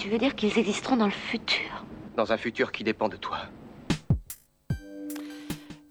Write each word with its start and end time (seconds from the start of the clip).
Tu 0.00 0.08
veux 0.08 0.16
dire 0.16 0.34
qu'ils 0.34 0.58
existeront 0.58 0.96
dans 0.96 1.04
le 1.04 1.10
futur? 1.12 1.86
Dans 2.14 2.32
un 2.32 2.36
futur 2.36 2.72
qui 2.72 2.84
dépend 2.84 3.08
de 3.08 3.16
toi. 3.16 3.38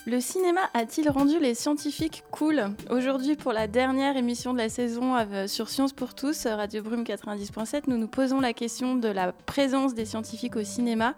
Le 0.09 0.21
cinéma 0.21 0.61
a-t-il 0.73 1.07
rendu 1.07 1.37
les 1.37 1.53
scientifiques 1.53 2.23
cool? 2.31 2.71
Aujourd'hui, 2.89 3.35
pour 3.35 3.53
la 3.53 3.67
dernière 3.67 4.17
émission 4.17 4.53
de 4.53 4.57
la 4.57 4.67
saison 4.67 5.13
sur 5.45 5.69
Science 5.69 5.93
pour 5.93 6.15
tous, 6.15 6.47
Radio 6.47 6.81
Brume 6.81 7.03
90.7, 7.03 7.83
nous 7.85 7.97
nous 7.97 8.07
posons 8.07 8.39
la 8.39 8.53
question 8.53 8.95
de 8.95 9.07
la 9.07 9.33
présence 9.33 9.93
des 9.93 10.05
scientifiques 10.05 10.55
au 10.55 10.63
cinéma. 10.63 11.13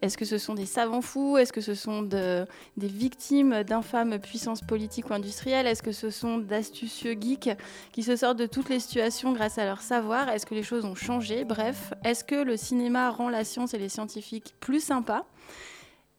Est-ce 0.00 0.16
que 0.16 0.24
ce 0.24 0.38
sont 0.38 0.54
des 0.54 0.64
savants 0.64 1.02
fous? 1.02 1.36
Est-ce 1.36 1.52
que 1.52 1.60
ce 1.60 1.74
sont 1.74 2.00
des 2.04 2.46
victimes 2.78 3.64
d'infâmes 3.64 4.18
puissances 4.18 4.62
politiques 4.62 5.10
ou 5.10 5.12
industrielles? 5.12 5.66
Est-ce 5.66 5.82
que 5.82 5.92
ce 5.92 6.08
sont 6.08 6.38
d'astucieux 6.38 7.14
geeks 7.20 7.50
qui 7.92 8.02
se 8.02 8.16
sortent 8.16 8.38
de 8.38 8.46
toutes 8.46 8.70
les 8.70 8.80
situations 8.80 9.32
grâce 9.32 9.58
à 9.58 9.66
leur 9.66 9.82
savoir? 9.82 10.30
Est-ce 10.30 10.46
que 10.46 10.54
les 10.54 10.62
choses 10.62 10.86
ont 10.86 10.94
changé? 10.94 11.44
Bref, 11.44 11.92
est-ce 12.02 12.24
que 12.24 12.36
le 12.36 12.56
cinéma 12.56 13.10
rend 13.10 13.28
la 13.28 13.44
science 13.44 13.74
et 13.74 13.78
les 13.78 13.90
scientifiques 13.90 14.54
plus 14.58 14.82
sympas? 14.82 15.26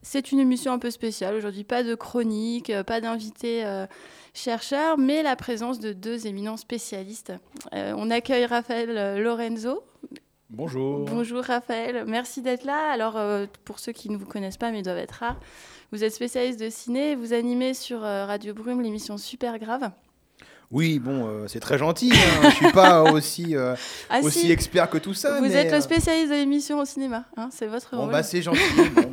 C'est 0.03 0.33
une 0.33 0.39
émission 0.39 0.73
un 0.73 0.79
peu 0.79 0.91
spéciale 0.91 1.33
aujourd'hui, 1.33 1.63
pas 1.63 1.81
de 1.81 1.95
chronique, 1.95 2.69
euh, 2.69 2.83
pas 2.83 3.01
d'invités 3.01 3.65
euh, 3.65 3.87
chercheurs, 4.33 4.97
mais 4.97 5.23
la 5.23 5.35
présence 5.35 5.79
de 5.79 5.93
deux 5.93 6.27
éminents 6.27 6.57
spécialistes. 6.57 7.33
Euh, 7.73 7.93
on 7.97 8.11
accueille 8.11 8.45
Raphaël 8.45 9.21
Lorenzo. 9.21 9.81
Bonjour. 10.49 11.05
Bonjour 11.05 11.41
Raphaël, 11.41 12.03
merci 12.05 12.41
d'être 12.41 12.65
là. 12.65 12.91
Alors 12.91 13.17
pour 13.63 13.79
ceux 13.79 13.91
qui 13.91 14.09
ne 14.11 14.17
vous 14.17 14.27
connaissent 14.27 14.57
pas 14.57 14.71
mais 14.71 14.83
doivent 14.83 14.97
être 14.97 15.11
rares, 15.13 15.39
vous 15.91 16.03
êtes 16.03 16.13
spécialiste 16.13 16.59
de 16.59 16.69
ciné, 16.69 17.15
vous 17.15 17.33
animez 17.33 17.73
sur 17.73 18.01
Radio 18.01 18.53
Brume 18.53 18.81
l'émission 18.81 19.17
Super 19.17 19.57
Grave. 19.57 19.89
Oui, 20.73 20.97
bon, 20.97 21.27
euh, 21.27 21.47
c'est 21.47 21.59
très 21.59 21.77
gentil. 21.77 22.11
Hein. 22.11 22.39
Je 22.41 22.47
ne 22.47 22.51
suis 22.51 22.71
pas 22.71 23.03
aussi, 23.13 23.55
euh, 23.55 23.75
ah, 24.09 24.21
aussi 24.23 24.51
expert 24.51 24.89
que 24.89 24.97
tout 24.97 25.13
ça. 25.13 25.39
Vous 25.39 25.55
êtes 25.55 25.69
le 25.69 25.77
euh, 25.77 25.81
spécialiste 25.81 26.31
de 26.31 26.35
l'émission 26.35 26.79
au 26.79 26.85
cinéma. 26.85 27.25
Hein, 27.37 27.49
c'est 27.51 27.67
votre 27.67 27.95
bon, 27.95 28.03
rôle. 28.03 28.11
Bah, 28.11 28.23
c'est 28.23 28.41
gentil. 28.41 28.59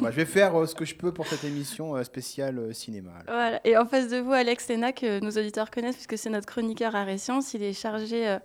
bah, 0.00 0.11
je 0.11 0.17
vais 0.17 0.25
faire 0.25 0.67
ce 0.67 0.75
que 0.75 0.86
je 0.86 0.94
peux 0.94 1.12
pour 1.12 1.27
cette 1.27 1.44
émission 1.44 2.02
spéciale 2.02 2.75
cinéma. 2.75 3.11
Voilà. 3.27 3.61
Et 3.64 3.77
en 3.77 3.84
face 3.84 4.08
de 4.08 4.17
vous, 4.17 4.33
Alex 4.33 4.69
Lena, 4.70 4.92
que 4.92 5.20
nos 5.20 5.33
auditeurs 5.33 5.70
connaissent, 5.70 5.97
puisque 5.97 6.17
c'est 6.17 6.30
notre 6.30 6.47
chroniqueur 6.47 6.97
à 6.97 7.19
Science. 7.19 7.52
Il 7.52 7.62
est 7.62 7.74
chargé 7.74 8.39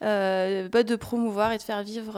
bah, 0.00 0.82
de 0.82 0.96
promouvoir 0.96 1.52
et 1.52 1.58
de 1.58 1.62
faire 1.62 1.84
vivre 1.84 2.14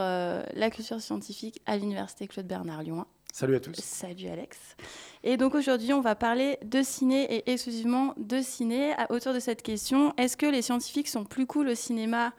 la 0.54 0.70
culture 0.70 1.00
scientifique 1.02 1.60
à 1.66 1.76
l'Université 1.76 2.26
Claude 2.26 2.46
Bernard 2.46 2.82
Lyon. 2.82 3.04
Salut 3.34 3.56
à 3.56 3.60
tous. 3.60 3.74
Salut 3.76 4.28
Alex. 4.28 4.76
Et 5.24 5.38
donc 5.38 5.54
aujourd'hui, 5.54 5.94
on 5.94 6.02
va 6.02 6.14
parler 6.14 6.58
de 6.62 6.82
ciné 6.82 7.24
et 7.34 7.50
exclusivement 7.50 8.12
de 8.18 8.42
ciné 8.42 8.92
autour 9.08 9.32
de 9.32 9.40
cette 9.40 9.62
question. 9.62 10.12
Est-ce 10.18 10.36
que 10.36 10.44
les 10.44 10.60
scientifiques 10.60 11.08
sont 11.08 11.24
plus 11.24 11.46
cool 11.46 11.68
au 11.68 11.74
cinéma 11.74 12.34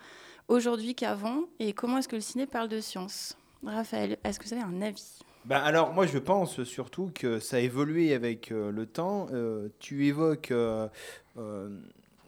aujourd'hui 0.50 0.94
qu'avant 0.94 1.46
Et 1.60 1.74
comment 1.74 1.98
est-ce 1.98 2.08
que 2.08 2.16
le 2.16 2.22
ciné 2.22 2.46
parle 2.46 2.70
de 2.70 2.80
science? 2.80 3.36
Raphaël, 3.66 4.18
est-ce 4.24 4.40
que 4.40 4.46
vous 4.46 4.54
avez 4.54 4.62
un 4.62 4.84
avis? 4.84 5.20
Ben 5.46 5.58
alors 5.58 5.94
moi 5.94 6.06
je 6.06 6.20
pense 6.20 6.64
surtout 6.64 7.12
que 7.14 7.40
ça 7.40 7.58
a 7.58 7.60
évolué 7.60 8.14
avec 8.14 8.52
euh, 8.52 8.72
le 8.72 8.86
temps. 8.86 9.28
Euh, 9.34 9.70
tu 9.80 10.06
évoques 10.06 10.52
euh, 10.52 10.88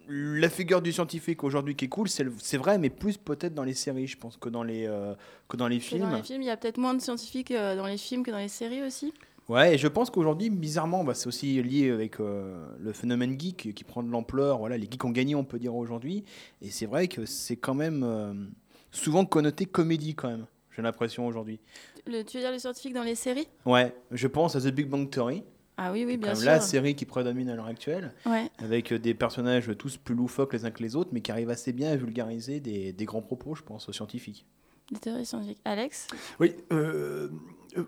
la 0.07 0.49
figure 0.49 0.81
du 0.81 0.91
scientifique 0.91 1.43
aujourd'hui 1.43 1.75
qui 1.75 1.85
est 1.85 1.89
cool, 1.89 2.07
c'est 2.07 2.57
vrai, 2.57 2.77
mais 2.77 2.89
plus 2.89 3.17
peut-être 3.17 3.53
dans 3.53 3.63
les 3.63 3.73
séries, 3.73 4.07
je 4.07 4.17
pense, 4.17 4.37
que 4.37 4.49
dans 4.49 4.63
les, 4.63 4.85
euh, 4.87 5.13
que 5.47 5.57
dans 5.57 5.67
les 5.67 5.79
films. 5.79 6.09
Dans 6.09 6.15
les 6.15 6.23
films, 6.23 6.41
il 6.41 6.47
y 6.47 6.51
a 6.51 6.57
peut-être 6.57 6.77
moins 6.77 6.93
de 6.93 7.01
scientifiques 7.01 7.51
euh, 7.51 7.75
dans 7.75 7.87
les 7.87 7.97
films 7.97 8.23
que 8.23 8.31
dans 8.31 8.37
les 8.37 8.47
séries 8.47 8.83
aussi. 8.83 9.13
Ouais, 9.47 9.75
et 9.75 9.77
je 9.77 9.87
pense 9.87 10.09
qu'aujourd'hui, 10.09 10.49
bizarrement, 10.49 11.03
bah, 11.03 11.13
c'est 11.13 11.27
aussi 11.27 11.61
lié 11.61 11.91
avec 11.91 12.19
euh, 12.19 12.65
le 12.79 12.93
phénomène 12.93 13.39
geek 13.39 13.73
qui 13.75 13.83
prend 13.83 14.01
de 14.01 14.09
l'ampleur. 14.09 14.57
Voilà, 14.57 14.77
les 14.77 14.87
geeks 14.89 15.05
ont 15.05 15.11
gagné, 15.11 15.35
on 15.35 15.43
peut 15.43 15.59
dire 15.59 15.75
aujourd'hui. 15.75 16.23
Et 16.61 16.71
c'est 16.71 16.87
vrai 16.87 17.07
que 17.07 17.25
c'est 17.25 17.57
quand 17.57 17.75
même 17.75 18.47
souvent 18.91 19.25
connoté 19.25 19.65
comédie, 19.65 20.15
quand 20.15 20.29
même, 20.29 20.45
j'ai 20.75 20.81
l'impression 20.81 21.27
aujourd'hui. 21.27 21.59
tu 22.05 22.11
veux 22.11 22.23
dire 22.23 22.51
les 22.51 22.59
scientifiques 22.59 22.93
dans 22.93 23.03
les 23.03 23.15
séries? 23.15 23.47
Ouais, 23.65 23.95
je 24.11 24.27
pense 24.27 24.55
à 24.55 24.61
The 24.61 24.73
Big 24.73 24.87
Bang 24.87 25.09
Theory. 25.09 25.43
Ah 25.77 25.91
oui, 25.91 26.05
oui, 26.05 26.17
bien 26.17 26.35
sûr. 26.35 26.45
La 26.45 26.61
série 26.61 26.95
qui 26.95 27.05
prédomine 27.05 27.49
à 27.49 27.55
l'heure 27.55 27.67
actuelle, 27.67 28.13
avec 28.57 28.93
euh, 28.93 28.99
des 28.99 29.13
personnages 29.13 29.71
tous 29.77 29.97
plus 29.97 30.15
loufoques 30.15 30.53
les 30.53 30.65
uns 30.65 30.71
que 30.71 30.81
les 30.81 30.95
autres, 30.95 31.09
mais 31.11 31.21
qui 31.21 31.31
arrivent 31.31 31.49
assez 31.49 31.73
bien 31.73 31.91
à 31.91 31.95
vulgariser 31.95 32.59
des, 32.59 32.93
des 32.93 33.05
grands 33.05 33.21
propos, 33.21 33.55
je 33.55 33.63
pense, 33.63 33.89
aux 33.89 33.93
scientifiques. 33.93 34.45
Des 34.91 34.99
théories 34.99 35.25
scientifiques. 35.25 35.59
Alex? 35.65 36.07
Oui, 36.39 36.55
euh, 36.71 37.29
euh, 37.77 37.83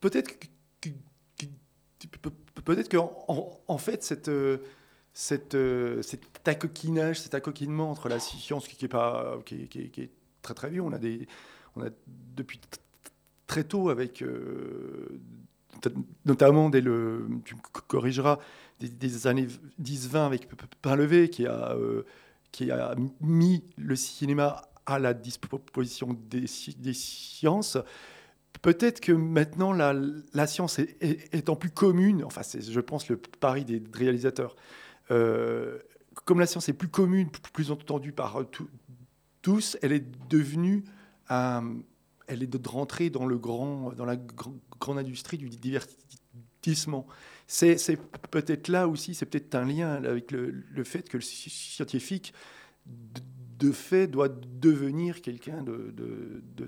peut-être 0.00 0.38
que, 0.80 0.90
peut-être 2.64 2.88
que 2.88 2.96
en, 2.98 3.78
fait 3.78 4.02
cette 4.02 4.30
cette, 5.14 5.56
cet 6.02 6.48
accoquinage, 6.48 7.20
cet 7.20 7.34
accoquinement 7.34 7.90
entre 7.90 8.08
la 8.08 8.18
science 8.18 8.68
qui, 8.68 8.84
est 8.84 8.88
pas 8.88 9.38
qui, 9.46 9.68
qui, 9.68 10.00
est 10.02 10.10
très 10.42 10.54
très 10.54 10.68
vieux, 10.68 10.82
on 10.82 10.92
a 10.92 10.98
des 10.98 11.26
on 11.76 11.82
a 11.82 11.88
depuis 12.06 12.60
très 13.46 13.64
tôt 13.64 13.88
avec 13.88 14.22
notamment 16.24 16.70
dès 16.70 16.80
le, 16.80 17.28
tu 17.44 17.54
me 17.54 17.60
corrigeras, 17.86 18.38
des, 18.80 19.26
années 19.26 19.46
10-20 19.82 20.26
avec 20.26 20.48
Pain 20.82 20.96
qui 21.28 21.46
a, 21.46 21.72
euh, 21.72 22.04
qui 22.52 22.70
a 22.70 22.94
mis 23.20 23.64
le 23.76 23.96
cinéma 23.96 24.62
à 24.84 24.98
la 24.98 25.14
disposition 25.14 26.16
des, 26.28 26.46
sciences. 26.46 27.78
Peut-être 28.62 29.00
que 29.00 29.12
maintenant, 29.12 29.72
la, 29.72 29.94
la 30.34 30.46
science 30.46 30.78
est, 30.78 31.34
étant 31.34 31.56
plus 31.56 31.70
commune, 31.70 32.24
enfin, 32.24 32.42
c'est, 32.42 32.62
je 32.62 32.80
pense, 32.80 33.08
le 33.08 33.16
pari 33.16 33.64
des 33.64 33.82
réalisateurs, 33.92 34.56
euh, 35.10 35.78
comme 36.24 36.40
la 36.40 36.46
science 36.46 36.68
est 36.68 36.74
plus 36.74 36.88
commune, 36.88 37.30
plus 37.52 37.70
entendue 37.70 38.12
par 38.12 38.42
tous, 39.42 39.76
elle 39.82 39.92
est 39.92 40.28
devenue 40.28 40.84
un 41.28 41.76
elle 42.26 42.42
est 42.42 42.46
de 42.46 42.68
rentrer 42.68 43.10
dans, 43.10 43.26
le 43.26 43.38
grand, 43.38 43.92
dans 43.92 44.04
la 44.04 44.16
grande 44.80 44.98
industrie 44.98 45.38
du 45.38 45.48
divertissement. 45.48 47.06
C'est 47.46 47.76
peut-être 48.30 48.68
là 48.68 48.88
aussi, 48.88 49.14
c'est 49.14 49.26
peut-être 49.26 49.54
un 49.54 49.64
lien 49.64 50.02
avec 50.04 50.32
le, 50.32 50.84
fait 50.84 51.08
que 51.08 51.16
le 51.16 51.22
scientifique, 51.22 52.34
de 52.86 53.72
fait, 53.72 54.06
doit 54.06 54.28
devenir 54.28 55.22
quelqu'un 55.22 55.62
de, 55.62 55.94
de, 55.96 56.66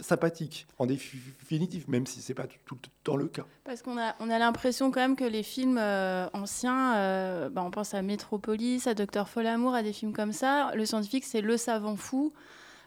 sympathique, 0.00 0.66
en 0.78 0.86
définitive, 0.86 1.88
même 1.88 2.06
si 2.06 2.20
ce 2.20 2.30
n'est 2.30 2.34
pas 2.34 2.46
tout, 2.64 2.76
le 2.82 2.88
temps 3.02 3.16
le 3.16 3.28
cas. 3.28 3.44
Parce 3.64 3.82
qu'on 3.82 3.98
a, 3.98 4.14
on 4.20 4.30
a 4.30 4.38
l'impression 4.38 4.90
quand 4.90 5.00
même 5.00 5.16
que 5.16 5.24
les 5.24 5.42
films 5.42 5.78
euh, 5.78 6.28
anciens, 6.32 6.96
euh, 6.96 7.48
bah, 7.48 7.62
on 7.64 7.70
pense 7.70 7.94
à 7.94 8.02
Metropolis, 8.02 8.86
à 8.86 8.94
Docteur 8.94 9.28
Folamour, 9.28 9.74
à 9.74 9.82
des 9.82 9.92
films 9.92 10.12
comme 10.12 10.32
ça, 10.32 10.72
le 10.74 10.86
scientifique, 10.86 11.24
c'est 11.24 11.40
le 11.40 11.56
savant 11.56 11.96
fou. 11.96 12.32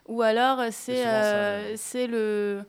Ou 0.07 0.21
alors, 0.21 0.61
c'est 0.71 1.05
euh, 1.05 1.75
c'est 1.75 2.07
le 2.07 2.63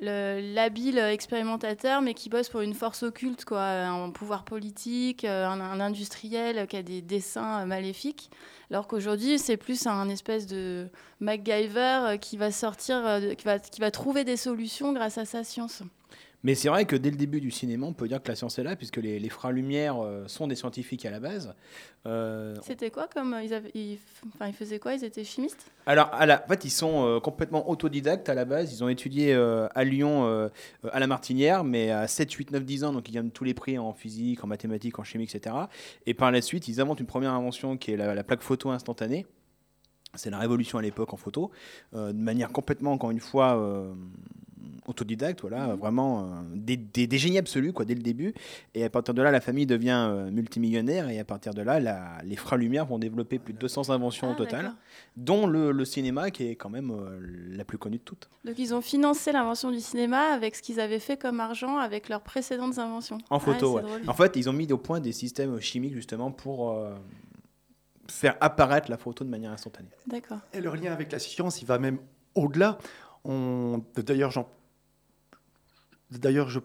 l'habile 0.00 0.98
expérimentateur, 0.98 2.00
mais 2.00 2.14
qui 2.14 2.28
bosse 2.28 2.48
pour 2.48 2.60
une 2.60 2.74
force 2.74 3.02
occulte, 3.02 3.44
quoi, 3.44 3.62
un 3.62 4.10
pouvoir 4.10 4.44
politique, 4.44 5.24
euh, 5.24 5.46
un, 5.46 5.80
industriel 5.80 6.66
qui 6.66 6.76
a 6.76 6.82
des 6.82 7.02
dessins 7.02 7.64
maléfiques. 7.66 8.30
Alors 8.70 8.86
qu'aujourd'hui, 8.86 9.38
c'est 9.38 9.56
plus 9.56 9.86
un 9.86 10.08
espèce 10.08 10.46
de 10.46 10.88
MacGyver 11.20 12.16
qui 12.20 12.36
va 12.36 12.50
sortir, 12.50 13.06
euh, 13.06 13.34
qui 13.34 13.44
va, 13.44 13.58
qui 13.58 13.80
va 13.80 13.90
trouver 13.90 14.24
des 14.24 14.36
solutions 14.36 14.92
grâce 14.92 15.18
à 15.18 15.24
sa 15.24 15.44
science. 15.44 15.82
Mais 16.42 16.54
c'est 16.54 16.68
vrai 16.68 16.86
que 16.86 16.96
dès 16.96 17.10
le 17.10 17.16
début 17.16 17.40
du 17.40 17.50
cinéma, 17.50 17.86
on 17.86 17.92
peut 17.92 18.08
dire 18.08 18.22
que 18.22 18.28
la 18.28 18.34
science 18.34 18.58
est 18.58 18.62
là, 18.62 18.74
puisque 18.74 18.96
les, 18.96 19.18
les 19.18 19.28
frères 19.28 19.52
Lumière 19.52 20.02
euh, 20.02 20.26
sont 20.26 20.46
des 20.46 20.54
scientifiques 20.54 21.04
à 21.04 21.10
la 21.10 21.20
base. 21.20 21.54
Euh, 22.06 22.54
C'était 22.62 22.90
quoi 22.90 23.08
comme 23.08 23.36
ils, 23.44 23.52
avaient, 23.52 23.70
ils, 23.74 23.98
enfin, 24.34 24.48
ils 24.48 24.54
faisaient 24.54 24.78
quoi? 24.78 24.94
Ils 24.94 25.04
étaient 25.04 25.24
chimistes? 25.24 25.70
Alors, 25.84 26.08
à 26.14 26.24
la, 26.24 26.42
en 26.42 26.48
fait, 26.48 26.64
ils 26.64 26.70
sont 26.70 27.04
euh, 27.04 27.20
complètement 27.20 27.68
autodidactes 27.68 28.28
à 28.30 28.34
la 28.34 28.46
base. 28.46 28.72
Ils 28.72 28.82
ont 28.82 28.88
étudié 28.88 29.34
à 29.34 29.84
Lyon, 29.84 30.50
à 30.90 30.98
la 30.98 31.06
Martinière, 31.06 31.64
mais 31.64 31.90
à 31.90 32.06
7, 32.08 32.32
8, 32.32 32.52
9, 32.52 32.64
10 32.64 32.84
ans, 32.84 32.92
donc 32.92 33.08
ils 33.08 33.12
gagnent 33.12 33.30
tous 33.30 33.44
les 33.44 33.54
prix 33.54 33.78
en 33.78 33.92
physique, 33.92 34.42
en 34.42 34.46
mathématiques, 34.46 34.98
en 34.98 35.04
chimie, 35.04 35.24
etc. 35.24 35.54
Et 36.06 36.14
par 36.14 36.30
la 36.30 36.40
suite, 36.40 36.68
ils 36.68 36.80
inventent 36.80 37.00
une 37.00 37.06
première 37.06 37.32
invention 37.32 37.76
qui 37.76 37.92
est 37.92 37.96
la, 37.96 38.14
la 38.14 38.24
plaque 38.24 38.42
photo 38.42 38.70
instantanée. 38.70 39.26
C'est 40.14 40.30
la 40.30 40.38
révolution 40.38 40.78
à 40.78 40.82
l'époque 40.82 41.12
en 41.14 41.16
photo, 41.16 41.50
de 41.92 42.12
manière 42.12 42.50
complètement, 42.50 42.92
encore 42.92 43.10
une 43.12 43.20
fois, 43.20 43.94
autodidacte, 44.86 45.40
voilà, 45.40 45.68
mhm. 45.68 45.74
vraiment 45.78 46.20
euh, 46.20 46.26
des, 46.54 46.76
des, 46.76 47.18
génies 47.18 47.38
absolus 47.38 47.72
quoi, 47.72 47.84
dès 47.84 47.94
le 47.94 48.02
début. 48.02 48.34
Et 48.74 48.84
à 48.84 48.90
partir 48.90 49.14
de 49.14 49.22
là, 49.22 49.30
la 49.30 49.40
famille 49.40 49.66
devient 49.66 50.06
euh, 50.08 50.30
multimillionnaire 50.30 51.08
et 51.08 51.18
à 51.18 51.24
partir 51.24 51.54
de 51.54 51.62
là, 51.62 51.80
la, 51.80 52.18
les 52.24 52.36
frères 52.36 52.58
Lumière 52.58 52.86
vont 52.86 52.98
développer 52.98 53.38
plus 53.38 53.52
de 53.52 53.58
200 53.58 53.90
inventions 53.90 54.30
au 54.30 54.32
ah, 54.32 54.36
total, 54.36 54.72
dont 55.16 55.46
le, 55.46 55.72
le, 55.72 55.84
cinéma 55.84 56.30
qui 56.30 56.46
est 56.46 56.56
quand 56.56 56.70
même 56.70 56.90
euh, 56.90 57.18
la 57.56 57.64
plus 57.64 57.78
connue 57.78 57.98
de 57.98 58.02
toutes. 58.02 58.28
Donc 58.44 58.58
ils 58.58 58.74
ont 58.74 58.80
financé 58.80 59.32
l'invention 59.32 59.70
du 59.70 59.80
cinéma 59.80 60.32
avec 60.32 60.56
ce 60.56 60.62
qu'ils 60.62 60.80
avaient 60.80 61.00
fait 61.00 61.16
comme 61.16 61.40
argent 61.40 61.78
avec 61.78 62.08
leurs 62.08 62.22
précédentes 62.22 62.78
inventions. 62.78 63.18
En 63.30 63.38
photo, 63.38 63.80
En 64.06 64.14
fait, 64.14 64.36
ils 64.36 64.48
ont 64.48 64.52
mis 64.52 64.70
au 64.72 64.78
point 64.78 65.00
des 65.00 65.12
systèmes 65.12 65.60
chimiques 65.60 65.94
justement 65.94 66.30
pour 66.30 66.76
faire 68.10 68.36
apparaître 68.40 68.90
la 68.90 68.98
photo 68.98 69.24
de 69.24 69.30
manière 69.30 69.52
instantanée. 69.52 69.88
D'accord. 70.06 70.38
Et 70.52 70.60
le 70.60 70.74
lien 70.74 70.92
avec 70.92 71.12
la 71.12 71.18
science, 71.18 71.62
il 71.62 71.66
va 71.66 71.78
même 71.78 71.98
au-delà. 72.34 72.78
On... 73.24 73.82
D'ailleurs, 73.96 74.30
j'en 74.30 74.48
D'ailleurs, 76.10 76.48
je, 76.48 76.58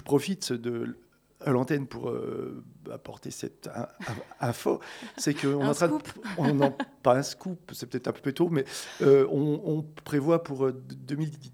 profite 0.00 0.52
de 0.52 0.96
à 1.40 1.50
l'antenne 1.52 1.86
pour 1.86 2.10
euh, 2.10 2.64
apporter 2.90 3.30
cette 3.30 3.68
in- 3.68 3.86
in- 4.08 4.14
info, 4.48 4.80
c'est 5.18 5.34
qu'on 5.34 5.64
en 5.64 5.72
train 5.72 5.86
de- 5.88 5.94
on 6.38 6.60
pas 7.04 7.16
un 7.16 7.22
scoop, 7.22 7.70
c'est 7.74 7.86
peut-être 7.88 8.08
un 8.08 8.12
peu 8.12 8.32
trop, 8.32 8.48
mais 8.48 8.64
euh, 9.02 9.24
on, 9.30 9.60
on 9.64 9.82
prévoit 10.04 10.42
pour, 10.42 10.66
euh, 10.66 10.72
2010 10.72 11.52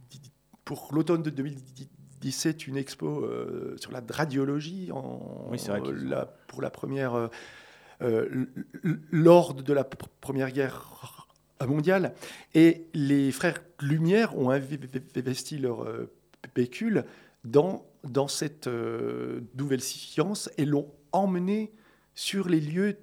pour 0.64 0.88
l'automne 0.94 1.22
de 1.22 1.28
2017 1.28 2.66
une 2.66 2.78
expo 2.78 3.24
euh, 3.24 3.76
sur 3.76 3.92
la 3.92 4.00
radiologie 4.10 4.90
en, 4.90 5.48
Oui, 5.50 5.58
c'est 5.58 5.68
vrai 5.70 5.82
la- 5.92 6.24
pour 6.46 6.62
la 6.62 6.70
première 6.70 7.14
euh, 7.14 7.28
euh, 8.00 8.46
lors 9.10 9.52
de 9.52 9.72
la 9.74 9.82
pr- 9.82 10.06
première 10.22 10.50
guerre 10.50 11.23
mondiale. 11.66 12.14
Et 12.54 12.86
les 12.94 13.32
frères 13.32 13.62
Lumière 13.80 14.36
ont 14.38 14.50
investi 14.50 15.58
leur 15.58 15.82
euh, 15.84 16.10
pécule 16.54 17.04
dans, 17.44 17.84
dans 18.04 18.28
cette 18.28 18.66
euh, 18.66 19.40
nouvelle 19.56 19.80
science 19.82 20.50
et 20.58 20.64
l'ont 20.64 20.88
emmené 21.12 21.72
sur 22.14 22.48
les 22.48 22.60
lieux 22.60 22.96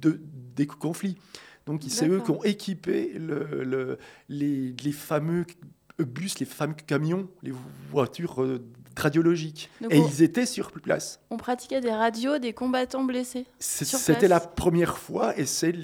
de, 0.00 0.20
des 0.56 0.66
conflits. 0.66 1.16
Donc 1.66 1.82
c'est 1.88 2.08
eux 2.08 2.20
qui 2.20 2.30
ont 2.30 2.42
équipé 2.44 3.12
le- 3.14 3.62
le- 3.64 3.98
les, 4.28 4.74
les 4.82 4.92
fameux 4.92 5.44
bus, 5.98 6.38
les 6.38 6.46
fameux 6.46 6.74
camions, 6.86 7.28
les 7.42 7.52
voitures 7.90 8.42
euh, 8.42 8.64
radiologiques. 8.96 9.68
Donc 9.80 9.92
et 9.92 9.98
on- 10.00 10.08
ils 10.08 10.22
étaient 10.22 10.46
sur 10.46 10.70
place. 10.72 11.20
On 11.30 11.36
pratiquait 11.36 11.80
des 11.80 11.90
radios 11.92 12.38
des 12.38 12.52
combattants 12.54 13.04
blessés. 13.04 13.44
C'était 13.58 14.28
la 14.28 14.40
première 14.40 14.96
fois 14.98 15.38
et 15.38 15.44
c'est 15.44 15.74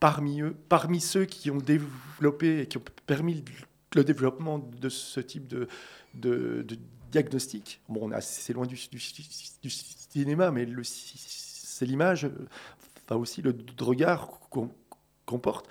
parmi 0.00 0.40
eux, 0.40 0.54
parmi 0.68 1.00
ceux 1.00 1.24
qui 1.24 1.50
ont 1.50 1.58
développé 1.58 2.60
et 2.60 2.66
qui 2.66 2.78
ont 2.78 2.82
permis 3.06 3.44
le 3.94 4.04
développement 4.04 4.58
de 4.58 4.88
ce 4.88 5.20
type 5.20 5.48
de, 5.48 6.66
diagnostic. 7.10 7.80
Bon, 7.88 8.00
on 8.02 8.12
est 8.12 8.16
assez 8.16 8.52
loin 8.52 8.66
du, 8.66 8.76
cinéma, 8.76 10.50
mais 10.50 10.66
c'est 10.82 11.86
l'image, 11.86 12.28
enfin 13.04 13.16
aussi 13.16 13.42
le 13.42 13.56
regard 13.80 14.40
qu'on 14.50 15.38
porte, 15.38 15.68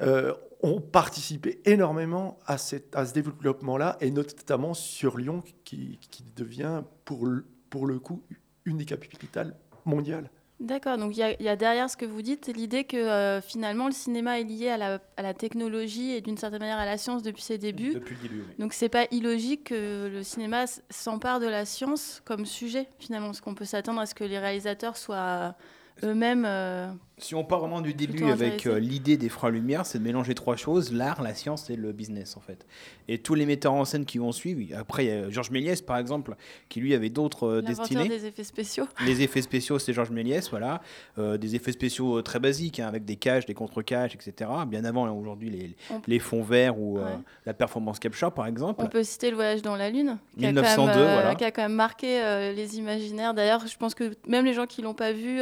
euh, 0.00 0.34
ont 0.62 0.80
participé 0.80 1.60
énormément 1.64 2.38
à, 2.46 2.56
ce 2.58 3.12
développement-là, 3.12 3.98
et 4.00 4.10
notamment 4.10 4.74
sur 4.74 5.18
Lyon, 5.18 5.42
qui, 5.64 5.98
devient 6.34 6.82
pour 7.04 7.26
le 7.26 7.98
coup 7.98 8.22
une 8.64 8.78
des 8.78 8.84
capitales 8.84 9.54
mondiales. 9.84 10.30
D'accord, 10.58 10.96
donc 10.96 11.14
il 11.14 11.20
y, 11.20 11.22
a- 11.22 11.32
il 11.38 11.42
y 11.44 11.50
a 11.50 11.56
derrière 11.56 11.90
ce 11.90 11.98
que 11.98 12.06
vous 12.06 12.22
dites 12.22 12.46
l'idée 12.48 12.84
que 12.84 12.96
euh, 12.96 13.42
finalement 13.42 13.86
le 13.86 13.92
cinéma 13.92 14.40
est 14.40 14.44
lié 14.44 14.70
à 14.70 14.78
la, 14.78 14.98
à 15.18 15.22
la 15.22 15.34
technologie 15.34 16.12
et 16.12 16.22
d'une 16.22 16.38
certaine 16.38 16.60
manière 16.60 16.78
à 16.78 16.86
la 16.86 16.96
science 16.96 17.22
depuis 17.22 17.42
ses 17.42 17.58
débuts. 17.58 17.92
Depuis 17.92 18.14
le 18.14 18.22
début, 18.22 18.40
oui. 18.48 18.54
Donc 18.58 18.72
c'est 18.72 18.88
pas 18.88 19.06
illogique 19.10 19.64
que 19.64 20.08
le 20.10 20.22
cinéma 20.22 20.64
s'empare 20.88 21.40
de 21.40 21.46
la 21.46 21.66
science 21.66 22.22
comme 22.24 22.46
sujet 22.46 22.88
finalement, 22.98 23.26
parce 23.26 23.42
qu'on 23.42 23.54
peut 23.54 23.66
s'attendre 23.66 24.00
à 24.00 24.06
ce 24.06 24.14
que 24.14 24.24
les 24.24 24.38
réalisateurs 24.38 24.96
soient 24.96 25.54
eux-mêmes. 26.02 26.44
euh, 26.46 26.88
Si 27.18 27.34
on 27.34 27.44
part 27.44 27.60
vraiment 27.60 27.80
du 27.80 27.94
début 27.94 28.24
avec 28.30 28.66
euh, 28.66 28.78
l'idée 28.78 29.16
des 29.16 29.30
Frères 29.30 29.50
Lumière, 29.50 29.86
c'est 29.86 29.98
de 29.98 30.04
mélanger 30.04 30.34
trois 30.34 30.54
choses 30.56 30.92
l'art, 30.92 31.22
la 31.22 31.34
science 31.34 31.70
et 31.70 31.76
le 31.76 31.92
business 31.92 32.36
en 32.36 32.40
fait. 32.40 32.66
Et 33.08 33.16
tous 33.16 33.34
les 33.34 33.46
metteurs 33.46 33.72
en 33.72 33.86
scène 33.86 34.04
qui 34.04 34.18
vont 34.18 34.32
suivre, 34.32 34.60
après 34.78 35.06
il 35.06 35.08
y 35.08 35.12
a 35.12 35.30
Georges 35.30 35.50
Méliès 35.50 35.80
par 35.80 35.96
exemple, 35.96 36.36
qui 36.68 36.78
lui 36.80 36.92
avait 36.94 37.08
d'autres 37.08 37.46
euh, 37.46 37.62
destinées. 37.62 38.06
des 38.06 38.26
effets 38.26 38.44
spéciaux. 38.44 38.86
Les 39.06 39.22
effets 39.22 39.40
spéciaux, 39.40 39.78
c'est 39.78 39.94
Georges 39.94 40.10
Méliès, 40.10 40.50
voilà. 40.50 40.82
Euh, 41.16 41.38
des 41.38 41.54
effets 41.54 41.72
spéciaux 41.72 42.18
euh, 42.18 42.22
très 42.22 42.38
basiques, 42.38 42.80
hein, 42.80 42.86
avec 42.88 43.06
des 43.06 43.16
cages, 43.16 43.46
des 43.46 43.54
contre-cages, 43.54 44.14
etc. 44.14 44.50
Bien 44.66 44.84
avant, 44.84 45.08
aujourd'hui, 45.16 45.48
les, 45.48 45.74
On- 45.90 46.02
les 46.06 46.18
fonds 46.18 46.42
verts 46.42 46.78
ou 46.78 46.98
Ouais. 46.98 47.02
la 47.46 47.54
performance 47.54 47.98
capture, 47.98 48.30
par 48.32 48.46
exemple. 48.46 48.82
On 48.84 48.88
peut 48.88 49.02
citer 49.04 49.30
le 49.30 49.36
voyage 49.36 49.62
dans 49.62 49.76
la 49.76 49.88
Lune, 49.88 50.18
qui, 50.38 50.44
a, 50.44 50.48
quand 50.52 50.60
1902, 50.60 50.92
même, 51.00 51.12
voilà. 51.14 51.34
qui 51.34 51.44
a 51.44 51.50
quand 51.50 51.62
même 51.62 51.72
marqué 51.72 52.52
les 52.54 52.76
imaginaires. 52.76 53.32
D'ailleurs, 53.32 53.66
je 53.66 53.76
pense 53.78 53.94
que 53.94 54.12
même 54.28 54.44
les 54.44 54.52
gens 54.52 54.66
qui 54.66 54.82
l'ont 54.82 54.92
pas 54.94 55.12
vu 55.12 55.40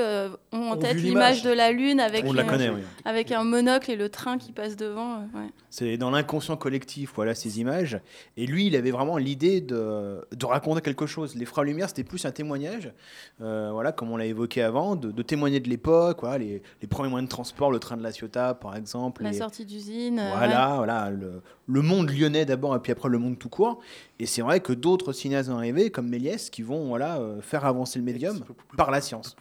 ont 0.52 0.70
en 0.70 0.76
tête 0.76 0.96
l'image. 0.98 1.42
de 1.42 1.50
la 1.50 1.63
Lune 1.72 2.00
avec, 2.00 2.24
On 2.26 2.32
la 2.32 2.44
connaît, 2.44 2.70
oui. 2.70 2.80
avec 3.04 3.32
un 3.32 3.44
monocle 3.44 3.90
et 3.90 3.96
le 3.96 4.08
train 4.08 4.38
qui 4.38 4.52
passe 4.52 4.76
devant. 4.76 5.14
euh, 5.14 5.38
ouais. 5.38 5.48
C'est 5.70 5.96
dans 5.96 6.10
l'inconscient 6.10 6.56
collectif, 6.56 7.12
voilà, 7.14 7.34
ces 7.34 7.60
images. 7.60 7.98
Et 8.36 8.46
lui, 8.46 8.66
il 8.66 8.76
avait 8.76 8.90
vraiment 8.90 9.16
l'idée 9.16 9.60
de, 9.60 10.24
de 10.34 10.46
raconter 10.46 10.80
quelque 10.80 11.06
chose. 11.06 11.34
Les 11.34 11.44
Frères 11.44 11.64
Lumière, 11.64 11.88
c'était 11.88 12.04
plus 12.04 12.24
un 12.26 12.30
témoignage, 12.30 12.92
euh, 13.40 13.70
voilà, 13.72 13.92
comme 13.92 14.10
on 14.10 14.16
l'a 14.16 14.26
évoqué 14.26 14.62
avant, 14.62 14.96
de, 14.96 15.10
de 15.10 15.22
témoigner 15.22 15.60
de 15.60 15.68
l'époque, 15.68 16.18
voilà, 16.20 16.38
les, 16.38 16.62
les 16.80 16.88
premiers 16.88 17.10
moyens 17.10 17.28
de 17.28 17.34
transport, 17.34 17.70
le 17.70 17.78
train 17.78 17.96
de 17.96 18.02
la 18.02 18.12
Ciotat, 18.12 18.54
par 18.54 18.76
exemple. 18.76 19.22
La 19.22 19.30
les- 19.32 19.38
sortie 19.38 19.64
d'usine. 19.64 20.18
euh, 20.20 20.30
Voilà, 20.36 20.74
voilà 20.76 21.10
le, 21.10 21.42
le 21.66 21.82
monde 21.82 22.10
lyonnais 22.10 22.44
d'abord 22.44 22.74
et 22.76 22.78
puis 22.78 22.92
après 22.92 23.08
le 23.08 23.18
monde 23.18 23.38
tout 23.38 23.48
court. 23.48 23.80
Et 24.20 24.26
c'est 24.26 24.42
vrai 24.42 24.60
que 24.60 24.72
d'autres 24.72 25.12
cinéastes 25.12 25.48
vont 25.50 25.56
arriver, 25.56 25.90
comme 25.90 26.08
Méliès, 26.08 26.50
qui 26.50 26.62
vont 26.62 26.86
voilà, 26.86 27.16
euh, 27.18 27.40
faire 27.40 27.64
avancer 27.64 27.98
le 27.98 28.04
médium 28.04 28.40
par 28.76 28.90
la 28.90 29.00
science. 29.00 29.34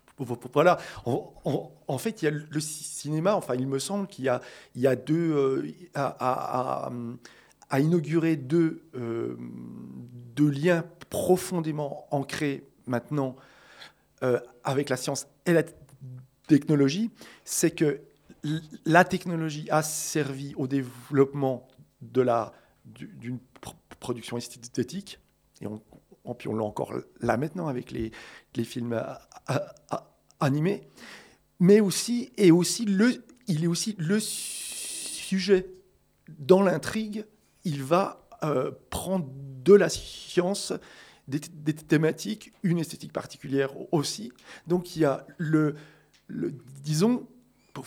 Voilà. 0.54 0.78
En, 1.06 1.98
fait, 1.98 2.22
il 2.22 2.26
y 2.26 2.28
a 2.28 2.32
le 2.32 2.60
ci- 2.60 2.84
cinéma. 2.84 3.36
Enfin, 3.36 3.56
il 3.56 3.68
me 3.68 3.80
semble 3.80 4.08
qu'il 4.08 4.26
y 4.26 4.88
a, 4.88 4.96
deux 4.96 5.34
euh, 5.34 5.72
à, 5.96 6.90
inaugurer 7.80 8.36
deux, 8.36 8.84
euh, 8.96 9.36
deux 10.36 10.50
liens 10.50 10.86
profondément 11.10 12.06
ancrés 12.12 12.64
maintenant 12.86 13.36
euh, 14.24 14.40
avec 14.64 14.90
la 14.90 14.98
science 14.98 15.28
et 15.46 15.54
la 15.54 15.64
technologie. 16.48 17.10
C'est 17.46 17.72
que 17.72 18.02
la 18.86 19.04
technologie 19.06 19.68
a 19.72 19.82
servi 19.82 20.54
au 20.56 20.68
développement 20.68 21.68
de 22.02 22.22
la 22.22 22.54
du- 22.86 23.08
d'une 23.08 23.38
pr- 23.62 23.74
production 24.00 24.38
esthétique 24.38 25.20
et 25.62 25.68
on, 25.68 25.82
on- 26.26 26.34
puis 26.34 26.48
on 26.48 26.56
l'a 26.56 26.64
encore 26.64 26.94
là 27.22 27.38
maintenant 27.38 27.68
avec 27.68 27.92
les, 27.92 28.12
films 28.64 28.94
a- 28.94 29.22
a- 29.48 29.74
a- 29.90 30.16
animés, 30.40 30.84
mais 31.60 31.80
aussi, 31.80 32.32
et 32.38 32.52
aussi 32.52 32.86
le, 32.86 33.24
il 33.48 33.64
est 33.64 33.68
aussi 33.68 33.96
le 33.98 34.20
sujet. 34.20 35.68
Dans 36.40 36.62
l'intrigue, 36.62 37.26
il 37.64 37.84
va 37.84 38.28
euh, 38.44 38.72
prendre 38.90 39.30
de 39.64 39.74
la 39.74 39.90
science, 39.90 40.74
des, 41.28 41.40
thématiques, 41.74 42.52
une 42.64 42.80
esthétique 42.80 43.14
particulière 43.14 43.72
aussi. 43.94 44.32
Donc 44.68 44.96
il 44.96 45.04
y 45.04 45.06
a 45.06 45.26
le, 45.38 45.76
disons, 46.84 47.28
pour, 47.74 47.86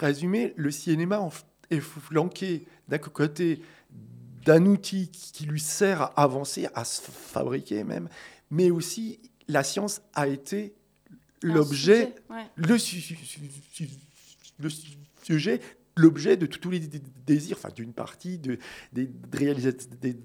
résumer, 0.00 0.54
le 0.56 0.70
cinéma 0.70 1.28
est 1.70 1.80
flanqué 1.80 2.66
d'un 2.88 2.98
côté 2.98 3.62
d'un 4.44 4.64
outil 4.66 5.10
qui 5.10 5.44
lui 5.46 5.60
sert 5.60 6.02
à 6.02 6.22
avancer, 6.22 6.68
à 6.74 6.84
se 6.84 7.00
fabriquer 7.10 7.84
même, 7.84 8.08
mais 8.50 8.70
aussi 8.70 9.20
la 9.48 9.62
science 9.62 10.00
a 10.14 10.26
été 10.28 10.74
l'objet, 11.42 12.14
ouais. 12.30 12.46
le, 12.56 12.78
su- 12.78 13.00
su- 13.00 13.16
su- 13.72 13.88
le 14.58 14.68
sujet, 15.22 15.60
l'objet 15.96 16.36
de 16.36 16.46
tous 16.46 16.70
les 16.70 16.80
dé- 16.80 17.02
désirs, 17.26 17.56
enfin 17.58 17.70
d'une 17.74 17.92
partie 17.92 18.38
de, 18.38 18.58
des, 18.92 19.10
réalisa- 19.32 19.88
des 20.00 20.16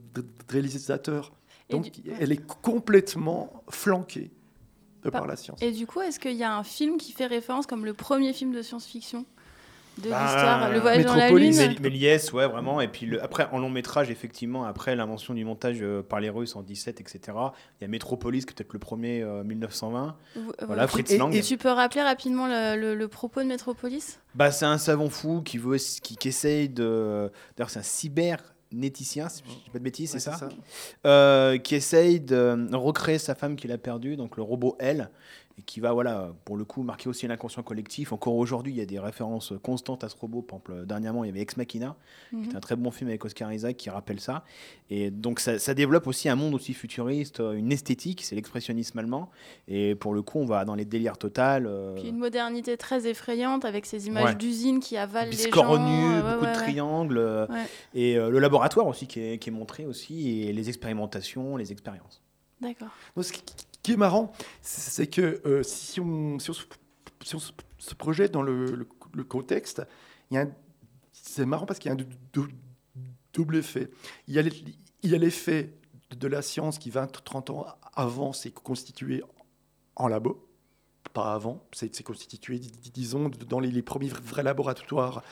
réalisateurs. 0.50 1.34
Donc 1.70 1.92
du- 1.92 2.12
elle 2.20 2.32
est 2.32 2.46
complètement 2.62 3.64
flanquée 3.70 4.32
par 5.02 5.12
Par- 5.12 5.28
la 5.28 5.36
science. 5.36 5.62
Et 5.62 5.72
du 5.72 5.86
coup, 5.88 6.02
est-ce 6.02 6.20
qu'il 6.20 6.34
y 6.36 6.44
a 6.44 6.56
un 6.56 6.64
film 6.64 6.98
qui 6.98 7.12
fait 7.12 7.28
référence 7.28 7.66
comme 7.68 7.86
le 7.86 7.94
premier 7.94 8.34
film 8.34 8.52
de 8.54 8.62
science-fiction? 8.62 9.26
De 10.04 10.10
Bah, 10.10 10.24
l'histoire, 10.24 10.72
Le 10.72 10.80
Voyage 10.80 11.06
dans 11.06 11.12
la 11.16 11.24
Métropolis, 11.32 11.60
Lune 11.60 11.70
Méli- 11.74 11.82
Méliès, 11.82 12.34
ouais, 12.34 12.48
vraiment. 12.48 12.82
Et 12.82 12.88
puis 12.88 13.06
le- 13.06 13.24
après, 13.24 13.48
en 13.52 13.60
long 13.60 13.70
métrage, 13.70 14.10
effectivement, 14.10 14.66
après 14.66 14.96
l'invention 14.96 15.34
du 15.34 15.46
montage 15.46 15.78
euh, 15.82 16.02
par 16.02 16.20
les 16.20 16.30
Russes 16.30 16.56
en 16.56 16.62
17, 16.64 17.00
etc., 17.02 17.20
il 17.80 17.84
y 17.84 17.86
a 17.86 17.88
Métropolis, 17.88 18.46
qui 18.46 18.52
est 18.52 18.56
peut-être 18.56 18.74
le 18.74 18.80
premier 18.80 19.22
euh, 19.22 19.44
1920. 19.44 20.16
Vous- 20.36 20.50
euh, 20.62 20.66
Voilà, 20.66 20.88
Fritz 20.88 21.12
et- 21.12 21.18
Lang. 21.18 21.34
Et 21.34 21.42
tu 21.42 21.58
peux 21.58 21.70
rappeler 21.70 22.02
rapidement 22.02 22.48
le, 22.48 22.80
le- 22.80 22.96
le 22.96 23.08
propos 23.08 23.42
de 23.42 23.48
Metropolis? 23.48 24.20
Bah, 24.36 24.52
c'est 24.52 24.66
un 24.66 24.78
savant 24.78 25.10
fou 25.10 25.42
qui, 25.42 25.58
veut, 25.58 25.78
qui, 25.78 26.18
qui 26.18 26.28
essaye 26.28 26.68
de. 26.68 27.32
D'ailleurs, 27.56 27.70
c'est 27.70 27.80
un 27.80 27.84
cybernéticien, 28.72 29.30
si 29.30 29.44
je 29.48 29.54
dis 29.64 29.70
pas 29.72 29.80
de 29.80 29.84
bêtises, 29.84 30.14
Ouais, 30.14 30.20
c'est 30.20 30.32
ça, 30.32 30.50
Euh, 31.06 31.58
Qui 31.58 31.76
essaye 31.76 32.20
de 32.20 32.68
recréer 32.76 33.18
sa 33.18 33.36
femme 33.36 33.56
qu'il 33.56 33.72
a 33.72 33.78
perdue, 33.78 34.16
donc 34.18 34.38
le 34.38 34.44
robot 34.44 34.76
L, 34.80 35.10
et 35.58 35.62
qui 35.62 35.80
va, 35.80 35.94
voilà, 35.94 36.34
pour 36.44 36.58
le 36.58 36.66
coup, 36.66 36.84
marquer 36.84 37.08
aussi 37.08 37.28
l'inconscient 37.28 37.64
collectif. 37.64 38.12
Encore 38.12 38.36
aujourd'hui, 38.36 38.74
il 38.74 38.76
y 38.78 38.82
a 38.82 38.86
des 38.86 39.00
références 39.00 39.54
constantes 39.64 40.04
à 40.04 40.10
ce 40.10 40.16
robot. 40.18 40.42
Par 40.42 40.60
exemple, 40.60 40.86
dernièrement, 40.86 41.24
il 41.24 41.28
y 41.28 41.30
avait 41.30 41.40
Ex 41.40 41.56
Machina, 41.56 41.96
Mhm. 42.34 42.44
qui 42.44 42.50
est 42.50 42.56
un 42.58 42.60
très 42.60 42.76
bon 42.76 42.92
film 42.92 43.10
avec 43.10 43.24
Oscar 43.24 43.54
Isaac 43.54 43.78
qui 43.78 43.90
rappelle 43.90 44.20
ça. 44.20 44.44
Et 44.90 45.12
donc, 45.12 45.40
ça, 45.40 45.58
ça 45.58 45.74
développe 45.74 46.08
aussi 46.08 46.28
un 46.28 46.36
monde 46.36 46.54
aussi 46.56 46.74
futuriste, 46.74 47.40
euh, 47.40 47.54
une 47.54 47.72
esthétique, 47.72 48.22
c'est 48.24 48.36
l'expressionnisme 48.36 49.00
allemand. 49.00 49.30
Et 49.70 49.96
pour 49.96 50.14
le 50.14 50.22
coup, 50.22 50.40
on 50.40 50.46
va 50.46 50.66
dans 50.66 50.76
les 50.76 50.84
délires 50.86 51.18
total. 51.18 51.68
euh, 51.68 51.94
Puis 51.96 52.10
une 52.10 52.18
modernité 52.18 52.76
très 52.76 53.08
effrayante 53.08 53.64
avec 53.64 53.86
ces 53.86 54.08
images 54.08 54.26
Ouais. 54.32 54.36
d'usines 54.36 54.82
qui 54.82 54.98
avalent 54.98 55.30
les 55.32 55.38
gens. 55.38 55.44
biscornu, 55.46 55.86
euh, 56.06 56.16
ouais, 56.22 56.32
beaucoup 56.34 56.46
ouais, 56.46 56.52
de 56.52 56.56
triangles, 56.58 57.18
euh, 57.18 57.48
et 57.94 58.16
le 58.16 58.40
laboratoire 58.40 58.88
aussi 58.88 59.08
qui 59.08 59.22
est, 59.22 59.38
qui 59.38 59.50
est 59.50 59.54
montré 59.54 59.86
aussi, 59.86 60.42
et 60.42 60.52
les 60.54 60.68
expérimentations, 60.68 61.56
les 61.56 61.72
expériences. 61.72 62.22
D'accord. 62.62 62.88
Ce 63.22 63.34
qui- 63.86 63.92
qui 63.92 63.94
est 63.94 63.98
marrant, 63.98 64.32
c'est 64.62 65.08
que 65.08 65.42
euh, 65.46 65.62
si, 65.64 66.00
on, 66.00 66.40
se, 66.40 66.52
projette 67.98 68.32
dans 68.32 68.42
le, 68.42 68.88
contexte, 69.24 69.84
c'est 71.12 71.46
marrant 71.46 71.66
parce 71.66 71.80
qu'il 71.80 71.90
y 71.90 71.92
a 71.92 71.94
un 71.94 71.98
dou- 71.98 72.06
dou- 72.34 72.48
double 73.34 73.58
effet. 73.58 73.90
Il 74.28 74.34
y 74.34 74.40
a 74.40 74.42
les- 74.42 74.64
il 75.04 75.12
y 75.12 75.16
a 75.16 75.18
l'effet 75.20 75.74
de 76.18 76.28
la 76.28 76.42
science 76.42 76.80
qui, 76.80 76.90
20-30 76.90 77.52
ans 77.52 77.66
avant, 77.94 78.34
s'est 78.34 78.52
constituée 78.52 79.22
en 79.96 80.08
labo, 80.08 80.48
pas 81.14 81.34
avant. 81.34 81.64
C'est 81.74 82.04
constitué, 82.04 82.60
disons, 82.60 83.30
dans 83.48 83.60
les, 83.60 83.82
premiers 83.84 84.10
vrais 84.10 84.44
laboratoires 84.44 85.24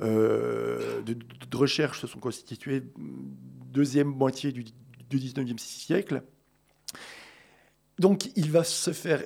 euh, 0.00 1.00
de, 1.02 1.16
recherche 1.56 2.00
se 2.00 2.08
sont 2.08 2.18
constitués 2.18 2.82
deuxième 2.98 4.08
moitié 4.08 4.50
du, 4.50 4.64
du 5.08 5.18
19e 5.18 5.58
siècle. 5.58 6.24
Donc, 7.98 8.30
il 8.36 8.50
va 8.50 8.64
se 8.64 8.92
faire. 8.92 9.24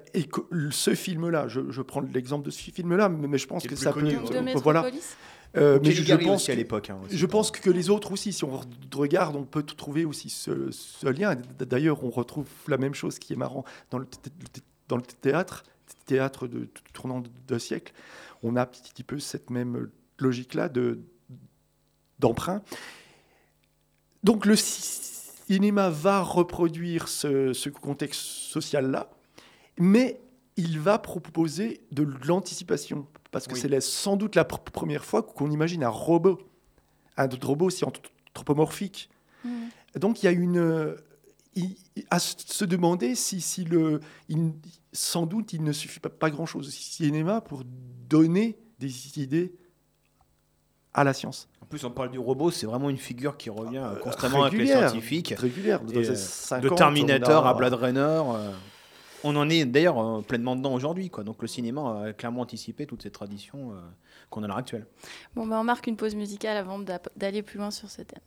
Ce 0.70 0.94
film-là, 0.94 1.48
je, 1.48 1.82
prends 1.82 2.00
l'exemple 2.00 2.44
de 2.44 2.50
ce 2.50 2.70
film-là, 2.70 3.08
mais, 3.08 3.38
je 3.38 3.46
pense 3.46 3.66
que 3.66 3.76
ça 3.76 3.92
peut. 3.92 4.14
voilà. 4.56 4.86
Euh, 5.56 5.78
mais 5.82 5.92
je, 5.92 6.14
pense 6.14 6.48
à 6.50 6.54
l'époque. 6.54 6.90
Hein, 6.90 7.00
je 7.10 7.26
pense 7.26 7.50
que 7.50 7.70
les 7.70 7.88
autres 7.88 8.12
aussi, 8.12 8.34
si 8.34 8.44
on 8.44 8.60
regarde, 8.94 9.34
on 9.34 9.44
peut 9.44 9.62
trouver 9.62 10.04
aussi 10.04 10.28
ce, 10.28 11.08
lien. 11.08 11.36
D'ailleurs, 11.58 12.04
on 12.04 12.10
retrouve 12.10 12.46
la 12.68 12.76
même 12.76 12.94
chose 12.94 13.18
qui 13.18 13.32
est 13.32 13.36
marrant 13.36 13.64
dans 13.90 13.98
le, 13.98 14.06
dans 14.88 14.96
le 14.96 15.02
théâtre, 15.02 15.64
théâtre 16.04 16.46
de, 16.46 16.68
tournant 16.92 17.22
de, 17.46 17.58
siècle. 17.58 17.94
On 18.42 18.56
a 18.56 18.62
un 18.62 18.66
petit 18.66 19.04
peu 19.04 19.18
cette 19.18 19.48
même 19.48 19.88
logique-là 20.18 20.70
d'emprunt. 22.18 22.62
Donc 24.24 24.44
le 24.44 24.56
cinéma 25.48 25.88
va 25.88 26.22
reproduire 26.22 27.08
ce, 27.08 27.68
contexte 27.68 28.20
social-là, 28.20 29.10
mais 29.78 30.20
il 30.56 30.78
va 30.78 30.98
proposer 30.98 31.80
de 31.92 32.06
l'anticipation. 32.26 33.06
Parce 33.30 33.46
que 33.46 33.56
c'est 33.56 33.80
sans 33.80 34.16
doute 34.16 34.34
la 34.34 34.44
première 34.44 35.04
fois 35.04 35.22
qu'on 35.22 35.50
imagine 35.50 35.84
un 35.84 35.88
robot, 35.88 36.38
un 37.16 37.28
robot 37.42 37.66
aussi 37.66 37.84
anthropomorphique. 37.84 39.10
Mmh. 39.44 39.50
Donc 39.96 40.22
il 40.22 40.26
y 40.26 40.28
a 40.28 40.32
une. 40.32 40.96
à 42.10 42.18
se 42.18 42.64
demander 42.64 43.14
si, 43.14 43.40
si 43.40 43.64
le. 43.64 44.00
sans 44.92 45.26
doute, 45.26 45.52
il 45.52 45.62
ne 45.62 45.72
suffit 45.72 46.00
pas, 46.00 46.08
pas 46.08 46.30
grand-chose 46.30 46.68
au 46.68 46.70
cinéma 46.70 47.40
pour 47.40 47.62
donner 48.08 48.58
des 48.78 49.18
idées 49.20 49.52
à 50.94 51.04
la 51.04 51.12
science. 51.12 51.48
En 51.62 51.66
plus, 51.66 51.84
on 51.84 51.90
parle 51.90 52.10
du 52.10 52.18
robot, 52.18 52.50
c'est 52.50 52.66
vraiment 52.66 52.88
une 52.88 52.96
figure 52.96 53.36
qui 53.36 53.50
revient 53.50 53.78
euh, 53.78 53.96
constamment 53.96 54.44
avec 54.44 54.58
les 54.58 54.66
scientifiques. 54.66 55.34
Régulière. 55.36 55.80
Euh, 55.82 56.60
de 56.60 56.68
Terminator 56.70 57.46
à 57.46 57.54
Blade 57.54 57.74
Runner. 57.74 58.00
Euh, 58.00 58.52
on 59.24 59.34
en 59.36 59.50
est 59.50 59.64
d'ailleurs 59.64 60.22
pleinement 60.24 60.56
dedans 60.56 60.74
aujourd'hui. 60.74 61.10
Donc 61.24 61.42
le 61.42 61.48
cinéma 61.48 62.04
a 62.04 62.12
clairement 62.12 62.42
anticipé 62.42 62.86
toutes 62.86 63.02
ces 63.02 63.10
traditions 63.10 63.72
qu'on 64.30 64.42
a 64.42 64.44
à 64.44 64.48
l'heure 64.48 64.58
actuelle. 64.58 64.86
Bon, 65.34 65.46
ben, 65.46 65.58
on 65.58 65.64
marque 65.64 65.88
une 65.88 65.96
pause 65.96 66.14
musicale 66.14 66.56
avant 66.56 66.78
d'aller 67.16 67.42
plus 67.42 67.58
loin 67.58 67.72
sur 67.72 67.90
ce 67.90 68.02
thème. 68.02 68.20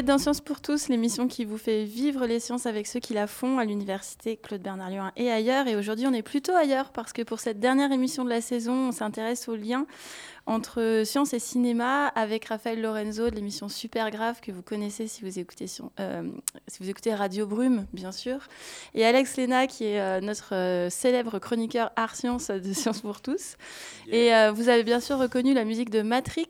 Êtes 0.00 0.06
dans 0.06 0.16
Sciences 0.16 0.40
pour 0.40 0.62
tous, 0.62 0.88
l'émission 0.88 1.28
qui 1.28 1.44
vous 1.44 1.58
fait 1.58 1.84
vivre 1.84 2.24
les 2.24 2.40
sciences 2.40 2.64
avec 2.64 2.86
ceux 2.86 3.00
qui 3.00 3.12
la 3.12 3.26
font 3.26 3.58
à 3.58 3.66
l'université 3.66 4.38
Claude 4.38 4.62
Bernard 4.62 4.88
Lyon 4.88 5.10
et 5.14 5.30
ailleurs. 5.30 5.66
Et 5.66 5.76
aujourd'hui, 5.76 6.06
on 6.06 6.14
est 6.14 6.22
plutôt 6.22 6.54
ailleurs 6.54 6.90
parce 6.90 7.12
que 7.12 7.20
pour 7.20 7.38
cette 7.38 7.60
dernière 7.60 7.92
émission 7.92 8.24
de 8.24 8.30
la 8.30 8.40
saison, 8.40 8.88
on 8.88 8.92
s'intéresse 8.92 9.46
aux 9.46 9.56
liens 9.56 9.86
entre 10.46 11.02
science 11.04 11.34
et 11.34 11.38
cinéma 11.38 12.06
avec 12.06 12.46
Raphaël 12.46 12.80
Lorenzo 12.80 13.28
de 13.28 13.34
l'émission 13.34 13.68
Super 13.68 14.10
Grave 14.10 14.40
que 14.40 14.50
vous 14.50 14.62
connaissez 14.62 15.06
si 15.06 15.22
vous 15.22 15.38
écoutez, 15.38 15.66
euh, 16.00 16.22
si 16.66 16.82
vous 16.82 16.88
écoutez 16.88 17.14
Radio 17.14 17.46
Brume, 17.46 17.86
bien 17.92 18.10
sûr, 18.10 18.48
et 18.94 19.04
Alex 19.04 19.36
Lena 19.36 19.66
qui 19.66 19.84
est 19.84 20.00
euh, 20.00 20.22
notre 20.22 20.54
euh, 20.54 20.88
célèbre 20.88 21.38
chroniqueur 21.40 21.92
art 21.96 22.16
science 22.16 22.48
de 22.48 22.72
Sciences 22.72 23.02
pour 23.02 23.20
tous. 23.20 23.56
Et 24.10 24.30
vous 24.54 24.70
avez 24.70 24.82
bien 24.82 24.98
sûr 24.98 25.18
reconnu 25.18 25.52
la 25.52 25.64
musique 25.64 25.90
de 25.90 26.00
Matrix. 26.00 26.46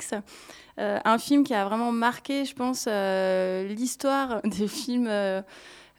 Un 0.81 1.19
film 1.19 1.45
qui 1.45 1.55
a 1.55 1.65
vraiment 1.65 1.93
marqué, 1.93 2.45
je 2.45 2.55
pense, 2.55 2.87
l'histoire 2.87 4.41
des 4.45 4.69
films 4.69 5.09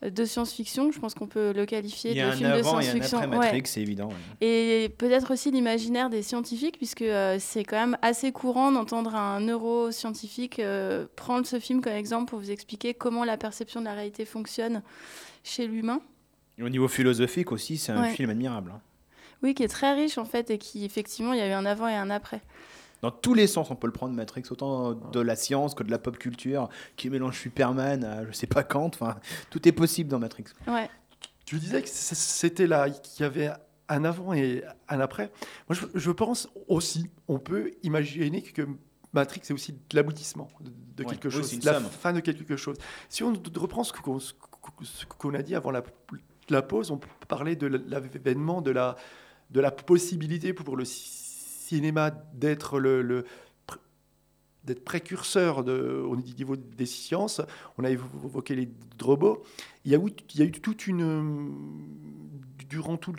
de 0.03 0.25
science-fiction. 0.25 0.91
Je 0.91 0.99
pense 0.99 1.13
qu'on 1.13 1.27
peut 1.27 1.53
le 1.53 1.65
qualifier 1.65 2.13
de 2.13 2.31
film 2.31 2.51
de 2.57 2.63
science-fiction. 2.63 3.17
Il 3.19 3.21
y 3.21 3.23
a 3.23 3.27
un 3.27 3.31
avant 3.31 3.31
et 3.31 3.37
un 3.37 3.37
après 3.37 3.37
Matrix, 3.37 3.61
c'est 3.65 3.81
évident. 3.81 4.09
Et 4.39 4.93
peut-être 4.97 5.31
aussi 5.31 5.51
l'imaginaire 5.51 6.09
des 6.09 6.23
scientifiques, 6.23 6.77
puisque 6.77 7.03
euh, 7.03 7.37
c'est 7.39 7.63
quand 7.63 7.77
même 7.77 7.97
assez 8.01 8.31
courant 8.31 8.71
d'entendre 8.71 9.15
un 9.15 9.39
neuroscientifique 9.41 10.59
euh, 10.59 11.05
prendre 11.15 11.45
ce 11.45 11.59
film 11.59 11.81
comme 11.81 11.93
exemple 11.93 12.29
pour 12.29 12.39
vous 12.39 12.51
expliquer 12.51 12.93
comment 12.93 13.23
la 13.23 13.37
perception 13.37 13.79
de 13.79 13.85
la 13.85 13.93
réalité 13.93 14.25
fonctionne 14.25 14.81
chez 15.43 15.67
l'humain. 15.67 16.01
Au 16.61 16.69
niveau 16.69 16.87
philosophique 16.87 17.51
aussi, 17.51 17.77
c'est 17.77 17.91
un 17.91 18.05
film 18.05 18.29
admirable. 18.29 18.71
Hein. 18.75 18.81
Oui, 19.43 19.55
qui 19.55 19.63
est 19.63 19.67
très 19.67 19.93
riche 19.93 20.19
en 20.19 20.25
fait 20.25 20.51
et 20.51 20.57
qui 20.59 20.85
effectivement, 20.85 21.33
il 21.33 21.39
y 21.39 21.41
a 21.41 21.47
eu 21.47 21.53
un 21.53 21.65
avant 21.65 21.87
et 21.87 21.95
un 21.95 22.11
après 22.11 22.41
dans 23.01 23.11
tous 23.11 23.33
les 23.33 23.47
sens, 23.47 23.71
on 23.71 23.75
peut 23.75 23.87
le 23.87 23.93
prendre 23.93 24.13
Matrix, 24.13 24.43
autant 24.51 24.93
de 24.93 25.19
la 25.19 25.35
science 25.35 25.73
que 25.73 25.83
de 25.83 25.91
la 25.91 25.97
pop 25.97 26.17
culture, 26.17 26.69
qui 26.95 27.09
mélange 27.09 27.39
Superman 27.39 28.03
à 28.03 28.25
je 28.25 28.31
sais 28.31 28.47
pas 28.47 28.63
quand. 28.63 28.95
Enfin, 28.95 29.17
tout 29.49 29.67
est 29.67 29.71
possible 29.71 30.09
dans 30.09 30.19
Matrix. 30.19 30.45
Ouais. 30.67 30.89
Tu 31.45 31.57
disais 31.57 31.81
que 31.81 31.89
c'était 31.89 32.67
là, 32.67 32.89
qu'il 32.89 33.23
y 33.23 33.25
avait 33.25 33.49
un 33.89 34.05
avant 34.05 34.33
et 34.33 34.63
un 34.87 34.99
après. 34.99 35.31
Moi, 35.67 35.77
je, 35.93 36.11
pense 36.11 36.49
aussi, 36.67 37.09
on 37.27 37.39
peut 37.39 37.71
imaginer 37.83 38.41
que 38.41 38.67
Matrix 39.13 39.41
est 39.49 39.51
aussi 39.51 39.75
l'aboutissement 39.91 40.49
de, 40.95 41.03
quelque 41.03 41.29
chose, 41.29 41.63
la 41.65 41.81
fin 41.81 42.13
de 42.13 42.21
quelque 42.21 42.55
chose. 42.55 42.77
Si 43.09 43.23
on 43.23 43.33
reprend 43.57 43.83
ce 43.83 43.93
qu'on 45.17 45.33
a 45.33 45.41
dit 45.41 45.55
avant 45.55 45.71
la, 45.71 45.83
la 46.49 46.61
pause, 46.61 46.91
on 46.91 46.99
parlait 47.27 47.55
de 47.55 47.67
l'avènement 47.67 48.61
de 48.61 48.71
la, 48.71 48.95
de 49.49 49.59
la 49.59 49.71
possibilité 49.71 50.53
pour 50.53 50.77
le 50.77 50.85
cinéma 51.75 52.11
d'être 52.33 52.79
le, 52.79 53.25
d'être 54.65 54.83
précurseur 54.83 55.63
de, 55.63 56.03
au 56.05 56.17
niveau 56.17 56.57
des 56.57 56.85
sciences. 56.85 57.41
On 57.77 57.83
a 57.83 57.89
évoqué 57.89 58.55
les 58.55 58.69
robots. 59.01 59.41
Il 59.85 59.91
y 59.91 59.95
a 59.95 60.45
eu, 60.45 60.51
toute 60.51 60.85
une. 60.87 61.55
Durant 62.69 62.97
tout 62.97 63.15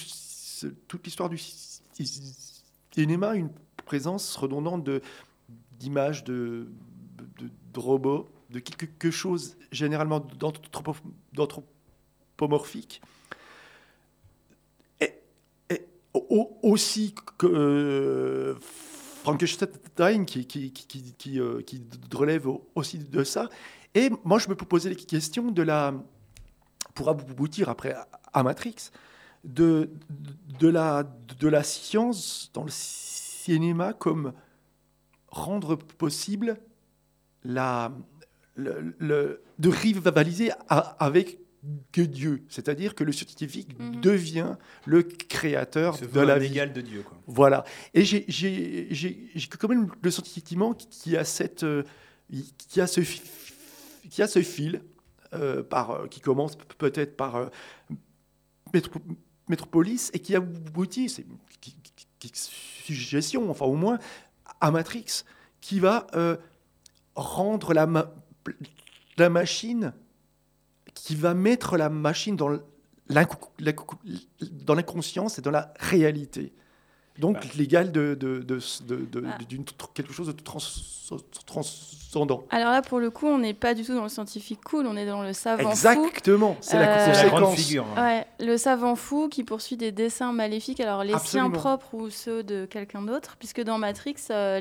toute 0.87 1.05
l'histoire 1.05 1.29
du 1.29 1.41
cinéma, 2.93 3.35
une 3.35 3.51
présence 3.85 4.37
redondante 4.37 4.85
de, 4.85 5.03
d'images 5.79 6.23
de, 6.25 6.69
de, 7.39 7.81
robots, 7.81 8.29
de 8.51 8.61
quelque 8.61 9.11
chose 9.11 9.57
généralement 9.73 10.21
d'anthropomorphique 10.21 13.03
aussi 16.63 17.15
que 17.39 17.47
euh, 17.47 18.55
Frankenstein 19.23 20.25
qui, 20.25 20.47
qui, 20.47 20.73
qui, 20.73 21.15
qui, 21.15 21.41
euh, 21.41 21.63
qui 21.63 21.83
relève 22.13 22.49
aussi 22.75 22.99
de 22.99 23.25
ça. 23.25 23.49
Et 23.95 24.11
moi, 24.25 24.39
je 24.39 24.49
me 24.49 24.55
poser 24.55 24.91
les 24.91 24.97
questions 24.97 25.51
de 25.51 25.63
la, 25.63 25.95
pour 26.95 27.09
aboutir 27.09 27.69
après 27.69 27.95
à 28.33 28.43
Matrix, 28.43 28.91
de, 29.45 29.91
de, 30.59 30.69
la, 30.69 31.05
de 31.39 31.49
la 31.49 31.63
science 31.63 32.51
dans 32.55 32.65
le 32.65 32.71
cinéma 32.71 33.93
comme 33.93 34.33
rendre 35.29 35.77
possible 35.77 36.59
la, 37.45 37.93
le, 38.55 39.43
de 39.59 39.69
rivaliser 39.69 40.51
avec 40.69 41.39
que 41.93 42.01
Dieu. 42.01 42.45
C'est-à-dire 42.49 42.95
que 42.95 43.05
le 43.05 43.13
scientifique 43.13 43.79
mhm. 43.79 44.01
devient 44.01 44.57
le 44.85 45.03
créateur 45.03 45.99
de 45.99 46.21
la 46.21 46.39
vie. 46.39 46.51
de 46.51 46.81
Dieu. 46.81 47.05
Voilà. 47.27 47.65
Et 47.95 48.05
j'ai 48.05 49.27
quand 49.59 49.69
même 49.69 49.91
le 50.03 50.11
sentiment 50.11 50.75
qu'il 50.75 51.13
y 51.13 51.17
a, 51.17 51.25
cette, 51.25 51.63
euh, 51.63 51.85
qui 52.69 52.81
a, 52.81 52.87
ce, 52.87 53.01
qui 54.11 54.23
a 54.23 54.27
ce 54.27 54.43
fil 54.43 54.83
euh, 55.35 55.63
par, 55.63 55.91
euh, 55.93 56.07
qui 56.09 56.21
commence 56.21 56.57
peut-être 56.57 57.17
par 57.17 57.51
Métropolis 59.49 60.11
et 60.15 60.19
qui 60.19 60.35
aboutit, 60.35 61.09
c'est 61.09 61.27
suggestion, 62.85 63.51
enfin 63.51 63.67
au 63.67 63.75
moins, 63.75 63.99
à 64.61 64.71
Matrix, 64.71 65.25
qui 65.61 65.81
va 65.81 66.07
rendre 67.15 67.73
la, 67.75 67.89
la 69.17 69.29
machine 69.29 69.93
qui 70.95 71.15
va 71.15 71.35
mettre 71.35 71.77
la 71.77 71.89
machine 71.89 72.37
dans 72.37 72.49
l'inconscience 74.75 75.39
et 75.39 75.43
dans 75.43 75.51
la 75.51 75.73
réalité. 75.79 76.53
Donc 77.19 77.35
bah. 77.35 77.49
l'égal 77.57 77.93
de, 77.93 78.15
de, 78.15 78.39
de, 78.41 79.25
ah. 79.27 79.39
quelque 79.95 80.13
chose 80.13 80.29
de 80.29 80.33
transcendant. 81.47 82.45
Alors 82.51 82.71
là, 82.71 82.81
pour 82.81 83.01
le 83.01 83.11
coup, 83.11 83.27
on 83.27 83.39
n'est 83.39 83.53
pas 83.53 83.75
du 83.75 83.85
tout 83.85 83.95
dans 83.95 84.05
le 84.05 84.09
scientifique 84.09 84.61
cool, 84.65 84.87
on 84.87 84.97
est 84.97 85.05
dans 85.05 85.23
le 85.23 85.35
savant 85.35 85.71
Exactement. 85.71 86.07
fou. 86.07 86.11
Exactement, 86.15 86.57
c'est 86.63 86.79
la, 86.79 87.29
grande 87.29 87.55
figure. 87.55 87.87
Hein. 87.97 88.03
Ouais, 88.03 88.27
le 88.41 88.57
savant 88.57 88.97
fou 88.97 89.29
qui 89.29 89.45
poursuit 89.45 89.77
des 89.77 89.93
dessins 89.93 90.33
maléfiques, 90.33 90.81
alors 90.81 91.05
les 91.05 91.19
siens 91.19 91.51
propres 91.51 91.95
ou 91.95 92.09
ceux 92.09 92.43
de 92.43 92.65
quelqu'un 92.65 93.03
d'autre, 93.03 93.37
puisque 93.39 93.61
dans 93.61 93.77
Matrix, 93.77 94.17
euh, 94.31 94.61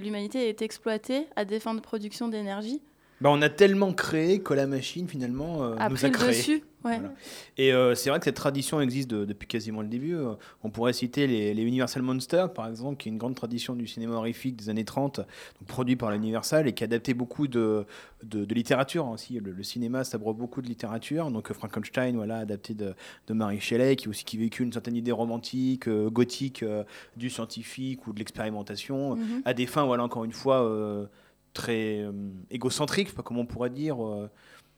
l'humanité 0.00 0.48
est 0.48 0.62
exploitée 0.62 1.26
à 1.36 1.44
des 1.44 1.60
fins 1.60 1.74
de 1.74 1.80
production 1.80 2.28
d'énergie. 2.28 2.80
Bah, 3.20 3.28
on 3.30 3.42
a 3.42 3.50
tellement 3.50 3.92
créé 3.92 4.40
que 4.40 4.54
la 4.54 4.66
machine 4.66 5.06
finalement 5.06 5.62
euh, 5.62 5.76
nous 5.90 6.04
a 6.04 6.10
créé. 6.10 6.28
Dessus. 6.28 6.62
Et 7.58 7.74
euh, 7.74 7.94
c'est 7.94 8.08
vrai 8.08 8.18
que 8.18 8.24
cette 8.24 8.36
tradition 8.36 8.80
existe 8.80 9.10
depuis 9.10 9.46
quasiment 9.46 9.82
le 9.82 9.88
début. 9.88 10.14
Euh, 10.14 10.32
on 10.62 10.70
pourrait 10.70 10.94
citer 10.94 11.26
les, 11.26 11.62
Universal 11.62 12.02
Monsters, 12.02 12.54
par 12.54 12.66
exemple, 12.66 12.96
qui 12.96 13.10
est 13.10 13.12
une 13.12 13.18
grande 13.18 13.34
tradition 13.34 13.74
du 13.74 13.86
cinéma 13.86 14.14
horrifique 14.14 14.56
des 14.56 14.70
années 14.70 14.86
30, 14.86 15.20
produit 15.66 15.96
par 15.96 16.10
l'Universal 16.10 16.66
et 16.66 16.72
qui 16.72 16.82
adaptait 16.82 17.12
beaucoup 17.12 17.48
de, 17.48 17.84
de, 18.22 18.54
littérature 18.54 19.06
aussi. 19.08 19.38
Le, 19.38 19.62
cinéma 19.62 20.04
s'abreuve 20.04 20.36
beaucoup 20.36 20.62
de 20.62 20.68
littérature. 20.68 21.30
Donc 21.30 21.52
Frankenstein, 21.52 22.16
voilà, 22.16 22.38
adapté 22.38 22.72
de, 22.72 22.94
de 23.26 23.34
Marie 23.34 23.60
Shelley, 23.60 23.96
qui 23.96 24.08
aussi 24.08 24.24
qui 24.24 24.38
véhicule 24.38 24.64
une 24.64 24.72
certaine 24.72 24.96
idée 24.96 25.12
romantique, 25.12 25.86
gothique 25.90 26.64
du 27.18 27.28
scientifique 27.28 28.06
ou 28.06 28.14
de 28.14 28.18
l'expérimentation, 28.18 29.16
mm-hmm. 29.16 29.42
à 29.44 29.52
des 29.52 29.66
fins, 29.66 29.84
voilà, 29.84 30.04
encore 30.04 30.24
une 30.24 30.32
fois 30.32 30.66
très 31.52 32.00
euh, 32.00 32.12
égocentrique, 32.50 33.14
pas 33.14 33.22
comment 33.22 33.40
on 33.40 33.46
pourrait 33.46 33.70
dire. 33.70 34.04
Euh. 34.04 34.30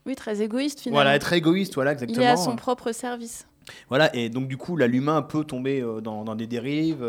oui, 0.07 0.15
très 0.15 0.43
égoïste 0.43 0.81
finalement. 0.81 1.03
Voilà, 1.03 1.19
très 1.19 1.39
égoïste, 1.39 1.75
voilà, 1.75 1.93
exactement. 1.93 2.21
Il 2.21 2.25
est 2.25 2.31
à 2.31 2.37
son 2.37 2.57
propre 2.57 2.93
service. 2.93 3.47
Voilà, 3.89 4.15
et 4.15 4.29
donc 4.29 4.49
du 4.49 4.57
coup, 4.57 4.77
l'humain 4.77 5.23
peut 5.23 5.45
tomber 5.45 5.81
euh, 5.81 6.01
dans, 6.01 6.25
dans, 6.25 6.35
des 6.35 6.47
dérives 6.47 7.05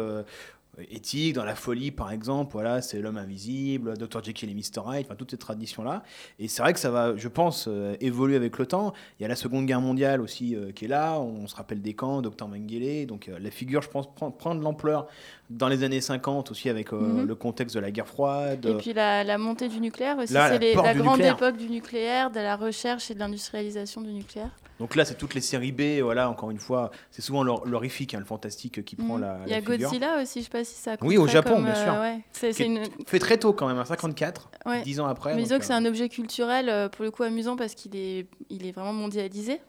éthique, 0.89 1.33
dans 1.33 1.45
la 1.45 1.55
folie 1.55 1.91
par 1.91 2.11
exemple, 2.11 2.51
voilà, 2.53 2.81
c'est 2.81 2.99
l'homme 2.99 3.17
invisible, 3.17 3.97
Dr 3.97 4.23
Jekyll 4.23 4.49
et 4.49 4.53
Mr 4.53 4.81
Hyde, 4.87 5.05
enfin 5.05 5.15
toutes 5.15 5.31
ces 5.31 5.37
traditions-là. 5.37 6.03
Et 6.39 6.47
c'est 6.47 6.61
vrai 6.61 6.73
que 6.73 6.79
ça 6.79 6.89
va, 6.89 7.15
je 7.15 7.27
pense, 7.27 7.67
euh, 7.67 7.95
évoluer 8.01 8.35
avec 8.35 8.57
le 8.57 8.65
temps. 8.65 8.93
Il 9.19 9.23
y 9.23 9.25
a 9.25 9.27
la 9.27 9.35
Seconde 9.35 9.65
Guerre 9.65 9.81
mondiale 9.81 10.21
aussi 10.21 10.55
euh, 10.55 10.71
qui 10.71 10.85
est 10.85 10.87
là, 10.87 11.19
on 11.19 11.47
se 11.47 11.55
rappelle 11.55 11.81
des 11.81 11.93
camps, 11.93 12.21
Dr 12.21 12.47
Mengele, 12.47 13.05
donc 13.05 13.27
euh, 13.27 13.37
la 13.39 13.51
figure, 13.51 13.81
je 13.81 13.89
pense, 13.89 14.07
prend, 14.15 14.55
de 14.55 14.63
l'ampleur 14.63 15.07
dans 15.49 15.67
les 15.67 15.83
années 15.83 16.01
50 16.01 16.51
aussi 16.51 16.69
avec 16.69 16.91
mhm. 16.91 17.25
le 17.25 17.35
contexte 17.35 17.75
de 17.75 17.79
la 17.79 17.91
guerre 17.91 18.07
froide. 18.07 18.65
Et 18.65 18.73
puis 18.75 18.93
la, 18.93 19.37
montée 19.37 19.67
du 19.67 19.79
nucléaire 19.79 20.17
aussi, 20.17 20.33
c'est 20.33 20.73
la 20.75 20.93
grande 20.95 21.21
époque 21.21 21.57
du 21.57 21.69
nucléaire, 21.69 22.31
de 22.31 22.39
la 22.39 22.55
recherche 22.55 23.11
et 23.11 23.13
de 23.13 23.19
l'industrialisation 23.19 24.01
du 24.01 24.11
nucléaire. 24.11 24.51
Donc 24.79 24.95
là, 24.95 25.05
c'est 25.05 25.15
toutes 25.15 25.33
les 25.33 25.41
séries 25.41 25.71
B, 25.71 26.01
voilà, 26.01 26.29
encore 26.29 26.51
une 26.51 26.59
fois, 26.59 26.91
c'est 27.11 27.21
souvent 27.21 27.43
l'horrifique, 27.43 28.13
hein, 28.13 28.19
le 28.19 28.25
fantastique 28.25 28.83
qui 28.83 28.95
prend 28.95 29.17
mm. 29.17 29.21
la, 29.21 29.39
Il 29.45 29.51
y 29.51 29.55
a 29.55 29.61
Godzilla 29.61 30.21
aussi, 30.21 30.39
je 30.39 30.45
sais 30.45 30.49
pas 30.49 30.63
si 30.63 30.75
ça 30.75 30.95
Oui, 31.01 31.17
au 31.17 31.27
Japon, 31.27 31.61
bien 31.61 31.75
sûr. 31.75 31.93
Euh, 31.93 32.15
c'est 32.31 32.65
une... 32.65 32.83
Fait 33.05 33.19
très 33.19 33.37
tôt 33.37 33.53
quand 33.53 33.67
même, 33.67 33.77
à 33.77 33.85
54, 33.85 34.49
10 34.83 34.99
ans 34.99 35.05
après. 35.05 35.35
Mais 35.35 35.43
disons 35.43 35.59
que 35.59 35.65
c'est 35.65 35.73
euh, 35.73 35.77
un 35.77 35.85
objet 35.85 36.09
culturel, 36.09 36.69
euh, 36.69 36.89
pour 36.89 37.05
le 37.05 37.11
coup, 37.11 37.23
amusant 37.23 37.55
parce 37.55 37.75
qu'il 37.75 37.95
est, 37.95 38.27
il 38.49 38.65
est 38.65 38.71
vraiment 38.71 38.93
mondialisé. 38.93 39.59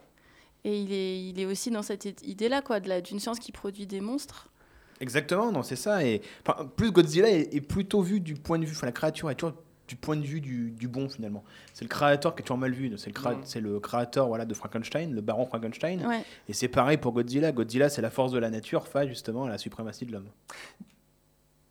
Et 0.65 0.81
il 0.81 0.93
est, 0.93 1.29
il 1.29 1.39
est 1.39 1.45
aussi 1.45 1.71
dans 1.71 1.83
cette 1.83 2.27
idée-là, 2.27 2.63
quoi, 2.63 2.81
d'une 2.81 3.21
science 3.21 3.39
qui 3.39 3.53
produit 3.53 3.87
des 3.87 4.01
monstres. 4.01 4.49
Exactement, 5.01 5.53
non, 5.53 5.63
c'est 5.63 5.77
ça. 5.77 6.05
Et 6.05 6.23
plus 6.77 6.91
Godzilla 6.91 7.29
est, 7.29 7.55
est, 7.55 7.61
plutôt 7.61 8.01
vu 8.01 8.21
du 8.21 8.35
point 8.35 8.59
de 8.59 8.65
vue, 8.65 8.73
enfin 8.73 8.87
la 8.87 8.93
créature 8.93 9.31
est 9.31 9.35
toujours 9.35 9.55
du 9.89 9.97
point 9.97 10.17
de 10.17 10.25
vue 10.25 10.41
du, 10.41 10.71
du 10.71 10.89
bon 10.89 11.09
finalement. 11.09 11.45
C'est 11.75 11.85
le 11.85 11.89
créateur 11.91 12.35
qui 12.35 12.41
est 12.41 12.45
toujours 12.45 12.57
mal 12.59 12.73
vu. 12.73 12.91
C'est 12.97 13.13
le, 13.61 13.61
le 13.61 13.81
créateur 13.81 14.29
voilà, 14.29 14.45
de 14.47 14.55
Frankenstein, 14.55 15.13
le 15.15 15.21
baron 15.21 15.45
Frankenstein. 15.47 16.03
Et 16.49 16.53
c'est 16.55 16.69
pareil 16.69 16.97
pour 16.97 17.13
Godzilla. 17.13 17.53
Godzilla, 17.53 17.89
c'est 17.91 18.03
la 18.03 18.11
force 18.11 18.33
de 18.33 18.39
la 18.39 18.49
nature 18.51 18.89
face 18.89 19.09
justement 19.09 19.45
à 19.45 19.49
la 19.51 19.59
suprématie 19.59 20.07
de 20.07 20.13
l'homme. 20.13 20.29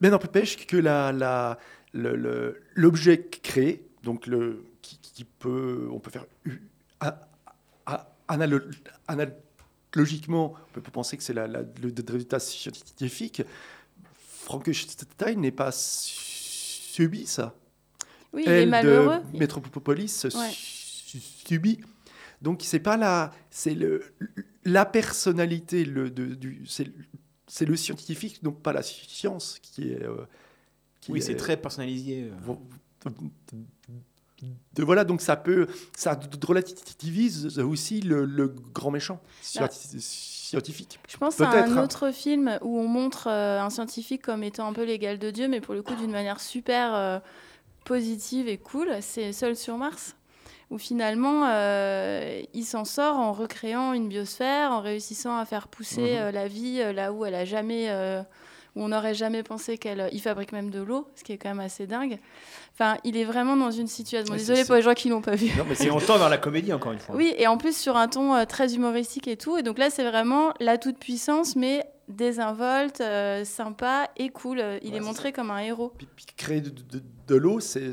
Mais 0.02 0.10
n'empêche 0.10 0.66
que 0.68 0.78
la, 0.78 1.12
la, 1.12 1.58
l'objet 1.94 3.26
créé, 3.26 3.84
donc 4.04 4.28
le, 4.28 4.66
qui, 4.82 5.00
qui 5.02 5.24
peut, 5.24 5.88
on 5.92 6.00
peut 6.00 6.12
faire 6.12 6.26
a- 7.00 7.20
a- 7.86 8.10
analogiquement, 8.28 10.54
on 10.70 10.74
peut 10.74 10.82
penser 10.92 11.18
que 11.18 11.24
c'est 11.24 11.34
la- 11.34 11.48
la- 11.48 11.62
le 11.62 11.94
résultat 12.12 12.40
scientifique. 12.40 13.44
Frankenstein 14.18 15.40
n'est 15.40 15.52
pas 15.52 15.72
subi 15.72 17.26
ça. 17.26 17.54
Oui, 18.34 18.44
il 18.46 18.52
est 18.52 18.66
malheureux. 18.66 19.20
de 19.34 19.38
Ouais. 20.36 20.50
su- 20.52 21.20
subit. 21.20 21.80
Donc 22.42 22.62
c'est 22.64 22.80
pas 22.80 22.98
la, 22.98 23.32
c'est 23.52 23.74
le 23.76 24.04
la 24.66 24.86
personnalité 24.86 25.86
le 25.86 26.10
de, 26.10 26.26
du 26.36 26.64
c'est 26.68 26.88
c'est 27.48 27.66
le 27.66 27.76
scientifique 27.76 28.44
donc 28.44 28.62
pas 28.62 28.74
la 28.74 28.82
science 28.84 29.60
qui 29.62 29.92
est 29.92 30.02
euh, 30.04 30.26
qui 31.00 31.12
Oui, 31.12 31.20
est- 31.20 31.22
c'est 31.22 31.36
très 31.36 31.56
personnalisé. 31.58 32.24
euh. 32.24 32.54
de 34.74 34.84
voilà 34.84 35.06
donc 35.06 35.22
ça 35.22 35.38
peut 35.38 35.68
ça 35.96 36.20
relativise 36.46 37.60
aussi 37.60 38.02
le, 38.02 38.26
le 38.26 38.48
grand 38.48 38.92
méchant 38.92 39.22
Bah, 39.56 39.70
scienti- 39.70 40.02
scientifique. 40.02 41.00
Je 41.08 41.16
pense 41.18 41.40
à 41.40 41.48
Peut-être, 41.50 41.72
un 41.72 41.78
hein. 41.78 41.84
autre 41.84 42.12
film 42.12 42.58
où 42.62 42.78
on 42.78 42.88
montre 42.88 43.28
euh, 43.28 43.62
un 43.62 43.70
scientifique 43.70 44.22
comme 44.22 44.44
étant 44.44 44.68
un 44.68 44.74
peu 44.74 44.84
l'égal 44.84 45.18
de 45.18 45.32
Dieu, 45.32 45.48
mais 45.48 45.62
pour 45.62 45.74
le 45.74 45.82
coup 45.82 45.96
d'une 45.96 46.12
manière 46.12 46.40
super 46.42 46.94
euh, 46.94 47.20
positive 47.84 48.48
et 48.48 48.58
cool. 48.58 48.90
C'est 49.02 49.32
Seul 49.34 49.56
sur 49.56 49.78
Mars, 49.78 50.16
où 50.72 50.78
finalement 50.78 51.44
euh, 51.48 52.42
il 52.54 52.64
s'en 52.66 52.86
sort 52.86 53.18
en 53.18 53.32
recréant 53.34 53.94
une 53.94 54.08
biosphère, 54.08 54.72
en 54.72 54.82
réussissant 54.82 55.38
à 55.38 55.46
faire 55.46 55.68
pousser 55.68 56.02
Mhm. 56.02 56.18
euh, 56.20 56.32
la 56.32 56.48
vie 56.48 56.80
euh, 56.82 56.94
là 56.94 57.12
où 57.14 57.26
elle 57.26 57.36
a 57.36 57.46
jamais, 57.46 57.90
où 58.76 58.82
on 58.84 58.88
n'aurait 58.88 59.14
jamais 59.14 59.44
pensé 59.44 59.78
qu'elle. 59.78 60.10
Il 60.14 60.20
fabrique 60.22 60.52
même 60.52 60.72
de 60.72 60.82
l'eau, 60.82 61.08
ce 61.16 61.24
qui 61.24 61.32
est 61.34 61.38
quand 61.38 61.50
même 61.50 61.60
assez 61.60 61.86
dingue. 61.86 62.18
Enfin, 62.74 62.98
il 63.04 63.16
est 63.18 63.24
vraiment 63.24 63.56
dans 63.56 63.70
une 63.70 63.86
situation. 63.88 64.34
C'est- 64.40 64.66
pour 64.66 64.74
les 64.76 64.82
gens 64.82 64.96
qui 64.96 65.10
l'ont 65.10 65.22
pas 65.22 65.36
vu. 65.36 65.52
Non 65.58 65.64
mais 65.70 65.76
c'est 65.76 65.92
on 65.92 66.00
tend 66.00 66.18
vers 66.18 66.30
la 66.30 66.40
comédie, 66.40 66.74
encore 66.74 66.92
une 66.92 66.98
fois. 67.00 67.14
Oui, 67.16 67.36
et 67.38 67.46
en 67.46 67.58
plus 67.58 67.78
sur 67.78 67.96
un 67.98 68.08
ton 68.08 68.44
très 68.48 68.74
humoristique 68.74 69.28
et 69.28 69.38
tout. 69.38 69.58
Et 69.58 69.62
donc 69.64 69.78
là, 69.78 69.92
c'est 69.92 70.04
vraiment 70.10 70.54
la 70.60 70.80
toute-puissance, 70.80 71.56
mais 71.56 71.86
désinvolte, 72.08 73.02
euh, 73.02 73.44
sympa 73.46 74.10
et 74.18 74.30
cool. 74.30 74.60
Il 74.82 74.92
Ouais, 74.92 74.98
est 74.98 75.00
montré 75.00 75.32
comme 75.32 75.52
un 75.52 75.60
héros. 75.60 75.94
Puis- 75.98 76.08
puis 76.16 76.26
créer 76.38 76.62
de, 76.62 76.70
de- 76.70 77.04
de 77.28 77.36
l'eau, 77.36 77.60
c'est, 77.60 77.92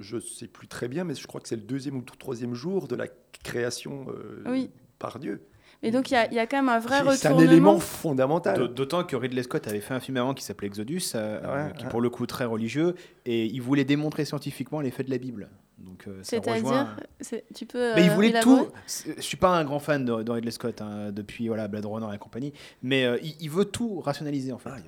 je 0.00 0.16
ne 0.16 0.20
sais 0.20 0.46
plus 0.46 0.68
très 0.68 0.88
bien, 0.88 1.04
mais 1.04 1.14
je 1.14 1.26
crois 1.26 1.40
que 1.40 1.48
c'est 1.48 1.56
le 1.56 1.62
deuxième 1.62 1.96
ou 1.96 2.00
le 2.00 2.04
troisième 2.18 2.54
jour 2.54 2.88
de 2.88 2.96
la 2.96 3.06
création 3.42 4.06
euh, 4.08 4.42
Oui. 4.46 4.70
par 4.98 5.18
Dieu. 5.18 5.42
Et 5.82 5.90
donc, 5.90 6.10
il 6.10 6.14
y 6.14 6.16
a, 6.16 6.26
il 6.28 6.34
y 6.34 6.38
a 6.38 6.46
quand 6.46 6.56
même 6.56 6.70
un 6.70 6.78
vrai 6.78 7.00
C'est 7.16 7.26
un 7.26 7.30
retournement. 7.32 7.40
élément 7.52 7.78
fondamental. 7.78 8.56
D'aut- 8.56 8.68
D'autant 8.68 9.04
que 9.04 9.16
Ridley 9.16 9.42
Scott 9.42 9.68
avait 9.68 9.80
fait 9.80 9.92
un 9.92 10.00
film 10.00 10.16
avant 10.16 10.32
qui 10.32 10.42
s'appelait 10.42 10.68
Exodus, 10.68 11.02
euh, 11.14 11.66
Ouais, 11.66 11.72
qui 11.76 11.84
ouais. 11.84 11.90
pour 11.90 12.00
le 12.00 12.08
coup 12.08 12.24
très 12.26 12.46
religieux, 12.46 12.94
et 13.26 13.44
il 13.44 13.60
voulait 13.60 13.84
démontrer 13.84 14.24
scientifiquement 14.24 14.80
l'effet 14.80 15.04
de 15.04 15.10
la 15.10 15.18
Bible. 15.18 15.50
Donc 15.78 16.04
euh, 16.06 16.20
ça 16.22 16.36
rejoint. 16.38 16.54
C'est-à-dire, 16.62 16.96
c'est- 17.20 17.44
tu 17.54 17.66
peux. 17.66 17.94
Mais 17.94 18.04
il 18.04 18.10
euh, 18.10 18.14
voulait 18.14 18.40
tout. 18.40 18.68
Je 19.16 19.20
suis 19.20 19.36
pas 19.36 19.50
un 19.58 19.64
grand 19.64 19.80
fan 19.80 20.04
de, 20.04 20.22
de 20.22 20.30
Ridley 20.30 20.50
Scott 20.52 20.80
hein, 20.80 21.10
depuis 21.12 21.48
voilà 21.48 21.68
Blade 21.68 21.84
Runner 21.86 22.14
et 22.14 22.18
compagnie, 22.18 22.52
mais 22.82 23.04
euh, 23.04 23.18
il, 23.22 23.34
il 23.40 23.50
veut 23.50 23.64
tout 23.64 24.00
rationaliser 24.00 24.52
en 24.52 24.58
fait. 24.58 24.70
Ah, 24.72 24.76
il 24.78 24.84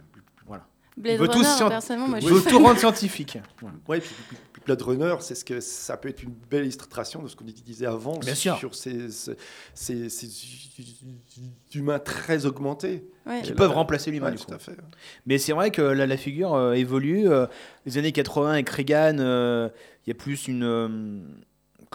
Voilà. 0.46 0.66
Blade 0.96 1.14
il 1.14 1.20
veut 1.20 1.27
tout 1.29 1.33
Runner, 1.38 1.49
scient- 1.49 1.68
personnellement, 1.68 2.09
moi, 2.09 2.18
Il 2.20 2.29
je 2.29 2.33
veut 2.33 2.40
tout 2.42 2.59
rendre 2.62 2.79
scientifique. 2.79 3.38
Ouais, 3.88 4.01
puis- 4.01 4.14
puis 4.29 4.37
Blade 4.66 4.83
Runner, 4.83 5.14
c'est 5.20 5.35
ce 5.35 5.44
que 5.44 5.61
ça 5.61 5.96
peut 5.96 6.09
être 6.11 6.22
une 6.22 6.35
belle 6.50 6.62
illustration 6.64 7.22
de 7.22 7.29
ce 7.29 7.37
qu'on 7.37 7.44
disait 7.44 7.87
avant 7.87 8.18
Bien 8.18 8.35
sûr. 8.35 8.59
sur 8.59 8.74
ces, 8.74 9.11
ces, 9.11 9.37
ces- 9.74 10.09
ces 10.11 10.29
humains 11.74 11.98
très 11.98 12.44
augmentés. 12.46 13.09
Ouais. 13.26 13.42
Qui 13.42 13.52
Et 13.52 13.55
peuvent 13.55 13.70
là- 13.70 13.76
remplacer 13.76 14.11
l'humain 14.11 14.26
Ouais, 14.26 14.33
du 14.33 14.38
tout 14.38 14.46
coup. 14.46 14.55
à 14.55 14.59
fait. 14.59 14.76
Mais 15.24 15.38
c'est 15.38 15.52
vrai 15.52 15.70
que 15.70 15.83
la, 15.83 16.07
la 16.07 16.16
figure 16.16 16.55
euh, 16.55 16.72
évolue. 16.74 17.29
euh, 17.29 17.46
les 17.87 17.96
années 17.98 18.12
80 18.12 18.52
avec 18.52 18.68
Reagan, 18.68 19.16
euh, 19.20 19.68
il 20.07 20.11
y 20.11 20.12
a 20.12 20.14
plus 20.14 20.48
une. 20.48 20.64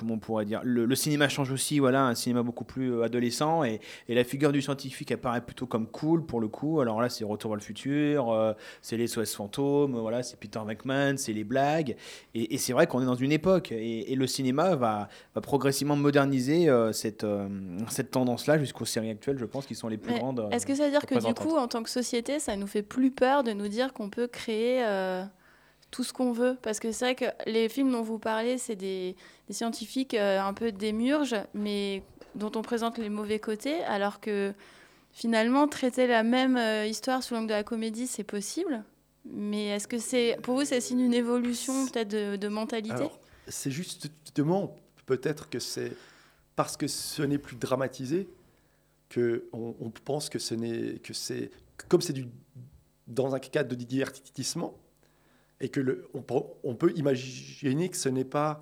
Comment 0.01 0.15
on 0.15 0.19
pourrait 0.19 0.45
dire 0.45 0.61
le, 0.63 0.85
le 0.85 0.95
cinéma 0.95 1.29
change 1.29 1.51
aussi, 1.51 1.77
voilà, 1.79 2.05
un 2.05 2.15
cinéma 2.15 2.41
beaucoup 2.41 2.63
plus 2.63 2.91
euh, 2.91 3.03
adolescent. 3.03 3.63
Et, 3.63 3.79
et 4.09 4.15
la 4.15 4.23
figure 4.23 4.51
du 4.51 4.61
scientifique 4.61 5.11
apparaît 5.11 5.41
plutôt 5.41 5.67
comme 5.67 5.85
cool 5.87 6.25
pour 6.25 6.41
le 6.41 6.47
coup. 6.47 6.81
Alors 6.81 6.99
là, 7.01 7.09
c'est 7.09 7.23
Retour 7.23 7.51
vers 7.51 7.57
le 7.57 7.63
futur, 7.63 8.31
euh, 8.31 8.53
c'est 8.81 8.97
les 8.97 9.07
SOS 9.07 9.35
fantômes, 9.35 9.95
voilà, 9.95 10.23
c'est 10.23 10.37
Peter 10.39 10.59
McMahon, 10.65 11.15
c'est 11.17 11.33
les 11.33 11.43
blagues. 11.43 11.95
Et, 12.33 12.55
et 12.55 12.57
c'est 12.57 12.73
vrai 12.73 12.87
qu'on 12.87 13.01
est 13.01 13.05
dans 13.05 13.15
une 13.15 13.31
époque. 13.31 13.71
Et, 13.71 14.11
et 14.11 14.15
le 14.15 14.25
cinéma 14.27 14.75
va, 14.75 15.07
va 15.35 15.41
progressivement 15.41 15.95
moderniser 15.95 16.67
euh, 16.67 16.91
cette, 16.91 17.23
euh, 17.23 17.47
cette 17.89 18.09
tendance-là 18.11 18.57
jusqu'aux 18.57 18.85
séries 18.85 19.11
actuelles, 19.11 19.37
je 19.37 19.45
pense, 19.45 19.67
qui 19.67 19.75
sont 19.75 19.87
les 19.87 19.97
plus 19.97 20.13
Mais 20.13 20.19
grandes. 20.19 20.47
Est-ce 20.51 20.65
que 20.65 20.73
ça 20.73 20.85
veut 20.85 20.91
dire 20.91 21.05
que 21.05 21.25
du 21.25 21.33
coup, 21.35 21.55
en 21.55 21.67
tant 21.67 21.83
que 21.83 21.89
société, 21.89 22.39
ça 22.39 22.55
nous 22.55 22.67
fait 22.67 22.81
plus 22.81 23.11
peur 23.11 23.43
de 23.43 23.51
nous 23.51 23.67
dire 23.67 23.93
qu'on 23.93 24.09
peut 24.09 24.27
créer 24.27 24.83
tout 25.91 26.03
ce 26.03 26.13
qu'on 26.13 26.31
veut 26.31 26.57
Parce 26.61 26.79
que 26.79 26.91
c'est 26.91 27.05
vrai 27.05 27.15
que 27.15 27.49
les 27.49 27.69
films 27.69 27.91
dont 27.91 28.01
vous 28.01 28.17
parlez, 28.17 28.57
c'est 28.57 28.75
des, 28.75 29.15
des 29.47 29.53
scientifiques 29.53 30.13
euh, 30.13 30.41
un 30.41 30.53
peu 30.53 30.71
démiurges, 30.71 31.35
mais 31.53 32.01
dont 32.35 32.51
on 32.55 32.61
présente 32.61 32.97
les 32.97 33.09
mauvais 33.09 33.39
côtés, 33.39 33.83
alors 33.83 34.21
que 34.21 34.53
finalement, 35.11 35.67
traiter 35.67 36.07
la 36.07 36.23
même 36.23 36.57
euh, 36.57 36.85
histoire 36.85 37.21
sous 37.21 37.33
l'angle 37.33 37.47
de 37.47 37.53
la 37.53 37.63
comédie, 37.63 38.07
c'est 38.07 38.23
possible. 38.23 38.83
Mais 39.25 39.67
est-ce 39.67 39.87
que 39.87 39.99
c'est, 39.99 40.37
pour 40.41 40.55
vous, 40.55 40.65
c'est 40.65 40.81
signe 40.81 40.97
d'une 40.97 41.13
évolution 41.13 41.85
peut-être 41.87 42.07
de, 42.07 42.37
de 42.37 42.47
mentalité? 42.47 43.07
C'est 43.47 43.69
justement 43.69 44.75
peut-être 45.05 45.49
que 45.49 45.59
c'est 45.59 45.91
parce 46.55 46.77
que 46.77 46.87
ce 46.87 47.21
n'est 47.21 47.37
plus 47.37 47.57
dramatisé 47.57 48.29
que 49.09 49.45
on, 49.51 49.75
on 49.79 49.89
pense 49.89 50.29
que 50.29 50.39
ce 50.39 50.55
n'est 50.55 50.99
que 50.99 51.13
c'est 51.13 51.51
comme 51.89 52.01
c'est 52.01 52.13
du 52.13 52.27
dans 53.07 53.35
un 53.35 53.39
cadre 53.39 53.69
de 53.69 53.75
divertissement 53.75 54.73
et 55.61 55.69
que 55.69 55.79
le, 55.79 56.07
on, 56.13 56.21
peut- 56.21 56.41
on 56.63 56.75
peut 56.75 56.91
imaginer 56.95 57.87
que 57.89 57.95
ce 57.97 58.09
n'est 58.09 58.25
pas 58.25 58.61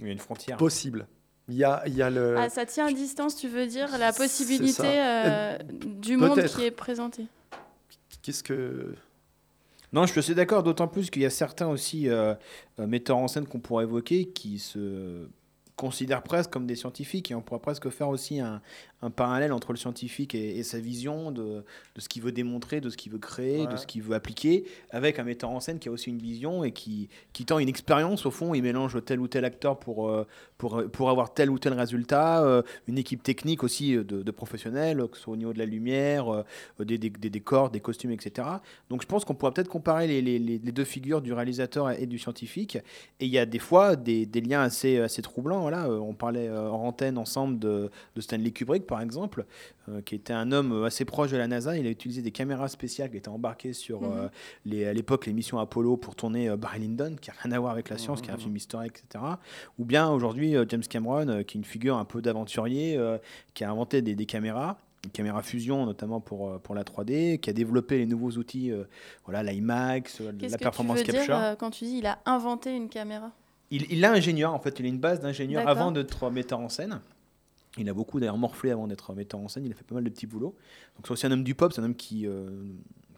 Il 0.00 0.06
y 0.06 0.08
a 0.08 0.12
une 0.12 0.18
frontière. 0.18 0.56
possible. 0.56 1.06
Il 1.48 1.54
y 1.56 1.64
a, 1.64 1.82
il 1.86 1.94
y 1.94 2.02
a 2.02 2.10
le 2.10 2.36
Ah, 2.36 2.48
ça 2.50 2.66
tient 2.66 2.86
à 2.86 2.92
distance, 2.92 3.34
tu 3.36 3.48
veux 3.48 3.66
dire, 3.66 3.96
la 3.98 4.12
possibilité 4.12 4.72
ça. 4.72 4.84
euh, 4.84 5.58
du 5.84 6.16
monde 6.16 6.42
qui 6.44 6.64
est 6.64 6.70
présenté 6.70 7.26
qu'est-ce 8.22 8.42
que 8.42 8.94
Non, 9.92 10.04
je 10.04 10.10
suis 10.10 10.18
assez 10.18 10.34
d'accord, 10.34 10.62
d'autant 10.62 10.88
plus 10.88 11.08
qu'il 11.08 11.22
y 11.22 11.26
a 11.26 11.30
certains 11.30 11.68
aussi 11.68 12.08
euh, 12.08 12.34
euh, 12.78 12.86
metteurs 12.86 13.16
en 13.16 13.28
scène 13.28 13.46
qu'on 13.46 13.60
pourrait 13.60 13.84
évoquer 13.84 14.26
qui 14.26 14.58
se 14.58 15.26
considèrent 15.78 16.22
presque 16.22 16.50
comme 16.50 16.66
des 16.66 16.74
scientifiques 16.76 17.30
et 17.30 17.34
on 17.34 17.40
pourrait 17.40 17.60
presque 17.60 17.88
faire 17.88 18.08
aussi 18.08 18.40
un, 18.40 18.60
un 19.00 19.10
parallèle 19.10 19.52
entre 19.52 19.72
le 19.72 19.78
scientifique 19.78 20.34
et, 20.34 20.58
et 20.58 20.62
sa 20.64 20.78
vision 20.80 21.30
de, 21.30 21.64
de 21.94 22.00
ce 22.00 22.08
qu'il 22.08 22.20
veut 22.22 22.32
démontrer, 22.32 22.80
de 22.80 22.90
ce 22.90 22.96
qu'il 22.96 23.12
veut 23.12 23.18
créer, 23.18 23.66
de 23.68 23.76
ce 23.76 23.86
qu'il 23.86 24.02
veut 24.02 24.14
appliquer, 24.16 24.64
avec 24.90 25.18
un 25.20 25.24
metteur 25.24 25.50
en 25.50 25.60
scène 25.60 25.78
qui 25.78 25.88
a 25.88 25.92
aussi 25.92 26.10
une 26.10 26.18
vision 26.18 26.64
et 26.64 26.72
qui, 26.72 27.08
qui 27.32 27.44
tend 27.44 27.60
une 27.60 27.68
expérience 27.68 28.26
au 28.26 28.30
fond, 28.32 28.54
il 28.54 28.62
mélange 28.62 28.98
tel 29.04 29.20
ou 29.20 29.28
tel 29.28 29.44
acteur 29.44 29.78
pour, 29.78 30.10
euh, 30.10 30.26
pour, 30.58 30.82
pour 30.92 31.10
avoir 31.10 31.32
tel 31.32 31.48
ou 31.48 31.58
tel 31.60 31.72
résultat, 31.74 32.42
euh, 32.44 32.62
une 32.88 32.98
équipe 32.98 33.22
technique 33.22 33.62
aussi 33.62 33.94
euh, 33.94 34.02
de, 34.02 34.22
de 34.24 34.30
professionnels, 34.32 34.98
que 35.10 35.16
ce 35.16 35.22
soit 35.22 35.32
au 35.34 35.36
niveau 35.36 35.52
de 35.52 35.58
la 35.58 35.66
lumière, 35.66 36.44
des, 36.80 36.98
des- 36.98 37.10
des 37.10 37.30
décors, 37.30 37.70
des 37.70 37.80
costumes, 37.80 38.10
etc. 38.10 38.48
Donc 38.90 39.02
je 39.02 39.06
pense 39.06 39.24
qu'on 39.24 39.34
pourrait 39.34 39.52
peut-être 39.52 39.68
comparer 39.68 40.06
les, 40.08 40.20
les- 40.22 40.38
les- 40.40 40.58
les 40.58 40.72
deux 40.72 40.84
figures 40.84 41.22
du 41.22 41.32
réalisateur 41.32 41.90
et 41.92 42.06
du 42.06 42.18
scientifique. 42.18 42.76
Et 43.20 43.26
il 43.26 43.30
y 43.30 43.38
a 43.38 43.46
des 43.46 43.58
fois 43.60 43.94
des, 43.94 44.26
des 44.26 44.40
liens 44.40 44.62
assez, 44.62 44.98
assez 44.98 45.22
troublants. 45.22 45.67
Voilà, 45.70 45.86
Euh, 45.90 45.98
on 45.98 46.14
parlait 46.14 46.48
euh, 46.48 46.70
en 46.70 46.86
antenne 46.86 47.18
ensemble 47.18 47.58
de, 47.58 47.90
de 48.16 48.20
Stanley 48.22 48.52
Kubrick, 48.52 48.86
par 48.86 49.02
exemple, 49.02 49.44
euh, 49.90 50.00
qui 50.00 50.14
était 50.14 50.32
un 50.32 50.50
homme 50.50 50.84
assez 50.84 51.04
proche 51.04 51.30
de 51.30 51.36
la 51.36 51.46
NASA. 51.46 51.76
Il 51.76 51.86
a 51.86 51.90
utilisé 51.90 52.22
des 52.22 52.30
caméras 52.30 52.68
spéciales 52.68 53.10
qui 53.10 53.18
étaient 53.18 53.28
embarquées 53.28 53.74
sur 53.74 54.00
Mhm. 54.00 54.10
euh, 54.12 54.28
les, 54.64 54.86
à 54.86 54.94
l'époque 54.94 55.26
les 55.26 55.34
missions 55.34 55.58
Apollo 55.58 55.98
pour 55.98 56.14
tourner 56.16 56.48
euh, 56.48 56.56
Barry 56.56 56.80
Lyndon, 56.80 57.16
qui 57.20 57.28
n'a 57.28 57.36
rien 57.42 57.52
à 57.52 57.58
voir 57.58 57.72
avec 57.72 57.90
la 57.90 57.98
science, 57.98 58.22
qui 58.22 58.28
est 58.30 58.32
un 58.32 58.36
Mhm. 58.36 58.40
film 58.40 58.56
historique, 58.56 58.92
etc. 59.04 59.24
Ou 59.78 59.84
bien 59.84 60.08
aujourd'hui 60.08 60.56
euh, 60.56 60.64
James 60.70 60.80
Cameron, 60.88 61.28
euh, 61.28 61.42
qui 61.42 61.58
est 61.58 61.60
une 61.60 61.66
figure 61.66 61.98
un 61.98 62.06
peu 62.06 62.22
d'aventurier, 62.22 62.96
euh, 62.96 63.18
qui 63.52 63.62
a 63.62 63.70
inventé 63.70 64.00
des, 64.00 64.14
des 64.14 64.26
caméras 64.26 64.78
une 65.04 65.12
caméra 65.12 65.42
fusion 65.42 65.86
notamment 65.86 66.20
pour, 66.20 66.48
euh, 66.48 66.58
pour 66.58 66.74
la 66.74 66.82
3D, 66.82 67.38
qui 67.38 67.48
a 67.50 67.52
développé 67.52 67.98
les 67.98 68.06
nouveaux 68.06 68.32
outils, 68.32 68.72
euh, 68.72 68.82
voilà, 69.26 69.44
l'IMAX, 69.44 70.20
euh, 70.20 70.32
Qu'est-ce 70.36 70.50
la 70.52 70.58
que 70.58 70.62
performance 70.64 70.98
tu 71.04 71.12
veux 71.12 71.12
capture. 71.18 71.36
dire 71.36 71.44
euh, 71.44 71.54
quand 71.54 71.70
tu 71.70 71.84
dis 71.84 71.98
il 71.98 72.06
a 72.06 72.18
inventé 72.26 72.74
une 72.74 72.88
caméra? 72.88 73.30
Il, 73.70 73.90
il 73.92 74.04
a 74.04 74.12
ingénieur, 74.12 74.54
en 74.54 74.58
fait, 74.58 74.78
il 74.80 74.86
a 74.86 74.88
une 74.88 74.98
base 74.98 75.20
d'ingénieur 75.20 75.66
avant 75.68 75.92
d'être 75.92 76.30
metteur 76.30 76.60
en 76.60 76.68
scène. 76.68 77.00
Il 77.76 77.88
a 77.88 77.94
beaucoup 77.94 78.18
d'ailleurs 78.18 78.38
morflé 78.38 78.70
avant 78.70 78.86
d'être 78.88 79.14
metteur 79.14 79.38
en 79.40 79.48
scène, 79.48 79.64
il 79.66 79.72
a 79.72 79.74
fait 79.74 79.84
pas 79.84 79.94
mal 79.94 80.04
de 80.04 80.08
petits 80.10 80.26
boulots. 80.26 80.56
Donc 80.96 81.06
c'est 81.06 81.12
aussi 81.12 81.26
un 81.26 81.32
homme 81.32 81.44
du 81.44 81.54
pop, 81.54 81.72
c'est 81.72 81.80
un 81.80 81.84
homme 81.84 81.94
qui, 81.94 82.26
euh, 82.26 82.48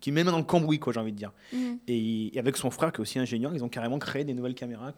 qui 0.01 0.11
met 0.13 0.25
dans 0.25 0.37
le 0.37 0.43
cambouis, 0.45 0.79
quoi, 0.79 0.93
j'ai 0.93 1.01
envie 1.01 1.13
de 1.13 1.17
dire. 1.17 1.33
Mhm. 1.53 1.79
Et, 1.87 2.33
avec 2.37 2.57
son 2.57 2.71
frère 2.71 2.93
qui 2.93 2.99
est 2.99 3.01
aussi 3.01 3.19
ingénieur, 3.19 3.55
ils 3.55 3.63
ont 3.65 3.69
carrément 3.69 3.99
créé 3.99 4.25
des 4.25 4.35
nouvelles 4.35 4.55
caméras 4.57 4.93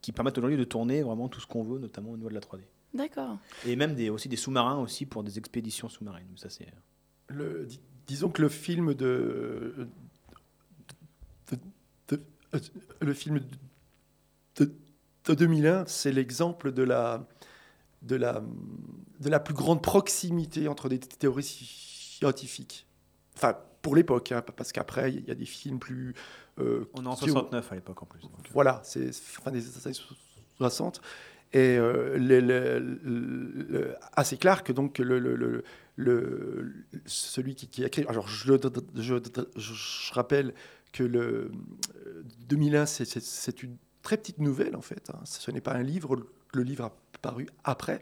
qui 0.00 0.12
permettent 0.12 0.38
aujourd'hui 0.38 0.56
de 0.56 0.64
tourner 0.64 1.02
vraiment 1.02 1.28
tout 1.28 1.40
ce 1.40 1.46
qu'on 1.46 1.64
veut, 1.64 1.78
notamment 1.78 2.10
au 2.12 2.16
niveau 2.16 2.28
de 2.28 2.34
la 2.34 2.40
3D. 2.40 2.60
D'accord. 2.94 3.36
Et 3.66 3.76
même 3.76 3.94
des, 3.94 4.08
aussi 4.08 4.28
des 4.28 4.36
sous-marins 4.36 4.78
aussi 4.78 5.04
pour 5.04 5.24
des 5.24 5.36
expéditions 5.36 5.88
sous-marines. 5.88 6.28
Ça, 6.36 6.48
c'est... 6.48 6.68
le, 7.28 7.66
dis- 7.66 7.80
disons 8.06 8.30
que 8.30 8.40
le 8.40 8.48
film 8.48 8.94
de, 8.94 9.74
de- 11.50 11.58
de- 12.08 12.22
de- 12.52 12.60
le 13.00 13.12
film 13.14 13.40
de, 14.58 14.72
de 15.26 15.34
2001, 15.34 15.84
c'est 15.86 16.12
l'exemple 16.12 16.72
de 16.72 16.82
la, 16.82 17.26
de, 18.02 18.16
la, 18.16 18.42
de 19.20 19.28
la 19.28 19.40
plus 19.40 19.54
grande 19.54 19.82
proximité 19.82 20.68
entre 20.68 20.88
des 20.88 20.98
théories 20.98 21.42
scientifiques. 21.42 22.86
Enfin, 23.36 23.56
pour 23.82 23.94
l'époque, 23.96 24.32
hein, 24.32 24.42
parce 24.56 24.72
qu'après, 24.72 25.12
il 25.12 25.24
y 25.26 25.30
a 25.30 25.34
des 25.34 25.44
films 25.44 25.78
plus... 25.78 26.14
euh, 26.58 26.88
On 26.94 27.04
est 27.04 27.06
en 27.06 27.14
qui 27.14 27.24
ont- 27.30 27.34
69 27.34 27.72
à 27.72 27.74
l'époque 27.74 28.02
en 28.02 28.06
plus. 28.06 28.20
donc, 28.22 28.32
euh, 28.38 28.48
Voilà, 28.52 28.80
c'est 28.84 29.12
fin 29.14 29.50
des 29.50 29.62
années 29.86 29.96
60 30.58 31.00
est 31.52 31.76
euh, 31.78 32.18
le- 32.18 32.40
le- 32.40 32.98
le- 33.04 33.94
assez 34.14 34.36
clair 34.36 34.64
que 34.64 34.72
donc 34.72 34.98
le, 34.98 35.18
le- 35.20 35.36
le- 35.36 35.62
le- 35.94 36.72
celui 37.04 37.54
qui, 37.54 37.68
qui 37.68 37.84
a 37.84 37.88
créé. 37.88 38.04
Alors 38.08 38.26
je, 38.26 38.52
je, 38.96 39.14
je 39.56 40.12
rappelle 40.14 40.54
que 40.92 41.04
le 41.04 41.52
euh, 42.06 42.22
2001 42.48 42.86
c'est- 42.86 43.04
c'est 43.04 43.22
c'est 43.22 43.62
une 43.62 43.76
très 44.06 44.16
petite 44.18 44.38
nouvelle 44.38 44.76
en 44.76 44.80
fait. 44.90 45.10
hein. 45.10 45.18
Ce 45.24 45.50
n'est 45.50 45.60
pas 45.68 45.74
un 45.74 45.82
livre. 45.82 46.10
Le 46.54 46.62
livre 46.62 46.84
a 46.84 46.92
paru 47.22 47.46
après. 47.64 48.00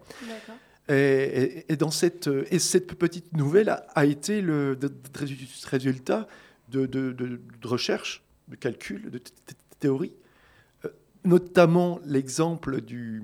Et, 0.87 0.93
et- 0.93 1.71
et 1.73 1.75
dans 1.77 1.89
cette, 2.01 2.29
et 2.51 2.59
cette 2.59 2.93
petite 2.95 3.33
nouvelle 3.33 3.69
a, 3.69 3.77
a 3.95 4.05
été 4.05 4.41
le 4.41 4.75
de- 4.75 4.87
de- 4.89 4.95
résultat 5.67 6.27
de, 6.69 6.85
de, 6.85 7.11
de- 7.11 7.39
de 7.63 7.67
recherche, 7.67 8.23
de 8.49 8.55
calcul, 8.55 9.09
de 9.09 9.17
t- 9.17 9.31
t- 9.47 9.55
théorie, 9.79 10.13
Euh, 10.85 10.89
notamment 11.23 11.99
l'exemple 12.05 12.81
du, 12.81 13.23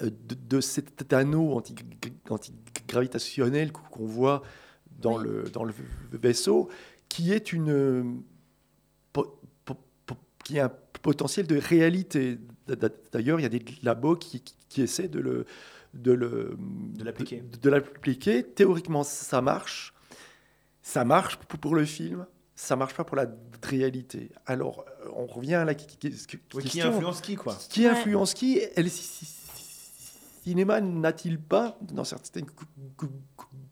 euh, 0.00 0.10
de, 0.52 0.60
cet 0.60 1.12
anneau 1.12 1.54
anti- 1.58 1.74
antigravitationnel 2.30 3.72
qu'on 3.72 4.06
voit 4.06 4.42
dans, 5.00 5.18
Oui. 5.18 5.24
le, 5.26 5.42
dans 5.50 5.64
le 5.64 5.74
vaisseau, 6.12 6.68
qui 7.08 7.32
est 7.32 7.52
une 7.52 8.22
qui 10.48 10.58
a 10.58 10.64
un 10.66 10.72
potentiel 11.02 11.46
de 11.46 11.58
réalité. 11.58 12.38
D'ailleurs, 13.12 13.38
il 13.38 13.42
y 13.42 13.46
a 13.46 13.50
des 13.50 13.62
labos 13.82 14.16
qui, 14.16 14.42
qui- 14.68 14.82
essaient 14.82 15.08
de 15.08 15.20
le 15.20 15.44
de 15.94 16.12
le 16.12 16.56
De 16.96 17.04
l'appliquer. 17.04 17.40
de, 17.42 17.56
de 17.58 17.70
l'appliquer. 17.70 18.42
Théoriquement, 18.44 19.02
ça 19.04 19.40
marche. 19.42 19.92
Ça 20.82 21.04
marche 21.04 21.36
pour, 21.36 21.74
le 21.74 21.84
film. 21.84 22.26
Ça 22.54 22.76
marche 22.76 22.94
pas 22.94 23.04
pour 23.04 23.16
la 23.16 23.26
réalité. 23.62 24.30
Alors, 24.46 24.84
euh, 25.04 25.08
on 25.14 25.26
revient 25.26 25.54
à 25.56 25.64
la 25.64 25.74
qui- 25.74 25.86
qui- 25.86 26.10
question. 26.10 26.38
influence 26.94 27.20
qui, 27.20 27.36
quoi 27.36 27.58
Qui 27.68 27.86
influence 27.86 28.32
qui 28.34 28.58
Et 28.58 28.82
le 28.82 28.88
ci- 28.88 29.02
ci- 29.24 29.26
cinéma 30.44 30.80
n'a-t-il 30.80 31.38
pas, 31.38 31.78
dans 31.82 32.04
certaines 32.04 32.46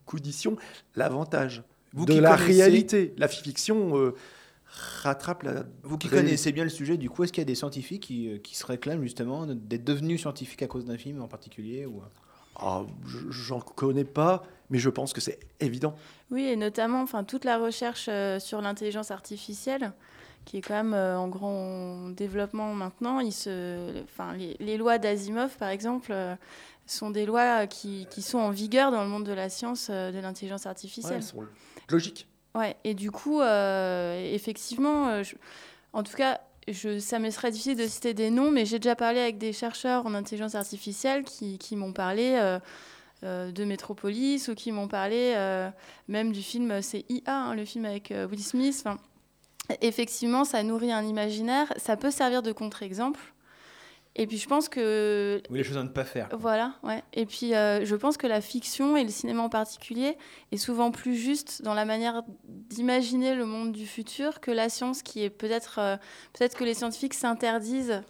conditions, 0.05 0.57
l'avantage 0.95 1.62
Vous 1.93 2.05
de 2.07 2.15
qui 2.15 2.21
la 2.21 2.35
réalité 2.37 3.15
La 3.19 3.29
fiction 3.29 3.97
euh, 3.99 4.15
rattrape 4.66 5.42
la. 5.44 5.64
Vous 5.83 5.98
qui 5.98 6.09
connaissez 6.09 6.52
bien 6.52 6.64
le 6.64 6.70
sujet, 6.70 6.96
du 6.96 7.09
coup, 7.11 7.24
est-ce 7.24 7.33
qu'il 7.33 7.40
y 7.40 7.42
a 7.42 7.46
des 7.46 7.55
scientifiques 7.55 8.02
qui, 8.05 8.29
euh, 8.31 8.38
qui 8.38 8.57
se 8.57 8.66
réclament 8.66 9.02
justement 9.02 9.46
d'être 9.46 9.85
devenus 9.85 10.20
scientifiques 10.20 10.62
à 10.62 10.66
cause 10.66 10.85
d'un 10.85 10.98
film 10.98 11.22
en 11.22 11.29
particulier 11.29 11.87
ou... 11.87 12.02
Ah, 12.59 12.85
je- 13.07 13.31
J'en 13.31 13.61
connais 13.61 14.05
pas, 14.05 14.42
mais 14.70 14.79
je 14.79 14.88
pense 14.88 15.12
que 15.12 15.20
c'est 15.20 15.38
évident. 15.61 15.94
Oui, 16.31 16.44
et 16.44 16.57
notamment 16.57 17.02
enfin, 17.02 17.22
toute 17.22 17.44
la 17.44 17.59
recherche 17.59 18.07
euh, 18.09 18.38
sur 18.40 18.62
l'intelligence 18.62 19.11
artificielle, 19.11 19.92
qui 20.46 20.57
est 20.57 20.61
quand 20.62 20.72
même 20.74 20.94
euh, 20.94 21.18
en 21.18 21.29
grand 21.29 22.09
développement 22.11 22.72
maintenant. 22.72 23.20
Il 23.20 23.33
se, 23.33 24.02
enfin, 24.05 24.33
les, 24.33 24.57
les 24.59 24.79
lois 24.79 24.96
d'Asimov, 24.96 25.55
par 25.59 25.68
exemple, 25.68 26.12
euh, 26.12 26.35
sont 26.87 27.11
des 27.11 27.26
lois 27.26 27.66
qui, 27.66 28.07
qui 28.11 28.22
sont 28.22 28.38
en 28.38 28.50
vigueur 28.50 28.90
dans 28.90 29.02
le 29.02 29.09
monde 29.11 29.24
de 29.26 29.33
la 29.33 29.50
science 29.50 29.88
euh, 29.90 30.11
de 30.11 30.18
l'intelligence 30.18 30.62
Ouais, 30.64 30.68
artificielle. 30.70 31.16
elles 31.16 31.22
sont 31.22 31.44
logiques. 31.90 32.26
Ouais, 32.57 32.75
et 32.85 32.95
du 32.95 33.11
coup, 33.11 33.42
euh, 33.42 34.33
effectivement, 34.35 35.09
euh, 35.09 35.23
en 35.92 36.03
tout 36.03 36.16
cas, 36.16 36.40
je, 36.69 36.99
ça 36.99 37.19
me 37.19 37.29
serait 37.29 37.51
difficile 37.51 37.77
de 37.77 37.87
citer 37.87 38.14
des 38.14 38.31
noms, 38.31 38.51
mais 38.51 38.64
j'ai 38.64 38.79
déjà 38.79 38.97
parlé 38.97 39.21
avec 39.21 39.37
des 39.37 39.53
chercheurs 39.53 40.07
en 40.07 40.14
intelligence 40.14 40.55
artificielle 40.55 41.25
qui, 41.25 41.77
m'ont 41.77 41.92
parlé 41.92 42.59
euh, 43.23 43.53
de 43.53 43.64
Metropolis 43.64 44.49
ou 44.49 44.55
qui 44.55 44.73
m'ont 44.73 44.88
parlé 44.88 45.35
même 46.09 46.33
du 46.33 46.40
film, 46.40 46.81
c'est 46.81 47.05
IA, 47.11 47.37
hein, 47.37 47.55
le 47.55 47.66
film 47.66 47.85
avec 47.85 48.12
Will 48.31 48.42
Smith. 48.42 48.85
Effectivement, 49.83 50.45
ça 50.45 50.62
nourrit 50.62 50.92
un 50.92 51.05
imaginaire, 51.05 51.73
ça 51.77 51.97
peut 51.97 52.11
servir 52.11 52.42
de 52.42 52.53
contre-exemple. 52.53 53.21
Et 54.18 54.26
puis 54.26 54.38
je 54.38 54.48
pense 54.48 54.70
que 54.70 55.42
Ou 55.50 55.55
les 55.55 55.62
choses 55.62 55.76
à 55.76 55.83
ne 55.83 55.88
pas 55.88 56.05
faire 56.05 56.31
quoi. 56.31 56.38
voilà, 56.38 56.74
ouais. 56.83 57.02
Et 57.12 57.26
puis, 57.26 57.55
euh, 57.55 57.85
je 57.85 57.94
pense 57.94 58.16
que 58.16 58.26
la 58.26 58.40
fiction 58.40 58.96
et 58.96 59.05
le 59.05 59.11
cinéma 59.11 59.42
en 59.42 59.50
particulier 59.50 60.16
est 60.52 60.57
souvent 60.57 60.90
plus 60.90 61.16
juste 61.16 61.61
dans 61.62 61.74
la 61.74 61.85
manière 61.85 62.22
d'imaginer 62.44 63.35
le 63.35 63.44
monde 63.44 63.72
du 63.72 63.87
futur 63.87 64.40
que 64.40 64.50
la 64.50 64.70
science, 64.70 65.02
qui 65.02 65.22
est 65.22 65.29
peut-être 65.31 65.79
euh, 65.79 65.96
peut-être 66.33 66.57
que 66.57 66.64
les 66.64 66.72
scientifiques 66.72 67.12
s'interdisent 67.12 68.02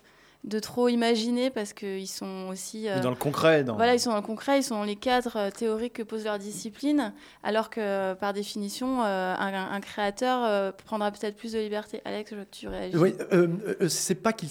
de 0.44 0.60
trop 0.60 0.86
imaginer 0.88 1.50
parce 1.50 1.72
qu'ils 1.72 2.06
sont 2.06 2.46
aussi 2.52 2.88
euh, 2.88 3.00
dans 3.00 3.10
le 3.10 3.16
concret, 3.16 3.64
dans... 3.64 3.74
voilà, 3.74 3.94
ils 3.94 3.98
sont 3.98 4.10
dans 4.10 4.16
le 4.16 4.22
concret, 4.22 4.60
ils 4.60 4.62
sont 4.62 4.76
dans 4.76 4.84
les 4.84 4.94
cadres 4.94 5.36
euh, 5.36 5.50
théoriques 5.50 5.94
que 5.94 6.04
pose 6.04 6.22
leur 6.24 6.38
discipline, 6.38 7.12
alors 7.42 7.68
que 7.68 8.14
par 8.14 8.32
définition, 8.32 9.02
euh, 9.02 9.34
un, 9.36 9.72
un 9.72 9.80
créateur 9.80 10.44
euh, 10.44 10.70
prendra 10.70 11.10
peut-être 11.10 11.34
plus 11.36 11.52
de 11.54 11.58
liberté. 11.58 12.00
Alex, 12.04 12.30
je 12.30 12.36
veux 12.36 12.44
que 12.44 12.54
tu 12.54 12.68
réagis? 12.68 12.96
Oui, 12.96 13.14
euh, 13.32 13.48
euh, 13.80 13.88
c'est 13.88 14.14
pas 14.14 14.32
qu'ils 14.32 14.50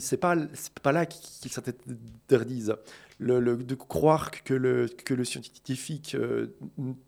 c'est 0.00 0.16
pas, 0.16 0.36
pas 0.82 0.92
là 0.92 1.06
qu'ils 1.06 1.50
s'interdisent. 1.50 2.74
Le, 3.18 3.56
de 3.56 3.74
croire 3.74 4.30
que 4.30 4.54
le, 4.54 4.88
que 4.88 5.12
le 5.12 5.24
scientifique 5.24 6.14
euh, 6.14 6.56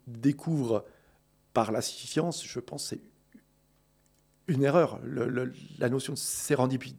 découvre 0.06 0.84
par 1.54 1.72
la 1.72 1.80
science, 1.80 2.44
je 2.46 2.60
pense, 2.60 2.88
c'est 2.88 3.00
une 4.46 4.62
erreur. 4.62 5.00
La 5.78 5.88
notion 5.88 6.12
de 6.12 6.18
sérendipi- 6.18 6.94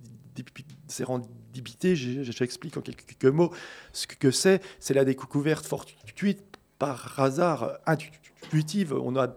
sérendipité, 0.88 1.96
j'explique 1.96 2.76
en 2.78 2.82
quelques 2.82 3.26
mots 3.26 3.54
ce 3.92 4.08
que 4.08 4.32
c'est. 4.32 4.62
C'est 4.80 4.96
la 4.96 5.06
découverte 5.06 5.66
fortuite 5.66 6.42
par 6.80 7.20
hasard, 7.20 7.78
intuitive. 7.86 8.94
On 8.94 9.16
a 9.16 9.36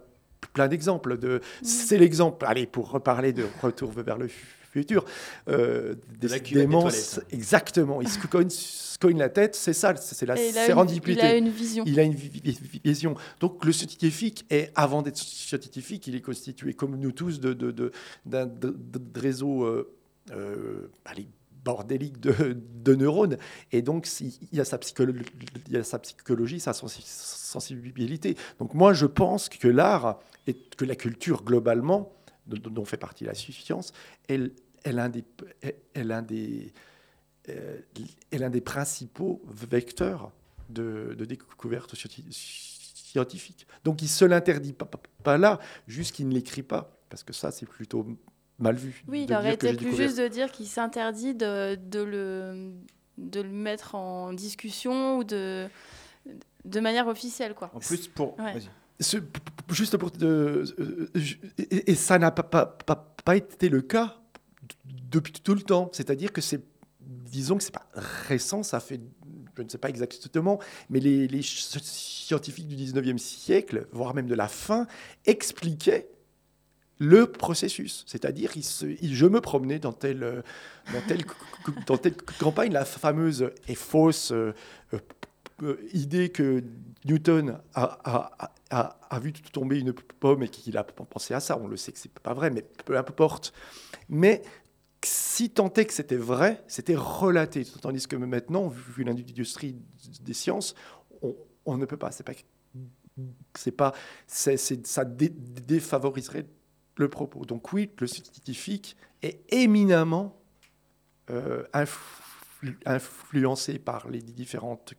plein 0.53 0.67
d'exemples. 0.67 1.17
De... 1.17 1.41
C'est 1.61 1.99
l'exemple, 1.99 2.45
allez, 2.47 2.65
pour 2.65 2.89
reparler 2.89 3.31
de 3.31 3.45
Retour 3.61 3.91
vers 3.91 4.17
le 4.17 4.27
euh, 5.49 5.95
De 6.19 6.27
la 6.27 6.39
des 6.39 6.51
démences. 6.53 7.11
toilettes. 7.15 7.33
Exactement. 7.33 8.01
Il 8.01 8.09
se 8.09 8.19
cogne, 8.27 8.49
se 8.49 8.97
cogne 8.97 9.17
la 9.19 9.29
tête, 9.29 9.55
c'est 9.55 9.73
ça, 9.73 9.95
c'est 9.95 10.25
la 10.25 10.35
Et 10.39 10.49
il, 10.49 10.57
a 10.57 10.61
une, 10.61 10.65
sérendipité. 10.67 11.11
il 11.13 11.19
a 11.21 11.35
une 11.35 11.49
vision. 11.49 11.83
Il 11.87 11.99
a 11.99 12.03
une 12.03 12.13
vi- 12.13 12.29
vi- 12.41 12.81
vision. 12.83 13.15
Donc 13.39 13.63
le 13.65 13.71
scientifique 13.71 14.45
est, 14.49 14.71
avant 14.75 15.01
d'être 15.01 15.17
scientifique, 15.17 16.07
il 16.07 16.15
est 16.15 16.21
constitué, 16.21 16.73
comme 16.73 16.95
nous 16.97 17.11
tous, 17.11 17.39
de, 17.39 17.53
de, 17.53 17.71
de- 17.71 17.91
d'un 18.25 18.45
de, 18.45 18.69
de- 18.69 18.99
de 18.99 19.19
réseaux 19.19 19.63
euh, 19.63 19.93
euh, 20.31 20.89
allez, 21.05 21.27
de, 22.21 22.55
de 22.83 22.95
neurones. 22.95 23.37
Et 23.73 23.81
donc 23.81 24.07
il 24.21 24.31
y, 24.53 24.59
a 24.61 24.65
sa 24.65 24.77
psychologie, 24.77 25.25
il 25.67 25.73
y 25.73 25.77
a 25.77 25.83
sa 25.83 25.99
psychologie, 25.99 26.59
sa 26.61 26.71
sensi- 26.71 27.03
sensibilité. 27.05 28.37
Donc 28.59 28.73
moi, 28.73 28.93
je 28.93 29.05
pense 29.05 29.49
que 29.49 29.67
l'art 29.67 30.19
et 30.47 30.53
que 30.53 30.85
la 30.85 30.95
culture 30.95 31.43
globalement, 31.43 32.13
dont, 32.45 32.85
fait 32.85 32.95
partie 32.97 33.25
la 33.25 33.33
science, 33.33 33.91
est, 34.29 34.51
est 34.83 34.91
l'un 34.91 35.09
des, 35.09 35.23
est- 35.61 35.77
est 35.93 36.03
l'un 36.03 36.21
des, 36.21 36.73
euh, 37.49 37.79
est 38.31 38.37
l'un 38.37 38.49
des 38.49 38.61
principaux 38.61 39.41
vecteurs 39.47 40.31
de, 40.69 41.15
de 41.17 41.25
découverte 41.25 41.95
scienti- 41.95 42.25
scientifique. 42.31 43.67
Donc 43.83 44.01
il 44.01 44.05
ne 44.05 44.09
se 44.09 44.25
l'interdit 44.25 44.73
pas, 44.73 44.85
pas- 44.85 44.99
pas 45.23 45.37
là, 45.37 45.59
juste 45.87 46.13
qu'il 46.15 46.27
ne 46.27 46.33
l'écrit 46.33 46.63
pas, 46.63 46.97
parce 47.09 47.23
que 47.23 47.33
ça, 47.33 47.51
c'est 47.51 47.65
plutôt 47.65 48.05
mal 48.59 48.75
vu. 48.75 49.03
Oui, 49.07 49.25
il 49.27 49.33
aurait 49.33 49.53
été 49.53 49.69
plus 49.69 49.77
découvert. 49.85 50.07
juste 50.07 50.19
de 50.19 50.27
dire 50.27 50.51
qu'il 50.51 50.67
s'interdit 50.67 51.35
de, 51.35 51.75
de 51.75 51.99
le, 52.01 52.71
de 53.17 53.41
le 53.41 53.49
mettre 53.49 53.95
en 53.95 54.33
discussion 54.33 55.17
ou 55.19 55.23
de, 55.23 55.67
de 56.65 56.79
manière 56.79 57.07
officielle. 57.07 57.53
Quoi. 57.53 57.71
En 57.73 57.79
plus, 57.79 58.07
pour... 58.07 58.37
Ouais. 58.39 58.53
Vas-y. 58.53 58.69
Ce- 58.99 59.17
p- 59.17 59.39
p- 59.39 59.73
juste 59.75 59.95
pour... 59.97 60.09
de- 60.11 60.63
euh, 60.79 61.09
je- 61.15 61.35
et, 61.59 61.91
et 61.91 61.95
ça 61.95 62.17
n'a 62.19 62.31
pas, 62.31 62.43
pas, 62.43 62.65
pas, 62.65 63.13
pas 63.23 63.35
été 63.35 63.69
le 63.69 63.81
cas 63.81 64.17
depuis 65.09 65.33
tout 65.33 65.53
le 65.53 65.61
temps. 65.61 65.89
C'est-à-dire 65.93 66.31
que 66.31 66.41
c'est... 66.41 66.61
Disons 66.99 67.57
que 67.57 67.63
c'est 67.63 67.73
pas 67.73 67.87
récent, 68.27 68.63
ça 68.63 68.79
fait... 68.79 68.99
Je 69.55 69.63
ne 69.63 69.69
sais 69.69 69.77
pas 69.77 69.89
exactement, 69.89 70.59
mais 70.89 70.99
les, 70.99 71.41
scientifiques 71.41 72.67
du 72.67 72.75
19e 72.75 73.17
siècle, 73.17 73.87
voire 73.91 74.13
même 74.13 74.27
de 74.27 74.35
la 74.35 74.47
fin, 74.47 74.85
expliquaient 75.25 76.09
le 76.99 77.25
processus. 77.25 78.03
C'est-à-dire, 78.07 78.51
il 78.55 79.15
je 79.15 79.25
me 79.25 79.41
promenais 79.41 79.79
dans 79.79 79.93
telle, 79.93 80.43
dans, 80.93 81.01
telle, 81.07 81.25
dans 81.87 81.97
telle 81.97 82.15
campagne, 82.39 82.71
la 82.71 82.85
fameuse 82.85 83.51
et 83.67 83.75
fausse 83.75 84.31
euh, 84.31 84.53
euh, 85.63 85.77
idée 85.93 86.29
que 86.29 86.63
Newton 87.05 87.59
a- 87.73 88.49
a 88.69 89.19
vu 89.19 89.33
tomber 89.33 89.79
une 89.79 89.93
pomme 89.93 90.43
et 90.43 90.49
qu'il 90.49 90.77
a 90.77 90.83
pensé 90.83 91.33
à 91.33 91.39
ça. 91.39 91.57
On 91.57 91.67
le 91.67 91.77
sait 91.77 91.91
que 91.91 91.99
c'est 91.99 92.11
pas 92.19 92.33
vrai, 92.33 92.49
mais 92.49 92.63
peu 92.85 92.97
importe. 92.97 93.53
Mais 94.09 94.41
si 95.05 95.49
tant 95.49 95.71
est 95.73 95.85
que 95.85 95.93
c'était 95.93 96.15
vrai, 96.15 96.63
c'était 96.67 96.95
relaté. 96.95 97.63
Tandis 97.81 98.07
que 98.07 98.15
maintenant, 98.15 98.67
vu 98.67 99.03
l'industrie 99.03 99.75
des 100.21 100.33
sciences, 100.33 100.75
on, 101.65 101.77
ne 101.77 101.85
peut 101.85 101.97
pas. 101.97 102.11
C'est 102.11 102.23
pas, 102.23 102.33
c'est 103.53 103.71
pas, 103.71 103.93
ça 104.27 105.05
dé- 105.05 105.29
défavoriserait 105.29 106.47
le 106.95 107.09
propos. 107.09 107.45
Donc 107.45 107.73
oui, 107.73 107.91
le 107.99 108.07
scientifique 108.07 108.97
est 109.21 109.41
éminemment 109.53 110.39
euh, 111.29 111.63
influ- 111.73 112.77
influencé 112.85 113.79
par 113.79 114.09
les 114.09 114.21
différentes 114.21 114.93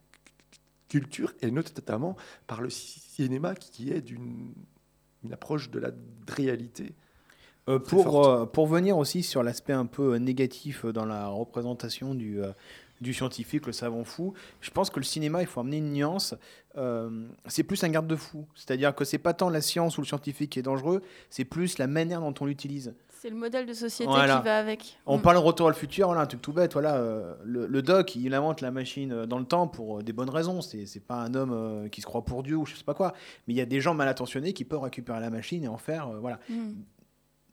culture, 0.88 1.34
et 1.42 1.50
notamment 1.50 2.16
par 2.46 2.62
le 2.62 2.70
cinéma 2.70 3.54
qui 3.54 3.90
est 3.90 4.00
d'une 4.00 4.54
une 5.24 5.32
approche 5.32 5.70
de 5.70 5.78
la 5.78 5.90
réalité. 6.28 6.94
Euh, 7.68 7.78
pour, 7.78 8.26
euh, 8.26 8.46
pour 8.46 8.66
venir 8.66 8.96
aussi 8.96 9.22
sur 9.22 9.42
l'aspect 9.42 9.72
un 9.74 9.86
peu 9.86 10.14
euh, 10.14 10.18
négatif 10.18 10.84
euh, 10.84 10.92
dans 10.92 11.04
la 11.04 11.28
représentation 11.28 12.14
du, 12.14 12.42
euh, 12.42 12.52
du 13.00 13.12
scientifique, 13.12 13.66
le 13.66 13.72
savant 13.72 14.04
fou, 14.04 14.32
je 14.60 14.70
pense 14.70 14.88
que 14.90 14.98
le 14.98 15.04
cinéma, 15.04 15.42
il 15.42 15.46
faut 15.46 15.60
amener 15.60 15.76
une 15.78 15.92
nuance. 15.92 16.34
euh, 16.76 17.26
c'est 17.46 17.64
plus 17.64 17.82
un 17.84 17.88
garde-fou. 17.90 18.46
C'est-à-dire 18.54 18.94
que 18.94 19.04
c'est 19.04 19.18
pas 19.18 19.34
tant 19.34 19.50
la 19.50 19.60
science 19.60 19.98
ou 19.98 20.00
le 20.00 20.06
scientifique 20.06 20.50
qui 20.50 20.58
est 20.60 20.62
dangereux, 20.62 21.02
c'est 21.28 21.44
plus 21.44 21.78
la 21.78 21.86
manière 21.86 22.20
dont 22.20 22.34
on 22.40 22.46
l'utilise. 22.46 22.94
C'est 23.20 23.30
le 23.30 23.36
modèle 23.36 23.66
de 23.66 23.72
société 23.72 24.08
Voilà. 24.10 24.38
qui 24.38 24.44
va 24.44 24.58
avec. 24.60 24.96
On 25.04 25.18
Mm. 25.18 25.22
parle 25.22 25.36
de 25.38 25.42
retour 25.42 25.66
à 25.66 25.70
le 25.70 25.76
futur, 25.76 26.06
voilà, 26.06 26.22
un 26.22 26.26
truc 26.26 26.40
tout 26.40 26.52
bête. 26.52 26.72
Voilà, 26.74 26.94
euh, 26.96 27.34
le, 27.44 27.66
le 27.66 27.82
doc, 27.82 28.14
il 28.14 28.32
invente 28.32 28.60
la 28.60 28.70
machine 28.70 29.26
dans 29.26 29.40
le 29.40 29.44
temps 29.44 29.66
pour 29.66 30.04
des 30.04 30.12
bonnes 30.12 30.30
raisons. 30.30 30.60
C'est 30.60 30.86
c'est 30.86 31.00
pas 31.04 31.16
un 31.16 31.34
homme 31.34 31.50
euh, 31.52 31.88
qui 31.88 32.00
se 32.00 32.06
croit 32.06 32.24
pour 32.24 32.44
Dieu 32.44 32.54
ou 32.56 32.64
je 32.64 32.76
sais 32.76 32.84
pas 32.84 32.94
quoi. 32.94 33.12
Mais 33.48 33.54
il 33.54 33.56
y 33.56 33.60
a 33.60 33.66
des 33.66 33.80
gens 33.80 33.92
mal 33.92 34.06
intentionnés 34.06 34.52
qui 34.52 34.64
peuvent 34.64 34.80
récupérer 34.82 35.18
la 35.20 35.30
machine 35.30 35.64
et 35.64 35.68
en 35.68 35.78
faire. 35.78 36.06
euh, 36.08 36.18
voilà. 36.20 36.38
Mm. 36.48 36.74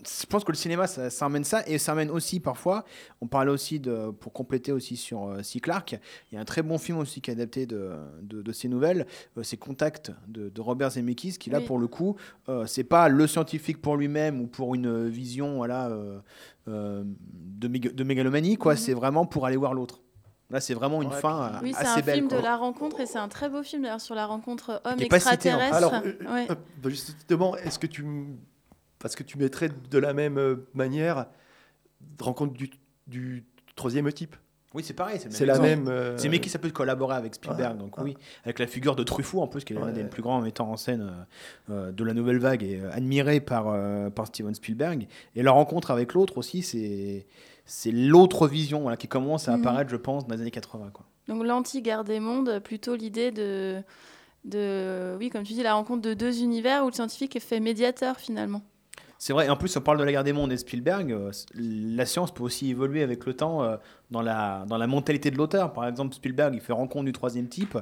Je 0.04 0.26
pense 0.28 0.44
que 0.44 0.52
le 0.52 0.58
cinéma, 0.58 0.88
ça, 0.88 1.10
ça 1.10 1.26
emmène 1.26 1.46
ça 1.46 1.64
et 1.68 1.78
ça 1.78 1.94
emmène 1.94 2.12
aussi 2.12 2.40
parfois. 2.40 2.84
On 3.22 3.28
parlait 3.28 3.50
aussi 3.52 3.80
de, 3.80 4.12
pour 4.12 4.34
compléter 4.34 4.72
aussi 4.72 4.98
sur 4.98 5.30
euh, 5.30 5.42
C. 5.42 5.60
Clarke. 5.60 5.96
Il 6.32 6.36
y 6.36 6.38
a 6.38 6.42
un 6.42 6.46
très 6.46 6.62
bon 6.62 6.78
film 6.78 6.98
aussi 6.98 7.22
qui 7.22 7.32
est 7.32 7.34
adapté 7.34 7.66
de, 7.66 7.92
de, 8.22 8.42
de 8.42 8.52
ces 8.52 8.68
nouvelles. 8.68 9.08
euh, 9.38 9.44
c'est 9.44 9.58
Contact 9.58 10.12
de, 10.28 10.50
de 10.50 10.62
Robert 10.62 10.92
Zemeckis, 10.92 11.38
qui 11.38 11.50
là 11.50 11.60
Oui. 11.60 11.66
pour 11.66 11.80
le 11.80 11.88
coup, 11.88 12.18
euh, 12.50 12.66
c'est 12.68 12.84
pas 12.84 13.08
le 13.08 13.26
scientifique 13.26 13.82
pour 13.82 13.96
lui-même 13.96 14.42
ou 14.42 14.48
pour 14.48 14.76
une 14.76 15.08
vision 15.08 15.56
voilà 15.58 15.88
euh, 15.88 16.20
euh, 16.68 17.04
de, 17.06 17.68
méga- 17.68 17.94
de 17.96 18.04
mégalomanie 18.04 18.58
quoi. 18.58 18.74
Mhm. 18.74 18.80
C'est 18.80 18.94
vraiment 18.94 19.26
pour 19.26 19.46
aller 19.46 19.58
voir 19.58 19.74
l'autre. 19.74 20.02
Là, 20.52 20.60
c'est 20.62 20.76
vraiment 20.76 21.02
une 21.02 21.10
Ouais, 21.10 21.20
fin 21.20 21.42
euh, 21.56 21.60
Oui, 21.64 21.74
c'est 21.74 21.86
assez 21.88 22.02
un 22.02 22.04
belle. 22.04 22.16
film 22.16 22.28
quoi. 22.28 22.38
de 22.38 22.44
la 22.44 22.58
rencontre 22.58 23.00
et 23.00 23.08
c'est 23.08 23.18
un 23.18 23.30
très 23.30 23.50
beau 23.50 23.64
film 23.64 23.82
d'ailleurs 23.84 24.02
sur 24.02 24.14
la 24.14 24.28
rencontre 24.28 24.82
homme 24.86 24.98
Qui 24.98 25.06
est 25.06 25.08
pas 25.08 25.20
cité, 25.20 25.52
en 25.54 25.58
fait. 25.58 25.68
extraterrestre. 25.68 25.76
Alors, 25.76 25.94
euh, 26.30 26.34
Ouais. 26.34 26.48
euh, 26.52 26.56
bah, 26.84 26.90
justement, 26.90 27.56
est-ce 27.58 27.80
que 27.80 27.88
tu. 27.88 28.06
Parce 29.06 29.16
que 29.16 29.22
tu 29.22 29.38
mettrais 29.38 29.70
de 29.70 29.98
la 30.00 30.14
même 30.14 30.40
euh, 30.40 30.56
manière 30.74 31.28
rencontre 32.20 32.54
du, 32.54 32.72
du 33.06 33.46
troisième 33.76 34.12
type. 34.12 34.36
Oui, 34.74 34.82
c'est 34.84 34.96
pareil. 34.96 35.20
C'est 35.20 35.30
le 35.30 35.36
C'est 35.36 35.46
la 35.46 35.60
même. 35.60 35.88
euh, 35.88 36.18
C'est 36.18 36.28
qui 36.40 36.50
ça 36.50 36.58
peut 36.58 36.72
collaborer 36.72 37.16
avec 37.16 37.36
Spielberg, 37.36 37.74
Ouais, 37.74 37.80
donc 37.80 37.98
ouais. 38.00 38.04
oui, 38.04 38.18
avec 38.46 38.58
la 38.58 38.66
figure 38.66 38.96
de 38.96 39.04
Truffaut 39.04 39.42
en 39.44 39.48
plus, 39.48 39.64
qui 39.64 39.74
est 39.74 39.76
l'un 39.76 39.84
Ouais. 39.86 39.94
des 39.94 40.06
plus 40.06 40.24
grands 40.24 40.42
metteurs 40.42 40.68
en 40.70 40.76
scène 40.76 41.02
euh, 41.70 41.72
euh, 41.74 41.92
de 41.92 42.04
la 42.04 42.16
nouvelle 42.16 42.40
vague 42.40 42.64
et 42.64 42.80
euh, 42.82 42.90
admiré 42.92 43.42
par, 43.42 43.66
euh, 43.68 44.10
par 44.10 44.26
Steven 44.26 44.56
Spielberg. 44.56 45.06
Et 45.36 45.44
la 45.44 45.52
rencontre 45.52 45.92
avec 45.92 46.14
l'autre 46.16 46.40
aussi, 46.40 46.64
c'est 46.64 47.28
c'est 47.68 47.92
l'autre 47.92 48.48
vision 48.48 48.82
voilà, 48.82 48.98
qui 48.98 49.08
commence 49.08 49.48
à 49.48 49.56
Mhm. 49.56 49.62
apparaître, 49.62 49.92
je 49.92 49.98
pense, 49.98 50.26
dans 50.26 50.34
les 50.34 50.42
années 50.42 50.50
80. 50.50 50.90
Quoi. 50.92 51.06
Donc 51.28 51.44
l'anti-guerre 51.46 52.04
des 52.06 52.20
mondes, 52.20 52.58
plutôt 52.64 52.96
l'idée 52.96 53.30
de, 53.30 53.84
de, 54.46 55.16
oui, 55.20 55.30
comme 55.30 55.44
tu 55.44 55.54
dis, 55.54 55.62
la 55.64 55.76
rencontre 55.76 56.02
de 56.02 56.16
deux 56.16 56.42
univers 56.42 56.84
où 56.84 56.88
le 56.88 56.94
scientifique 56.94 57.36
est 57.36 57.40
fait 57.40 57.60
médiateur 57.60 58.18
finalement. 58.20 58.64
C'est 59.18 59.34
vrai, 59.34 59.50
en 59.50 59.56
plus, 59.56 59.76
on 59.78 59.82
parle 59.82 59.98
de 59.98 60.04
la 60.04 60.12
guerre 60.12 60.24
des 60.24 60.34
mondes 60.34 60.52
et 60.52 60.58
Spielberg. 60.58 61.12
euh, 61.12 61.32
la 61.56 62.06
science 62.06 62.34
peut 62.34 62.44
aussi 62.44 62.70
évoluer 62.70 63.02
avec 63.02 63.26
le 63.26 63.34
temps 63.34 63.64
euh, 63.64 63.78
dans, 64.12 64.22
la, 64.22 64.66
dans 64.68 64.78
la 64.78 64.88
mentalité 64.88 65.32
de 65.32 65.38
l'auteur. 65.38 65.74
Par 65.74 65.88
exemple, 65.88 66.14
Spielberg, 66.14 66.54
il 66.54 66.62
fait 66.62 66.74
rencontre 66.74 67.06
du 67.06 67.14
troisième 67.14 67.48
type. 67.48 67.78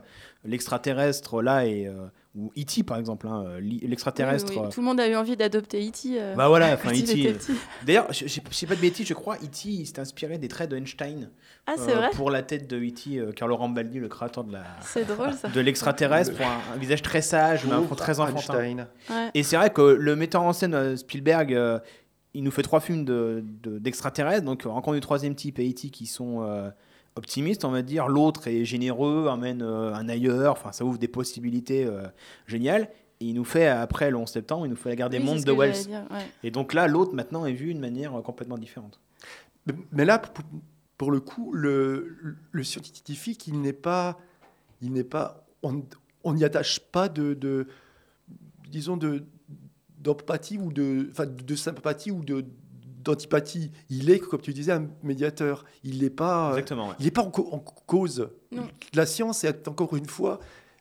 L'extraterrestre, 0.45 1.41
là, 1.41 1.65
est, 1.65 1.87
euh, 1.87 2.07
ou 2.35 2.51
E.T., 2.57 2.81
par 2.83 2.97
exemple, 2.97 3.27
hein, 3.27 3.43
euh, 3.45 3.59
l'extraterrestre. 3.61 4.51
Oui, 4.51 4.57
oui, 4.59 4.65
euh, 4.65 4.69
Tout 4.69 4.79
le 4.81 4.85
monde 4.87 4.99
a 4.99 5.07
eu 5.07 5.15
envie 5.15 5.37
d'adopter 5.37 5.87
E.T. 5.87 6.19
euh, 6.19 6.33
Bah 6.35 6.47
voilà, 6.47 6.73
enfin, 6.73 6.89
E.T. 6.93 6.99
était 7.19 7.29
euh, 7.29 7.33
petit. 7.33 7.51
D'ailleurs, 7.85 8.11
je, 8.11 8.25
je 8.27 8.41
sais 8.51 8.65
pas 8.65 8.75
de 8.75 8.81
bêtises, 8.81 9.05
je 9.07 9.13
crois 9.13 9.35
E.T. 9.35 9.85
s'est 9.85 9.99
inspiré 9.99 10.37
des 10.39 10.47
traits 10.47 10.69
de 10.71 10.77
Einstein 10.77 11.29
Ah, 11.67 11.73
c'est 11.77 11.91
euh, 11.91 11.95
vrai 11.97 12.09
pour 12.15 12.31
la 12.31 12.41
tête 12.41 12.67
de 12.67 12.77
E.T. 12.77 13.19
euh, 13.19 13.31
Carlo 13.33 13.55
Rambaldi, 13.55 13.99
le 13.99 14.07
créateur 14.07 14.43
de 14.43 14.53
la 14.53 14.63
C'est 14.81 15.05
drôle 15.05 15.33
ça. 15.33 15.47
de 15.49 15.59
l'extraterrestre, 15.61 16.35
pour 16.35 16.45
un, 16.47 16.59
un 16.73 16.77
visage 16.77 17.03
très 17.03 17.21
sage, 17.21 17.65
mais 17.65 17.73
un 17.73 17.83
très 17.95 18.19
enfantin. 18.19 18.59
Einstein. 18.63 18.87
Ouais. 19.11 19.29
Et 19.35 19.43
c'est 19.43 19.55
vrai 19.57 19.69
que 19.69 19.81
le 19.81 20.15
metteur 20.15 20.41
en 20.41 20.53
scène 20.53 20.97
Spielberg, 20.97 21.53
euh, 21.53 21.77
il 22.33 22.43
nous 22.43 22.49
fait 22.51 22.63
trois 22.63 22.79
films 22.79 23.05
de- 23.05 23.43
de- 23.61 23.77
d'extraterrestres, 23.77 24.43
donc 24.45 24.63
Rencontre 24.63 24.95
du 24.95 25.01
troisième 25.01 25.35
type 25.35 25.59
et 25.59 25.69
E.T. 25.69 25.89
qui 25.89 26.07
sont 26.07 26.41
optimistes, 27.15 27.65
on 27.65 27.71
va 27.71 27.81
dire. 27.81 28.07
L'autre 28.07 28.47
est 28.47 28.65
généreux, 28.65 29.27
amène 29.29 29.61
euh, 29.61 29.93
un 29.93 30.09
ailleurs, 30.09 30.53
enfin 30.53 30.71
ça 30.71 30.83
ouvre 30.85 30.97
des 30.97 31.07
possibilités 31.07 31.85
euh, 31.85 32.03
géniales. 32.47 32.89
Et 33.19 33.25
il 33.27 33.33
nous 33.35 33.45
fait, 33.45 33.67
après 33.67 34.09
le 34.11 34.17
11 34.17 34.29
septembre, 34.29 34.65
il 34.65 34.69
nous 34.69 34.75
fait 34.75 34.89
la 34.89 34.95
guerre 34.95 35.09
des 35.09 35.19
Oui, 35.19 35.23
mondes 35.25 35.43
de 35.43 35.51
Wells. 35.51 35.73
j'allais 35.73 35.85
dire, 35.85 36.05
ouais. 36.11 36.25
Et 36.43 36.51
donc 36.51 36.73
là, 36.73 36.87
l'autre 36.87 37.13
maintenant 37.13 37.45
est 37.45 37.53
vu 37.53 37.67
d'une 37.67 37.79
manière 37.79 38.17
euh, 38.17 38.21
complètement 38.21 38.57
différente. 38.57 38.99
Mais- 39.65 39.75
Mais 39.91 40.05
là, 40.05 40.19
pour, 40.19 40.43
pour 40.97 41.11
le 41.11 41.19
coup, 41.19 41.53
le, 41.53 42.17
le 42.51 42.63
scientifique, 42.63 43.47
il 43.47 43.61
n'est 43.61 43.71
pas, 43.73 44.19
il 44.81 44.91
n'est 44.91 45.03
pas, 45.03 45.45
on 45.61 45.83
on 46.25 46.33
n'y 46.33 46.43
attache 46.45 46.79
pas 46.79 47.09
de, 47.09 47.33
de 47.33 47.67
disons 48.69 48.95
de 48.97 49.23
d'empathie 49.99 50.57
ou 50.57 50.71
de, 50.73 51.07
enfin, 51.11 51.25
de 51.25 51.55
sympathie 51.55 52.11
ou 52.11 52.23
de 52.23 52.45
d'antipathie. 53.03 53.71
Il 53.89 54.09
est, 54.09 54.19
comme 54.19 54.41
tu 54.41 54.53
disais, 54.53 54.71
un 54.71 54.87
médiateur. 55.03 55.65
Il 55.83 56.01
n'est 56.01 56.09
pas, 56.09 56.49
Exactement. 56.51 56.89
ouais. 56.89 56.95
il 56.99 57.05
n'est 57.05 57.11
pas 57.11 57.21
en, 57.23 57.29
cause. 57.31 58.29
Non. 58.51 58.67
La 58.93 59.05
science 59.05 59.43
est 59.43 59.67
encore 59.67 59.95
une 59.95 60.05
fois 60.07 60.39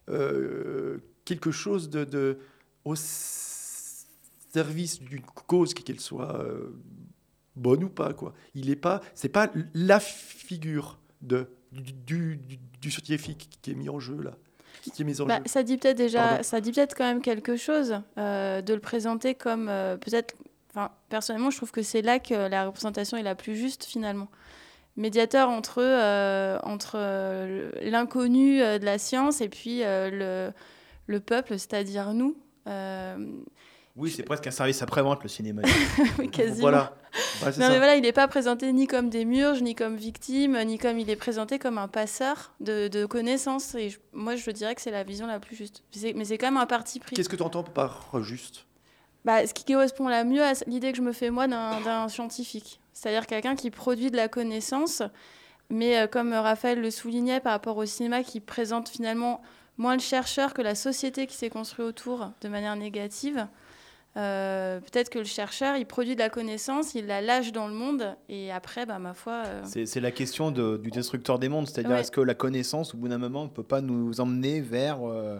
euh, 0.09 0.99
quelque 1.25 1.51
chose 1.51 1.91
de, 1.91 2.05
de- 2.05 2.39
au 2.85 2.95
service 4.53 5.01
d'une 5.01 5.23
cause, 5.47 5.75
qu'elle 5.75 6.01
soit 6.01 6.41
euh, 6.41 6.75
bonne 7.57 7.85
ou 7.85 7.89
pas. 7.89 8.13
Quoi. 8.13 8.35
Il 8.55 8.69
n'est 8.69 8.77
pas, 8.77 9.01
c'est 9.15 9.29
pas 9.29 9.51
la 9.75 10.01
figure 10.01 10.99
de, 11.21 11.47
du, 11.73 11.93
du, 11.93 12.37
du- 12.37 12.59
du 12.81 12.91
scientifique 12.91 13.49
qui 13.63 13.71
est 13.71 13.75
mis 13.75 13.89
en 13.89 14.01
jeu 14.01 14.21
là, 14.21 14.33
qui 14.93 15.03
est 15.03 15.05
mis 15.05 15.21
en 15.21 15.27
Bah, 15.27 15.39
jeu. 15.39 15.43
ça 15.47 15.63
dit 15.63 15.79
peut-être 15.79 15.97
déjà, 15.97 16.23
Pardon. 16.29 16.43
ça 16.43 16.61
dit 16.61 16.73
peut-être 16.73 16.95
quand 16.97 17.05
même 17.05 17.23
quelque 17.23 17.57
chose 17.57 17.95
euh, 18.19 18.61
de 18.61 18.75
le 18.75 18.81
présenter 18.81 19.35
comme 19.35 19.69
euh, 19.69 19.97
peut-être. 19.97 20.35
Enfin, 20.75 20.91
personnellement, 21.09 21.51
je 21.51 21.57
trouve 21.59 21.71
que 21.71 21.83
c'est 21.83 22.03
là 22.03 22.19
que 22.19 22.35
la 22.49 22.67
représentation 22.67 23.17
est 23.17 23.23
la 23.23 23.35
plus 23.35 23.57
juste 23.57 23.85
finalement. 23.85 24.29
Médiateur 24.97 25.49
entre 25.49 25.83
euh, 25.83 26.59
entre 26.65 26.95
euh, 26.97 27.71
l'inconnu 27.83 28.61
euh, 28.63 28.79
de 28.79 28.85
la 28.85 28.99
science 28.99 29.41
et 29.41 29.49
puis 29.49 29.81
le 29.85 30.51
le 31.07 31.21
peuple, 31.21 31.59
c'est-à-dire 31.59 32.13
nous. 32.15 32.37
Oui, 33.95 34.11
c'est 34.11 34.23
presque 34.23 34.47
un 34.47 34.51
service 34.51 34.81
après-vente, 34.81 35.23
le 35.23 35.29
cinéma. 35.29 35.61
oui, 36.19 36.31
quasiment. 36.31 36.61
Voilà. 36.61 36.97
Ouais, 37.43 37.49
Non 37.49 37.53
ça. 37.53 37.69
mais 37.69 37.77
voilà, 37.77 37.97
il 37.97 38.03
n'est 38.03 38.13
pas 38.13 38.27
présenté 38.27 38.73
ni 38.73 38.87
comme 38.87 39.11
des 39.11 39.27
murges, 39.27 39.61
ni 39.63 39.75
comme 39.75 39.97
victime, 39.97 40.59
ni 40.65 40.79
comme 40.79 40.99
il 40.99 41.11
est 41.11 41.17
présenté 41.17 41.59
comme 41.59 41.77
un 41.77 41.89
passeur 41.89 42.55
de, 42.61 42.89
de 42.89 43.05
connaissances. 43.05 43.75
Et 43.75 43.91
je- 43.91 43.99
moi, 44.15 44.35
je 44.35 44.51
dirais 44.51 44.75
que 44.75 44.81
c'est 44.81 44.91
la 44.91 45.05
vision 45.05 45.27
la 45.27 45.39
plus 45.41 45.57
juste. 45.57 45.83
Mais 46.17 46.25
c'est 46.25 46.39
quand 46.39 46.47
même 46.47 46.57
un 46.57 46.65
parti 46.67 47.01
pris. 47.01 47.15
Qu'est-ce 47.15 47.29
que 47.29 47.37
tu 47.37 47.43
entends 47.43 47.65
par 47.65 48.09
juste? 48.23 48.65
Bah, 49.25 49.47
ce 49.47 49.55
qui 49.55 49.65
correspond 49.65 50.09
la 50.09 50.25
mieux 50.25 50.43
à 50.43 50.53
l'idée 50.67 50.91
que 50.91 50.99
je 50.99 51.03
me 51.03 51.13
fais 51.13 51.31
moi 51.31 51.47
d'un 51.47 52.09
scientifique. 52.09 52.81
C'est-à-dire 52.93 53.27
quelqu'un 53.27 53.55
qui 53.55 53.71
produit 53.71 54.11
de 54.11 54.17
la 54.17 54.29
connaissance, 54.29 55.03
mais 55.71 55.99
euh, 55.99 56.07
comme 56.07 56.33
Raphaël 56.33 56.81
le 56.81 56.91
soulignait 56.91 57.41
par 57.41 57.53
rapport 57.53 57.77
au 57.77 57.87
cinéma, 57.87 58.23
qui 58.23 58.41
présente 58.41 58.89
finalement 58.89 59.41
moins 59.79 59.95
le 59.95 60.01
chercheur 60.01 60.53
que 60.55 60.61
la 60.63 60.75
société 60.75 61.27
qui 61.27 61.37
s'est 61.37 61.51
construite 61.51 61.87
autour 61.87 62.33
de 62.41 62.49
manière 62.49 62.77
négative. 62.77 63.47
Euh, 64.19 64.81
Peut-être 64.81 65.09
que 65.09 65.19
le 65.19 65.25
chercheur, 65.25 65.77
il 65.77 65.87
produit 65.87 66.15
de 66.15 66.21
la 66.21 66.29
connaissance, 66.29 66.95
il 66.95 67.07
la 67.07 67.23
lâche 67.23 67.53
dans 67.53 67.67
le 67.69 67.73
monde, 67.75 68.15
et 68.29 68.53
après, 68.53 68.85
bah, 68.85 68.99
ma 68.99 69.15
foi, 69.15 69.45
euh, 69.47 69.63
C'est 69.65 70.01
la 70.01 70.11
question 70.11 70.51
de- 70.51 70.77
du 70.77 70.91
destructeur 70.91 71.39
des 71.39 71.49
mondes, 71.49 71.67
c'est-à-dire 71.67 71.93
Ouais. 71.93 72.01
est-ce 72.01 72.11
que 72.11 72.21
la 72.21 72.35
connaissance, 72.35 72.95
au 72.95 72.99
bout 72.99 73.09
d'un 73.09 73.17
moment, 73.19 73.45
ne 73.45 73.49
peut 73.49 73.63
pas 73.63 73.81
nous 73.81 74.21
emmener 74.21 74.61
vers 74.61 74.99
euh, 75.09 75.39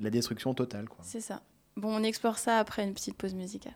la 0.00 0.08
destruction 0.10 0.54
totale 0.54 0.86
c'est 1.02 1.20
ça. 1.20 1.42
Bon, 1.76 1.94
on 1.94 2.02
explore 2.02 2.38
ça 2.38 2.58
après 2.58 2.84
une 2.84 2.94
petite 2.94 3.16
pause 3.16 3.34
musicale. 3.34 3.74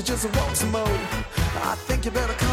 She 0.00 0.06
just 0.06 0.34
wants 0.34 0.60
some 0.60 0.72
more. 0.72 0.80
I 0.86 1.74
think 1.86 2.06
you 2.06 2.10
better 2.10 2.32
come. 2.32 2.49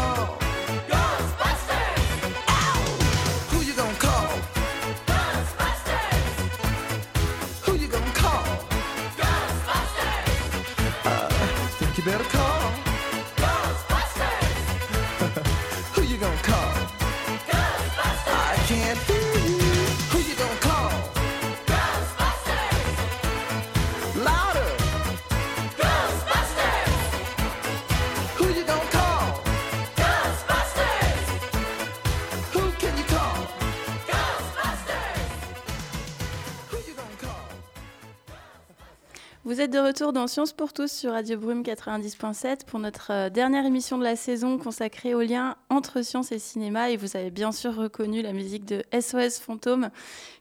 Vous 39.58 39.64
êtes 39.64 39.72
de 39.72 39.80
retour 39.80 40.12
dans 40.12 40.28
Science 40.28 40.52
pour 40.52 40.72
tous 40.72 40.88
sur 40.88 41.10
Radio 41.10 41.36
Brume 41.36 41.62
90.7 41.62 42.64
pour 42.64 42.78
notre 42.78 43.10
euh, 43.10 43.28
dernière 43.28 43.66
émission 43.66 43.98
de 43.98 44.04
la 44.04 44.14
saison 44.14 44.56
consacrée 44.56 45.14
au 45.16 45.20
lien 45.20 45.56
entre 45.68 46.02
science 46.02 46.30
et 46.30 46.38
cinéma. 46.38 46.90
Et 46.90 46.96
vous 46.96 47.16
avez 47.16 47.32
bien 47.32 47.50
sûr 47.50 47.74
reconnu 47.74 48.22
la 48.22 48.32
musique 48.32 48.64
de 48.64 48.84
SOS 48.92 49.40
Fantôme 49.40 49.90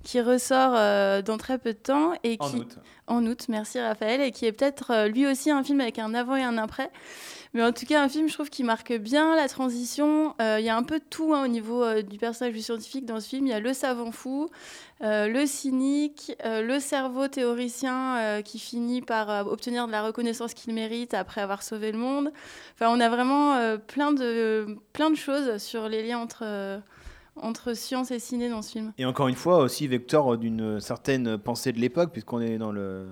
qui 0.04 0.22
ressort 0.22 0.74
euh, 0.76 1.24
dans 1.24 1.40
très 1.40 1.58
peu 1.58 1.74
de 1.74 1.80
temps. 1.80 2.14
Et 2.24 2.38
En 2.40 2.48
qui, 2.48 2.58
août. 2.58 2.78
En 3.08 3.26
août, 3.26 3.48
merci 3.50 3.80
Raphaël. 3.80 4.22
Et 4.22 4.30
qui 4.30 4.46
est 4.46 4.52
peut-être 4.52 4.92
euh, 4.92 5.08
lui 5.08 5.26
aussi 5.26 5.50
un 5.50 5.64
film 5.64 5.82
avec 5.82 5.98
un 5.98 6.14
avant 6.14 6.36
et 6.36 6.44
un 6.44 6.60
après. 6.60 6.92
Mais 7.54 7.64
en 7.64 7.72
tout 7.72 7.86
cas, 7.86 8.04
un 8.04 8.10
film, 8.10 8.28
je 8.28 8.34
trouve, 8.34 8.50
qui 8.50 8.64
marque 8.64 8.94
bien 8.94 9.36
la 9.36 9.48
transition. 9.48 10.36
Euh, 10.42 10.58
Il 10.60 10.66
y 10.66 10.70
a 10.70 10.78
un 10.78 10.84
peu 10.84 11.00
de 11.00 11.04
tout 11.10 11.34
hein, 11.34 11.44
au 11.46 11.48
niveau 11.48 11.84
euh, 11.84 12.02
du 12.02 12.18
personnage 12.18 12.54
du 12.54 12.62
scientifique 12.62 13.06
dans 13.06 13.20
ce 13.20 13.30
film. 13.30 13.48
Il 13.48 13.50
y 13.50 13.54
a 13.54 13.60
le 13.60 13.74
savant 13.74 14.12
fou, 14.12 14.50
euh, 15.02 15.28
le 15.28 15.46
cynique, 15.46 16.36
le 16.44 16.80
cerveau 16.80 17.28
théoricien 17.28 18.42
qui 18.44 18.60
finit 18.60 19.02
par 19.02 19.48
obtenir 19.48 19.88
de 19.88 19.92
la 19.92 20.04
reconnaissance 20.04 20.54
qu'il 20.54 20.74
mérite 20.74 21.14
après 21.14 21.42
avoir 21.42 21.64
sauvé 21.64 21.92
le 21.92 21.98
monde. 21.98 22.32
Enfin, 22.76 22.92
on 22.92 23.00
a 23.00 23.10
vraiment 23.10 23.78
plein, 23.88 24.12
de, 24.12 24.78
plein 24.94 25.10
de 25.10 25.16
choses 25.16 25.58
sur 25.58 25.88
les 25.88 26.06
liens 26.06 26.20
entre, 26.20 26.82
entre 27.36 27.74
science 27.74 28.12
et 28.12 28.20
ciné 28.20 28.50
dans 28.50 28.62
ce 28.62 28.72
film. 28.72 28.94
Et 28.98 29.06
encore 29.06 29.28
une 29.28 29.36
fois, 29.36 29.60
aussi 29.60 29.88
vecteur 29.88 30.38
d'une 30.38 30.80
certaine 30.80 31.38
pensée 31.38 31.72
de 31.72 31.80
l'époque, 31.80 32.12
puisqu'on 32.12 32.42
est 32.42 32.58
dans 32.58 32.72
le 32.72 33.08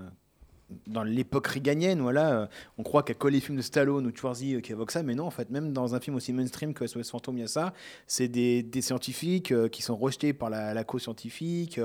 dans 0.88 1.04
l'époque 1.04 1.48
réganienne, 1.48 2.02
voilà, 2.02 2.42
euh, 2.42 2.48
on 2.78 2.84
croit 2.84 3.04
qu'à 3.04 3.14
quoi 3.14 3.32
les 3.32 3.40
films 3.40 3.58
de 3.58 3.62
Stallone 3.62 4.06
ou 4.06 4.16
Schwarzy 4.16 4.56
euh, 4.56 4.62
qui 4.62 4.72
évoquent 4.72 4.92
ça, 4.92 5.04
mais 5.04 5.16
non, 5.16 5.26
en 5.26 5.32
fait, 5.32 5.50
même 5.50 5.74
dans 5.74 5.96
un 5.96 6.00
film 6.00 6.16
aussi 6.16 6.34
mainstream 6.34 6.74
que 6.74 6.86
SOS 6.86 7.10
Fantôme, 7.10 7.38
il 7.38 7.42
y 7.42 7.44
a 7.44 7.48
ça. 7.48 7.74
C'est 8.08 8.28
des, 8.28 8.64
des 8.64 8.82
scientifiques 8.82 9.52
euh, 9.52 9.68
qui 9.68 9.82
sont 9.82 9.96
rejetés 9.96 10.34
par 10.34 10.50
la, 10.50 10.74
la 10.74 10.84
cause 10.84 11.04
scientifique, 11.04 11.80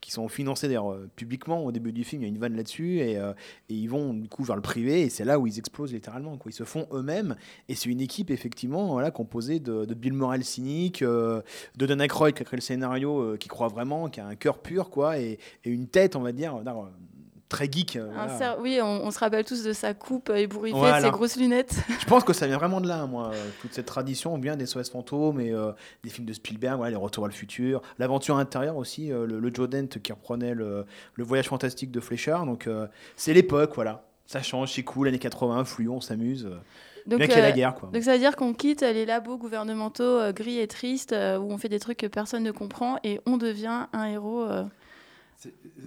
qui 0.00 0.12
sont 0.12 0.28
financés 0.28 0.68
d'ailleurs 0.68 0.96
publiquement. 1.16 1.64
Au 1.64 1.72
début 1.72 1.92
du 1.92 2.04
film, 2.04 2.22
il 2.22 2.24
y 2.24 2.28
a 2.28 2.28
une 2.28 2.38
vanne 2.38 2.56
là-dessus, 2.56 3.00
et, 3.00 3.18
ils 3.68 3.86
vont 3.86 4.14
du 4.14 4.28
coup 4.28 4.44
vers 4.44 4.56
le 4.56 4.62
privé, 4.62 5.02
et 5.02 5.08
c'est 5.08 5.24
là 5.24 5.38
où 5.38 5.46
ils 5.46 5.58
explosent 5.58 5.92
littéralement. 5.92 6.38
Ils 6.46 6.52
se 6.52 6.64
font 6.64 6.86
eux-mêmes, 6.92 7.36
et 7.68 7.74
c'est 7.74 7.88
une 7.88 8.00
équipe 8.00 8.30
effectivement 8.30 8.88
voilà, 8.88 9.10
composée 9.10 9.60
de, 9.60 9.84
de 9.84 9.94
Bill 9.94 10.12
Morrell 10.12 10.44
cynique, 10.44 11.02
de 11.02 11.42
Dan 11.76 12.00
Aykroyd 12.00 12.34
qui 12.34 12.42
a 12.42 12.44
créé 12.44 12.56
le 12.56 12.62
scénario, 12.62 13.36
qui 13.38 13.48
croit 13.48 13.68
vraiment, 13.68 14.08
qui 14.08 14.20
a 14.20 14.26
un 14.26 14.34
cœur 14.34 14.58
pur, 14.58 14.90
quoi, 14.90 15.18
et, 15.18 15.38
et 15.64 15.70
une 15.70 15.88
tête, 15.88 16.16
on 16.16 16.20
va 16.20 16.32
dire, 16.32 16.62
très 17.52 17.70
geek. 17.70 17.94
euh, 17.96 18.08
Un 18.16 18.26
voilà. 18.26 18.38
cer- 18.38 18.56
Oui, 18.60 18.80
on, 18.82 19.04
on 19.06 19.10
se 19.12 19.18
rappelle 19.20 19.44
tous 19.44 19.62
de 19.62 19.72
sa 19.72 19.94
coupe 19.94 20.30
euh, 20.30 20.36
ébouriffée, 20.36 20.76
Voilà. 20.76 20.98
de 21.00 21.04
ses 21.04 21.10
grosses 21.10 21.36
lunettes. 21.36 21.74
Je 22.00 22.06
pense 22.06 22.24
que 22.24 22.32
ça 22.32 22.46
vient 22.48 22.56
vraiment 22.58 22.80
de 22.80 22.88
là, 22.88 23.06
moi. 23.06 23.30
euh, 23.32 23.44
Toute 23.60 23.72
cette 23.74 23.86
tradition 23.86 24.36
vient 24.38 24.56
des 24.56 24.66
SOS 24.66 24.90
fantômes 24.90 25.40
et 25.40 25.52
euh, 25.52 25.70
des 26.02 26.10
films 26.10 26.26
de 26.26 26.32
Spielberg, 26.32 26.76
voilà, 26.78 26.90
les 26.90 26.96
Retours 26.96 27.24
à 27.24 27.28
le 27.28 27.32
futur, 27.34 27.80
l'aventure 28.00 28.36
intérieure 28.38 28.76
aussi, 28.76 29.12
euh, 29.12 29.26
le, 29.26 29.38
le 29.38 29.54
Joe 29.54 29.68
Dent 29.68 29.86
qui 30.02 30.12
reprenait 30.12 30.54
le, 30.54 30.84
le 31.14 31.24
voyage 31.24 31.46
fantastique 31.48 31.90
de 31.92 32.00
Fleischer. 32.00 32.38
Donc 32.46 32.66
euh, 32.66 32.86
c'est 33.14 33.32
l'époque, 33.34 33.72
voilà. 33.76 34.02
Ça 34.26 34.40
change, 34.42 34.72
c'est 34.72 34.82
cool, 34.82 35.08
années 35.08 35.18
80, 35.18 35.64
fluo, 35.64 35.92
on 35.94 36.00
s'amuse. 36.00 36.48
Donc, 37.06 37.18
bien 37.18 37.26
qu'il 37.26 37.36
y 37.36 37.40
euh, 37.40 37.42
la 37.42 37.52
guerre, 37.52 37.74
quoi. 37.74 37.90
Donc 37.92 38.02
ça 38.04 38.12
veut 38.12 38.18
dire 38.18 38.36
qu'on 38.36 38.54
quitte 38.54 38.80
les 38.82 39.04
labos 39.04 39.36
gouvernementaux 39.36 40.32
gris 40.32 40.58
et 40.60 40.68
tristes 40.68 41.12
où 41.12 41.52
on 41.52 41.58
fait 41.58 41.68
des 41.68 41.80
trucs 41.80 41.98
que 41.98 42.06
personne 42.06 42.42
ne 42.44 42.52
comprend 42.52 42.98
et 43.04 43.20
on 43.26 43.36
devient 43.36 43.86
un 43.92 44.04
héros 44.06 44.46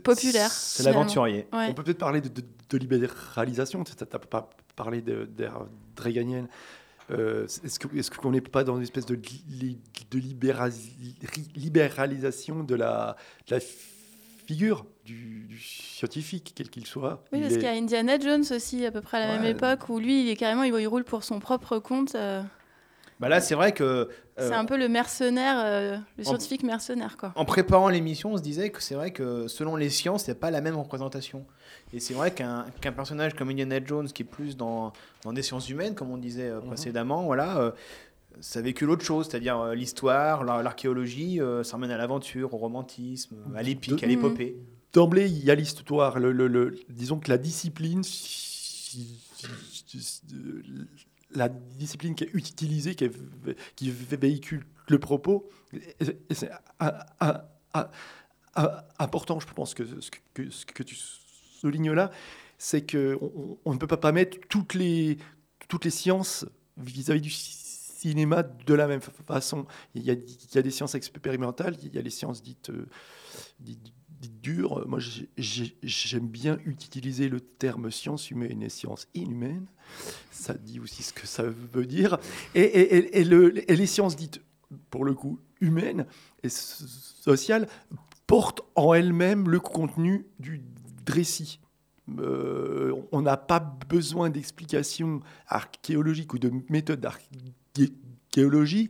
populaire. 0.03 0.51
C'est 0.51 0.83
l'aventurier. 0.83 1.47
Ouais. 1.53 1.67
On 1.69 1.73
peut 1.73 1.83
peut-être 1.83 1.97
parler 1.97 2.21
de, 2.21 2.29
de- 2.29 2.43
de 2.69 2.77
libéralisation. 2.77 3.83
Tu 3.83 3.93
n'as 3.99 4.19
pas 4.19 4.49
parlé 4.75 5.01
de- 5.01 5.25
d'ère 5.25 5.59
réganienne. 5.97 6.47
Euh, 7.11 7.45
Est-ce 7.63 8.09
qu'on 8.11 8.31
n'est 8.31 8.41
pas 8.41 8.63
dans 8.63 8.77
une 8.77 8.83
espèce 8.83 9.05
de, 9.05 9.13
li- 9.49 9.77
de 10.09 10.19
libérasi- 10.19 11.15
libéralisation 11.55 12.63
de 12.63 12.75
la, 12.75 13.15
de 13.47 13.55
la 13.55 13.61
figure 14.47 14.85
du, 15.05 15.45
du 15.47 15.59
scientifique, 15.59 16.53
quel 16.55 16.69
qu'il 16.69 16.85
soit? 16.87 17.23
Oui, 17.31 17.41
parce 17.41 17.53
est- 17.53 17.57
qu'il 17.57 17.65
y 17.65 17.69
a 17.69 17.73
Indiana 17.73 18.19
Jones 18.19 18.43
aussi 18.51 18.85
à 18.85 18.91
peu 18.91 19.01
près 19.01 19.17
à 19.21 19.27
la 19.27 19.37
même 19.39 19.45
époque 19.55 19.87
où 19.89 19.99
lui, 19.99 20.23
il 20.23 20.29
est 20.29 20.35
carrément, 20.35 20.63
il, 20.63 20.73
il 20.79 20.87
roule 20.87 21.03
pour 21.03 21.23
son 21.23 21.39
propre 21.39 21.77
compte. 21.79 22.15
euh, 22.15 22.41
Bah 23.19 23.29
là, 23.29 23.39
c'est 23.39 23.55
vrai 23.55 23.71
que. 23.71 23.83
euh, 23.83 24.05
c'est 24.37 24.53
un 24.53 24.65
peu 24.65 24.77
le 24.77 24.89
mercenaire, 24.89 25.55
euh, 25.63 25.97
le 26.17 26.23
en- 26.23 26.29
scientifique 26.29 26.63
mercenaire, 26.63 27.15
quoi. 27.17 27.31
En 27.35 27.45
préparant 27.45 27.87
l'émission, 27.89 28.33
on 28.33 28.37
se 28.37 28.41
disait 28.41 28.69
que 28.71 28.81
c'est 28.83 28.95
vrai 28.95 29.11
que 29.11 29.47
selon 29.47 29.77
les 29.77 29.89
sciences, 29.89 30.27
il 30.27 30.31
n'y 30.31 30.37
a 30.37 30.39
pas 30.39 30.51
la 30.51 30.59
même 30.61 30.75
représentation. 30.75 31.45
Et 31.93 31.99
c'est 32.01 32.13
vrai 32.13 32.31
qu'un 32.33 32.65
personnage 32.81 33.33
comme 33.35 33.49
Indiana 33.49 33.79
Jones, 33.83 34.07
qui 34.07 34.23
est 34.23 34.25
plus 34.25 34.57
dans, 34.57 34.91
dans 35.23 35.31
des 35.31 35.41
sciences 35.43 35.69
humaines, 35.69 35.95
comme 35.95 36.11
on 36.11 36.17
disait 36.17 36.49
euh, 36.49 36.59
Mhm. 36.59 36.67
précédemment, 36.67 37.23
voilà, 37.23 37.57
euh, 37.59 37.71
ça 38.41 38.59
véhicule 38.61 38.89
autre 38.89 39.05
chose, 39.05 39.27
c'est-à-dire 39.29 39.57
euh, 39.61 39.75
l'histoire, 39.75 40.43
l'ar- 40.43 40.61
l'archéologie, 40.61 41.39
euh, 41.39 41.63
ça 41.63 41.77
emmène 41.77 41.91
à 41.91 41.97
l'aventure, 41.97 42.53
au 42.53 42.57
romantisme, 42.57 43.37
à 43.55 43.63
l'épique, 43.63 44.03
à 44.03 44.07
l'épopée. 44.07 44.57
D'emblée, 44.91 45.29
il 45.29 45.43
y 45.45 45.51
a 45.51 45.55
l'histoire. 45.55 46.19
Le, 46.19 46.33
le- 46.33 46.47
le- 46.47 46.77
disons 46.89 47.19
que 47.19 47.29
la 47.29 47.37
discipline, 47.37 48.01
la 51.35 51.49
discipline 51.49 52.15
qui 52.15 52.23
est 52.25 52.33
utilisée, 52.33 52.95
qui, 52.95 53.09
véhicule 53.89 54.65
le 54.87 54.99
propos, 54.99 55.49
c'est 56.31 56.49
important, 58.99 59.39
je 59.39 59.47
pense, 59.53 59.73
que 59.73 59.85
ce 60.01 60.11
que, 60.33 60.43
que- 60.73 60.83
tu 60.83 60.95
soulignes 60.95 61.91
là, 61.91 62.11
c'est 62.57 62.89
qu'on 62.89 63.57
on, 63.65 63.73
ne 63.73 63.77
peut 63.77 63.87
pas, 63.87 64.11
mettre 64.11 64.37
toutes 64.49 64.73
les, 64.73 65.17
toutes 65.67 65.85
les 65.85 65.91
sciences 65.91 66.45
vis-à-vis 66.77 67.21
du 67.21 67.29
cinéma 67.31 68.43
de 68.43 68.73
la 68.73 68.87
même 68.87 69.01
fa- 69.01 69.11
façon. 69.27 69.65
Il 69.93 70.03
y, 70.03 70.11
a, 70.11 70.13
il 70.13 70.55
y 70.55 70.57
a 70.57 70.61
des 70.61 70.71
sciences 70.71 70.95
expérimentales, 70.95 71.75
il 71.83 71.93
y 71.93 71.97
a 71.97 72.01
les 72.01 72.09
sciences 72.09 72.41
dites, 72.41 72.69
euh, 72.69 72.87
dites, 73.59 73.93
dites 74.27 74.41
dures. 74.41 74.87
Moi, 74.87 74.99
j'ai- 74.99 75.29
j'ai- 75.37 75.75
j'aime 75.83 76.27
bien 76.27 76.57
utiliser 76.65 77.29
le 77.29 77.39
terme 77.39 77.91
science 77.91 78.31
humaine 78.31 78.61
et 78.63 78.69
science 78.69 79.07
inhumaine. 79.13 79.65
Ça 80.31 80.53
dit 80.53 80.79
aussi 80.79 81.03
ce 81.03 81.13
que 81.13 81.27
ça 81.27 81.43
veut 81.43 81.85
dire. 81.85 82.17
Et, 82.53 82.61
et- 82.61 82.95
et- 82.97 83.19
et 83.19 83.23
le- 83.23 83.69
et 83.71 83.75
les 83.75 83.85
sciences 83.87 84.15
dites, 84.15 84.41
pour 84.89 85.05
le 85.05 85.13
coup, 85.13 85.39
humaines 85.61 86.05
et 86.43 86.49
so- 86.49 86.85
sociales, 86.87 87.67
portent 88.27 88.61
en 88.75 88.93
elles-mêmes 88.93 89.49
le 89.49 89.59
contenu 89.59 90.25
du 90.39 90.61
récit. 91.07 91.59
Euh, 92.19 92.93
on 93.11 93.21
n'a 93.21 93.37
pas 93.37 93.59
besoin 93.59 94.29
d'explications 94.29 95.21
archéologiques 95.47 96.33
ou 96.33 96.39
de 96.39 96.51
méthodes 96.69 97.01
d'archéologie 97.01 98.89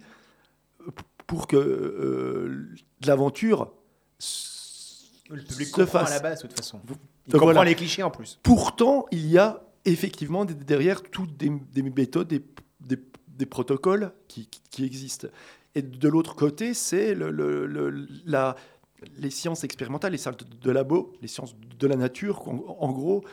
pour 1.28 1.48
que 1.48 1.56
euh, 1.58 2.68
l'aventure 3.06 3.72
Le 5.30 5.41
public 5.41 5.67
se 5.67 5.71
comprend 5.73 5.99
fasse. 5.99 6.11
à 6.11 6.15
la 6.15 6.19
base, 6.21 6.41
de 6.43 6.47
toute 6.47 6.57
façon. 6.57 6.80
Vous- 6.86 6.95
Il 7.28 7.32
Donc 7.32 7.39
comprend 7.39 7.53
voilà. 7.55 7.69
les 7.71 7.76
clichés 7.76 8.03
en 8.03 8.11
plus. 8.11 8.39
Pourtant, 8.43 9.05
il 9.11 9.26
y 9.28 9.38
a 9.39 9.63
effectivement 9.86 10.45
derrière 10.45 11.01
toutes 11.01 11.36
des, 11.38 11.51
des 11.73 11.82
méthodes, 11.82 12.28
des, 12.28 12.43
des- 12.82 12.99
des 13.30 13.45
protocoles 13.47 14.11
qui, 14.28 14.47
qui 14.69 14.86
existent. 14.86 15.28
Et 15.73 15.82
de 15.82 16.07
l'autre 16.07 16.36
côté, 16.36 16.73
c'est 16.76 17.15
le- 17.15 17.32
le- 17.32 17.65
le- 17.65 18.07
la- 18.26 18.55
les 19.17 19.30
sciences 19.32 19.63
expérimentales, 19.63 20.11
les 20.11 20.17
sciences 20.19 20.38
de, 20.38 20.45
de 20.45 20.71
labo, 20.71 21.13
les 21.21 21.28
sciences 21.28 21.55
de 21.80 21.88
la 21.88 21.95
nature, 21.95 22.47
en, 22.47 22.78
en 22.80 22.91
gros, 22.91 23.23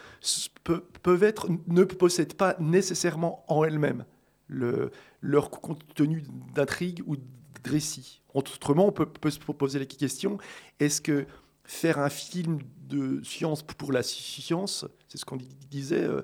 pe- 0.64 0.82
peuvent 1.03 1.22
être, 1.22 1.49
ne 1.68 1.84
possèdent 1.84 2.34
pas 2.34 2.57
nécessairement 2.59 3.45
en 3.49 3.62
elles-mêmes 3.64 4.05
le- 4.49 4.90
leur 5.20 5.51
contenu 5.51 6.24
d'intrigue 6.55 7.03
ou 7.07 7.16
de 7.16 7.22
récit. 7.70 8.22
Autrement, 8.34 8.86
on 8.86 8.93
peut, 8.93 9.07
peut 9.07 9.30
se 9.30 9.38
poser 9.38 9.78
la 9.78 9.84
question 9.86 10.38
est-ce 10.80 11.01
que 11.03 11.26
faire 11.65 11.99
un 11.99 12.09
film 12.11 12.59
de 12.89 13.23
science 13.25 13.63
pour 13.63 13.93
la 13.93 14.03
science, 14.03 14.85
c'est 15.09 15.19
ce 15.19 15.25
qu'on 15.25 15.39
disait 15.71 16.03
euh, 16.03 16.23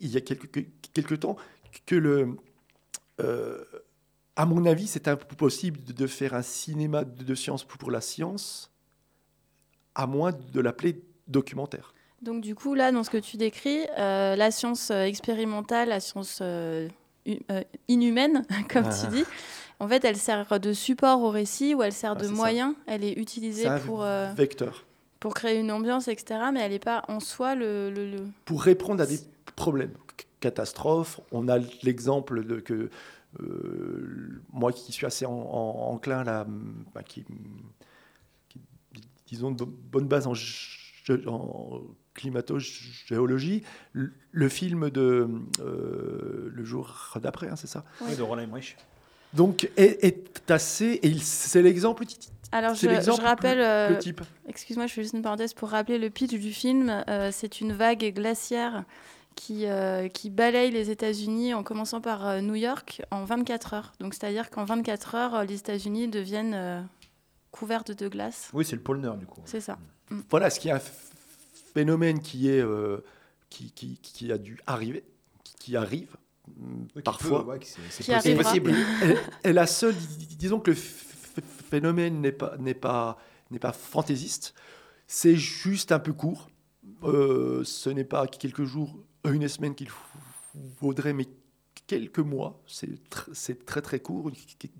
il 0.00 0.10
y 0.10 0.16
a 0.16 0.20
quelques, 0.20 0.66
quelques 0.92 1.20
temps, 1.20 1.36
que 1.86 1.94
le, 1.94 2.36
euh, 3.20 3.64
à 4.36 4.46
mon 4.46 4.66
avis, 4.66 4.86
c'est 4.86 5.08
impossible 5.08 5.82
de, 5.84 6.06
faire 6.06 6.34
un 6.34 6.42
cinéma 6.42 7.04
de, 7.04 7.34
science 7.34 7.64
pour 7.64 7.90
la 7.90 8.00
science, 8.00 8.70
à 9.94 10.06
moins 10.06 10.32
de 10.32 10.60
l'appeler 10.60 11.02
documentaire. 11.28 11.94
Donc 12.20 12.42
du 12.42 12.54
coup, 12.54 12.74
là, 12.74 12.90
dans 12.90 13.04
ce 13.04 13.10
que 13.10 13.18
tu 13.18 13.36
décris, 13.36 13.80
euh, 13.98 14.34
la 14.34 14.50
science 14.50 14.90
euh, 14.90 15.02
expérimentale, 15.04 15.90
la 15.90 16.00
science 16.00 16.40
hu- 16.40 17.40
inhumaine, 17.88 18.44
comme 18.70 18.86
Ah. 18.86 18.98
tu 19.00 19.06
dis, 19.16 19.24
en 19.80 19.88
fait, 19.88 20.04
elle 20.04 20.16
sert 20.16 20.58
de 20.60 20.72
support 20.72 21.20
au 21.22 21.30
récit 21.30 21.74
ou 21.74 21.82
elle 21.82 21.92
sert 21.92 22.12
Ah, 22.12 22.20
de 22.20 22.24
ça. 22.26 22.32
moyen. 22.32 22.74
Elle 22.86 23.04
est 23.04 23.12
utilisée 23.18 23.68
pour, 23.84 24.02
euh, 24.02 24.32
vecteur. 24.34 24.84
pour 25.20 25.34
créer 25.34 25.58
une 25.58 25.70
ambiance, 25.72 26.08
etc. 26.08 26.40
Mais 26.52 26.60
elle 26.60 26.72
n'est 26.72 26.78
pas 26.78 27.04
en 27.08 27.20
soi 27.20 27.54
le... 27.54 27.90
le- 27.90 28.10
le- 28.10 28.26
Pour 28.44 28.62
répondre 28.62 29.02
à 29.02 29.06
des 29.06 29.18
problèmes, 29.56 29.92
c- 30.18 30.26
catastrophes, 30.40 31.20
on 31.32 31.48
a 31.48 31.58
l'exemple 31.82 32.44
de 32.44 32.60
que 32.60 32.88
euh, 33.40 34.40
moi 34.52 34.72
qui 34.72 34.92
suis 34.92 35.06
assez 35.06 35.26
en- 35.26 35.32
en- 35.32 35.90
enclin 35.92 36.22
là, 36.24 36.46
bah, 36.94 37.02
qui, 37.02 37.24
qui, 38.48 38.60
disons 39.26 39.50
de 39.50 39.64
bo- 39.64 39.74
bonne 39.90 40.06
base 40.06 40.26
en, 40.28 40.34
en 41.26 41.80
climato-géologie, 42.14 43.62
le, 43.92 44.12
le 44.30 44.48
film 44.48 44.90
de 44.90 45.28
euh, 45.60 46.50
le 46.52 46.64
jour 46.64 47.18
d'après, 47.20 47.48
hein, 47.48 47.56
c'est 47.56 47.66
ça? 47.66 47.84
Oui. 48.00 48.08
Oui, 48.10 48.16
de 48.16 48.22
Roland 48.22 48.42
Emmerich. 48.42 48.76
Donc 49.34 49.70
est, 49.76 50.04
est 50.04 50.50
assez 50.50 51.00
et 51.02 51.18
c'est 51.18 51.62
l'exemple 51.62 52.04
Alors, 52.52 52.74
je, 52.74 53.20
rappelle... 53.20 53.58
le, 53.58 53.64
euh. 53.64 54.00
Excuse-moi, 54.48 54.86
je 54.86 54.92
fais 54.92 55.02
juste 55.02 55.14
une 55.14 55.22
parenthèse 55.22 55.54
pour 55.54 55.70
rappeler 55.70 55.98
le 55.98 56.10
pitch 56.10 56.34
du 56.34 56.52
film. 56.52 57.04
Euh, 57.08 57.30
c'est 57.32 57.60
une 57.60 57.72
vague 57.72 58.12
glaciaire 58.14 58.84
qui, 59.34 59.66
euh, 59.66 60.08
qui 60.08 60.30
balaye 60.30 60.70
les 60.70 60.90
États-Unis 60.90 61.54
en 61.54 61.62
commençant 61.62 62.00
par 62.00 62.26
euh, 62.26 62.40
New 62.40 62.54
York 62.54 63.02
en 63.10 63.24
24 63.24 63.74
heures. 63.74 63.92
Donc, 64.00 64.14
c'est-à-dire 64.14 64.50
qu'en 64.50 64.64
24 64.64 65.14
heures, 65.14 65.44
les 65.44 65.56
États-Unis 65.56 66.08
deviennent 66.08 66.54
euh, 66.54 66.80
couvertes 67.50 67.90
de 67.90 68.08
glace. 68.08 68.50
Oui, 68.52 68.64
c'est 68.64 68.76
le 68.76 68.82
pôle 68.82 68.98
Nord, 68.98 69.16
du 69.16 69.26
coup. 69.26 69.40
C'est 69.44 69.60
ça. 69.60 69.78
Voilà, 70.30 70.50
ce 70.50 70.60
qui 70.60 70.68
est 70.68 70.72
un 70.72 70.80
phénomène 71.74 72.20
qui 72.20 72.48
est 72.48 72.60
euh, 72.60 73.04
qui, 73.50 73.70
qui, 73.72 73.98
qui 74.02 74.32
a 74.32 74.38
dû 74.38 74.58
arriver, 74.66 75.04
qui, 75.58 75.76
arrive 75.76 76.10
mm, 76.12 76.23
Oui, 76.94 77.02
parfois. 77.02 77.42
peut, 77.44 77.50
ouais, 77.50 77.58
qui- 77.58 77.68
c'est- 77.68 77.80
possible. 78.36 78.72
Et, 79.44 79.48
et 79.48 79.52
la 79.52 79.66
seule, 79.66 79.94
dis- 79.94 80.36
disons 80.36 80.60
que 80.60 80.70
le 80.70 80.76
ph- 80.76 81.44
phénomène 81.70 82.20
n'est 82.20 82.32
pas 82.32 82.56
n'est 82.58 82.74
pas 82.74 83.18
n'est 83.50 83.58
pas 83.58 83.72
fantaisiste, 83.72 84.54
c'est 85.06 85.36
juste 85.36 85.90
un 85.92 85.98
peu 85.98 86.12
court. 86.12 86.48
Euh, 87.02 87.62
ce 87.64 87.90
n'est 87.90 88.04
pas 88.04 88.26
quelques 88.26 88.64
jours, 88.64 88.96
une 89.24 89.48
semaine 89.48 89.74
qu'il 89.74 89.88
f- 89.88 89.92
vaudrait, 90.80 91.12
mais 91.12 91.26
quelques 91.86 92.18
mois. 92.20 92.62
C'est 92.66 92.88
tr- 93.10 93.28
c'est 93.32 93.64
très 93.66 93.80
très 93.82 94.00
court. 94.00 94.28
Une 94.28 94.34
c- 94.36 94.70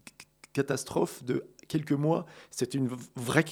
catastrophe 0.52 1.24
de 1.24 1.44
quelques 1.66 1.92
mois, 1.92 2.26
c'est 2.50 2.74
une 2.74 2.88
vraie 3.16 3.44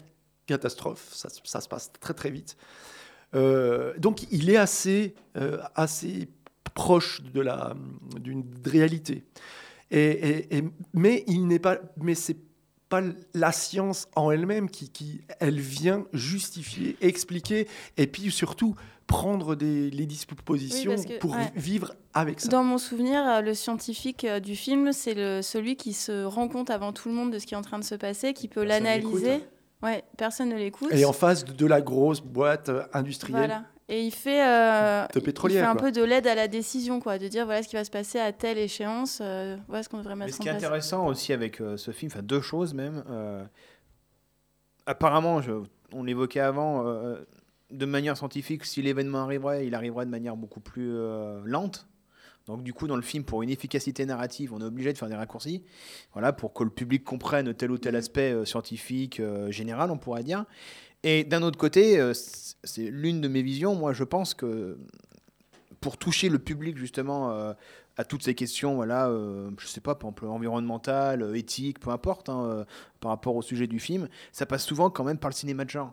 catastrophe. 0.47 1.09
Ça, 1.13 1.29
se- 1.31 1.41
ça 1.45 1.61
se 1.61 1.69
passe 1.69 1.93
très 2.01 2.15
très 2.15 2.31
vite. 2.31 2.57
Euh, 3.35 3.95
donc 3.99 4.27
il 4.31 4.51
est 4.51 4.57
assez, 4.59 5.15
euh, 5.39 5.61
assez 5.75 6.29
proche 6.75 7.23
de 7.23 7.41
la, 7.41 7.75
d'une 8.21 8.45
réalité. 8.65 9.25
Et, 9.91 9.99
et- 10.01 10.57
et- 10.59 10.65
mais 10.95 11.25
il 11.27 11.47
n'est 11.47 11.59
pas, 11.59 11.79
mais 12.01 12.15
c'est 12.15 12.37
pas 12.89 13.03
la 13.35 13.53
science 13.53 14.07
en 14.17 14.31
elle-même 14.31 14.69
qui, 14.71 14.91
qui, 14.91 15.23
elle 15.41 15.59
vient 15.61 16.05
justifier, 16.13 16.97
expliquer, 17.01 17.67
et 17.97 18.07
puis 18.07 18.31
surtout 18.31 18.75
prendre 19.07 19.55
des, 19.55 19.91
les 19.91 20.07
dispositions 20.07 20.91
Oui, 20.93 20.97
parce 20.97 21.07
que- 21.07 21.19
pour 21.19 21.33
ouais. 21.33 21.53
vivre 21.57 21.95
avec 22.15 22.41
ça. 22.41 22.49
Dans 22.49 22.65
mon 22.65 22.79
souvenir, 22.79 23.27
euh, 23.27 23.41
le 23.41 23.53
scientifique 23.55 24.25
euh, 24.25 24.41
du 24.41 24.57
film, 24.57 24.93
c'est 24.93 25.15
le- 25.15 25.43
celui 25.43 25.77
qui 25.77 25.93
se 25.93 26.25
rend 26.25 26.49
compte 26.49 26.71
avant 26.71 26.93
tout 26.93 27.09
le 27.09 27.15
monde 27.15 27.33
de 27.33 27.39
ce 27.39 27.47
qui 27.47 27.55
est 27.55 27.57
en 27.57 27.63
train 27.63 27.79
de 27.79 27.85
se 27.85 27.95
passer, 27.95 28.33
qui 28.33 28.49
peut 28.49 28.65
Personne 28.65 28.85
l'analyser. 28.85 29.31
l'écoute. 29.33 29.49
Ouais, 29.83 30.05
personne 30.17 30.49
ne 30.51 30.57
l'écoute. 30.57 30.93
Et 30.93 31.05
en 31.05 31.13
face 31.13 31.45
de 31.45 31.67
la 31.67 31.81
grosse 31.83 32.21
boîte 32.21 32.69
euh, 32.69 32.85
industrielle. 32.93 33.39
Voilà. 33.39 33.65
Et 33.89 34.05
il 34.05 34.11
fait, 34.13 34.43
euh, 34.47 35.07
De 35.15 35.21
il- 35.21 35.51
fait 35.51 35.61
un 35.61 35.73
quoi. 35.73 35.83
peu 35.83 35.93
de 35.93 36.03
l'aide 36.03 36.27
à 36.27 36.35
la 36.35 36.49
décision, 36.49 37.01
quoi, 37.01 37.19
de 37.19 37.29
dire 37.29 37.45
voilà 37.45 37.63
ce 37.63 37.69
qui 37.69 37.77
va 37.77 37.85
se 37.85 37.91
passer 37.91 38.19
à 38.19 38.33
telle 38.33 38.57
échéance, 38.59 39.19
euh, 39.21 39.57
voilà 39.69 39.83
ce 39.83 39.89
qu'on 39.89 39.99
devrait 39.99 40.15
Mais 40.15 40.27
mettre 40.27 40.37
ce 40.37 40.41
en 40.41 40.45
qui 40.45 40.49
est 40.49 40.53
intéressant 40.53 41.07
aussi 41.07 41.33
avec 41.33 41.61
euh, 41.61 41.77
ce 41.77 41.91
film, 41.91 42.11
enfin 42.13 42.23
deux 42.23 42.41
choses 42.41 42.75
même. 42.75 43.05
euh, 43.11 43.45
apparemment, 44.87 45.41
je- 45.43 45.63
on 45.93 46.03
l'évoquait 46.05 46.41
avant, 46.41 46.87
euh, 46.87 47.17
de 47.71 47.87
manière 47.87 48.17
scientifique, 48.17 48.65
si 48.65 48.83
l'événement 48.83 49.19
arriverait, 49.25 49.67
il 49.67 49.75
arriverait 49.75 50.05
de 50.07 50.11
manière 50.11 50.37
beaucoup 50.37 50.61
plus 50.61 50.91
euh, 50.95 51.41
lente. 51.45 51.87
Donc 52.47 52.63
du 52.65 52.73
coup, 52.73 52.89
dans 52.89 52.97
le 52.97 53.03
film, 53.03 53.25
pour 53.25 53.43
une 53.43 53.51
efficacité 53.51 54.05
narrative, 54.05 54.53
on 54.53 54.61
est 54.61 54.65
obligé 54.65 54.93
de 54.93 54.99
faire 54.99 55.09
des 55.09 55.15
raccourcis, 55.15 55.63
voilà, 56.13 56.33
pour 56.33 56.53
que 56.53 56.65
le 56.65 56.71
public 56.71 57.05
comprenne 57.05 57.55
tel 57.55 57.71
ou 57.71 57.79
tel 57.79 57.95
aspect 57.95 58.33
euh, 58.33 58.45
scientifique 58.45 59.21
euh, 59.21 59.51
général, 59.51 59.91
on 59.91 59.99
pourrait 59.99 60.25
dire. 60.25 60.45
Et 61.05 61.25
d'un 61.25 61.43
autre 61.43 61.59
côté, 61.59 61.99
euh, 62.01 62.13
c'est 62.65 62.83
l'une 62.91 63.21
de 63.21 63.29
mes 63.29 63.43
visions. 63.43 63.75
Moi, 63.75 63.93
je 63.93 64.05
pense 64.05 64.35
que 64.35 64.79
pour 65.81 65.97
toucher 65.97 66.29
le 66.29 66.39
public 66.39 66.77
justement 66.79 67.33
euh, 67.33 67.53
à 67.97 68.05
toutes 68.05 68.23
ces 68.23 68.35
questions, 68.35 68.77
voilà, 68.77 69.09
euh, 69.09 69.51
je 69.59 69.67
sais 69.67 69.81
pas, 69.81 69.95
par 69.97 70.11
exemple 70.11 70.27
environnementales, 70.27 71.23
euh, 71.23 71.35
éthiques, 71.35 71.81
peu 71.81 71.91
importe, 71.91 72.29
hein, 72.29 72.45
euh, 72.45 72.65
par 73.01 73.11
rapport 73.11 73.35
au 73.35 73.43
sujet 73.43 73.67
du 73.67 73.81
film, 73.81 74.09
ça 74.31 74.47
passe 74.47 74.65
souvent 74.65 74.91
quand 74.91 75.03
même 75.05 75.19
par 75.19 75.31
le 75.31 75.35
cinéma 75.35 75.65
de 75.65 75.71
genre. 75.71 75.93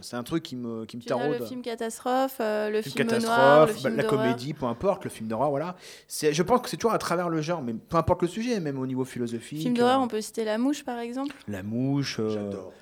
C'est 0.00 0.16
un 0.16 0.22
truc 0.22 0.42
qui 0.42 0.56
me, 0.56 0.86
qui 0.86 0.96
me 0.96 1.02
taraude. 1.02 1.38
le 1.40 1.44
film 1.44 1.60
catastrophe, 1.60 2.38
euh, 2.40 2.70
le 2.70 2.80
Film 2.80 2.94
film 2.96 3.08
catastrophe, 3.08 3.36
noir, 3.36 3.66
le 3.66 3.72
bah, 3.74 3.78
film 3.78 3.96
la 3.96 4.04
comédie, 4.04 4.54
peu 4.54 4.64
importe, 4.64 5.04
le 5.04 5.10
film 5.10 5.28
d'horreur, 5.28 5.50
voilà. 5.50 5.76
Je 6.08 6.42
pense 6.42 6.62
que 6.62 6.70
c'est 6.70 6.78
toujours 6.78 6.94
à 6.94 6.98
travers 6.98 7.28
le 7.28 7.42
genre, 7.42 7.60
mais 7.62 7.74
peu 7.74 7.98
importe 7.98 8.22
le 8.22 8.28
sujet, 8.28 8.58
même 8.60 8.78
au 8.78 8.86
niveau 8.86 9.04
philosophique. 9.04 9.60
Film 9.60 9.76
d'horreur, 9.76 10.00
euh, 10.00 10.04
on 10.04 10.08
peut 10.08 10.22
citer 10.22 10.44
La 10.44 10.56
Mouche, 10.56 10.84
par 10.84 10.98
exemple. 11.00 11.34
La 11.48 11.62
mouche. 11.62 12.18
euh, 12.18 12.30
J'adore. 12.30 12.72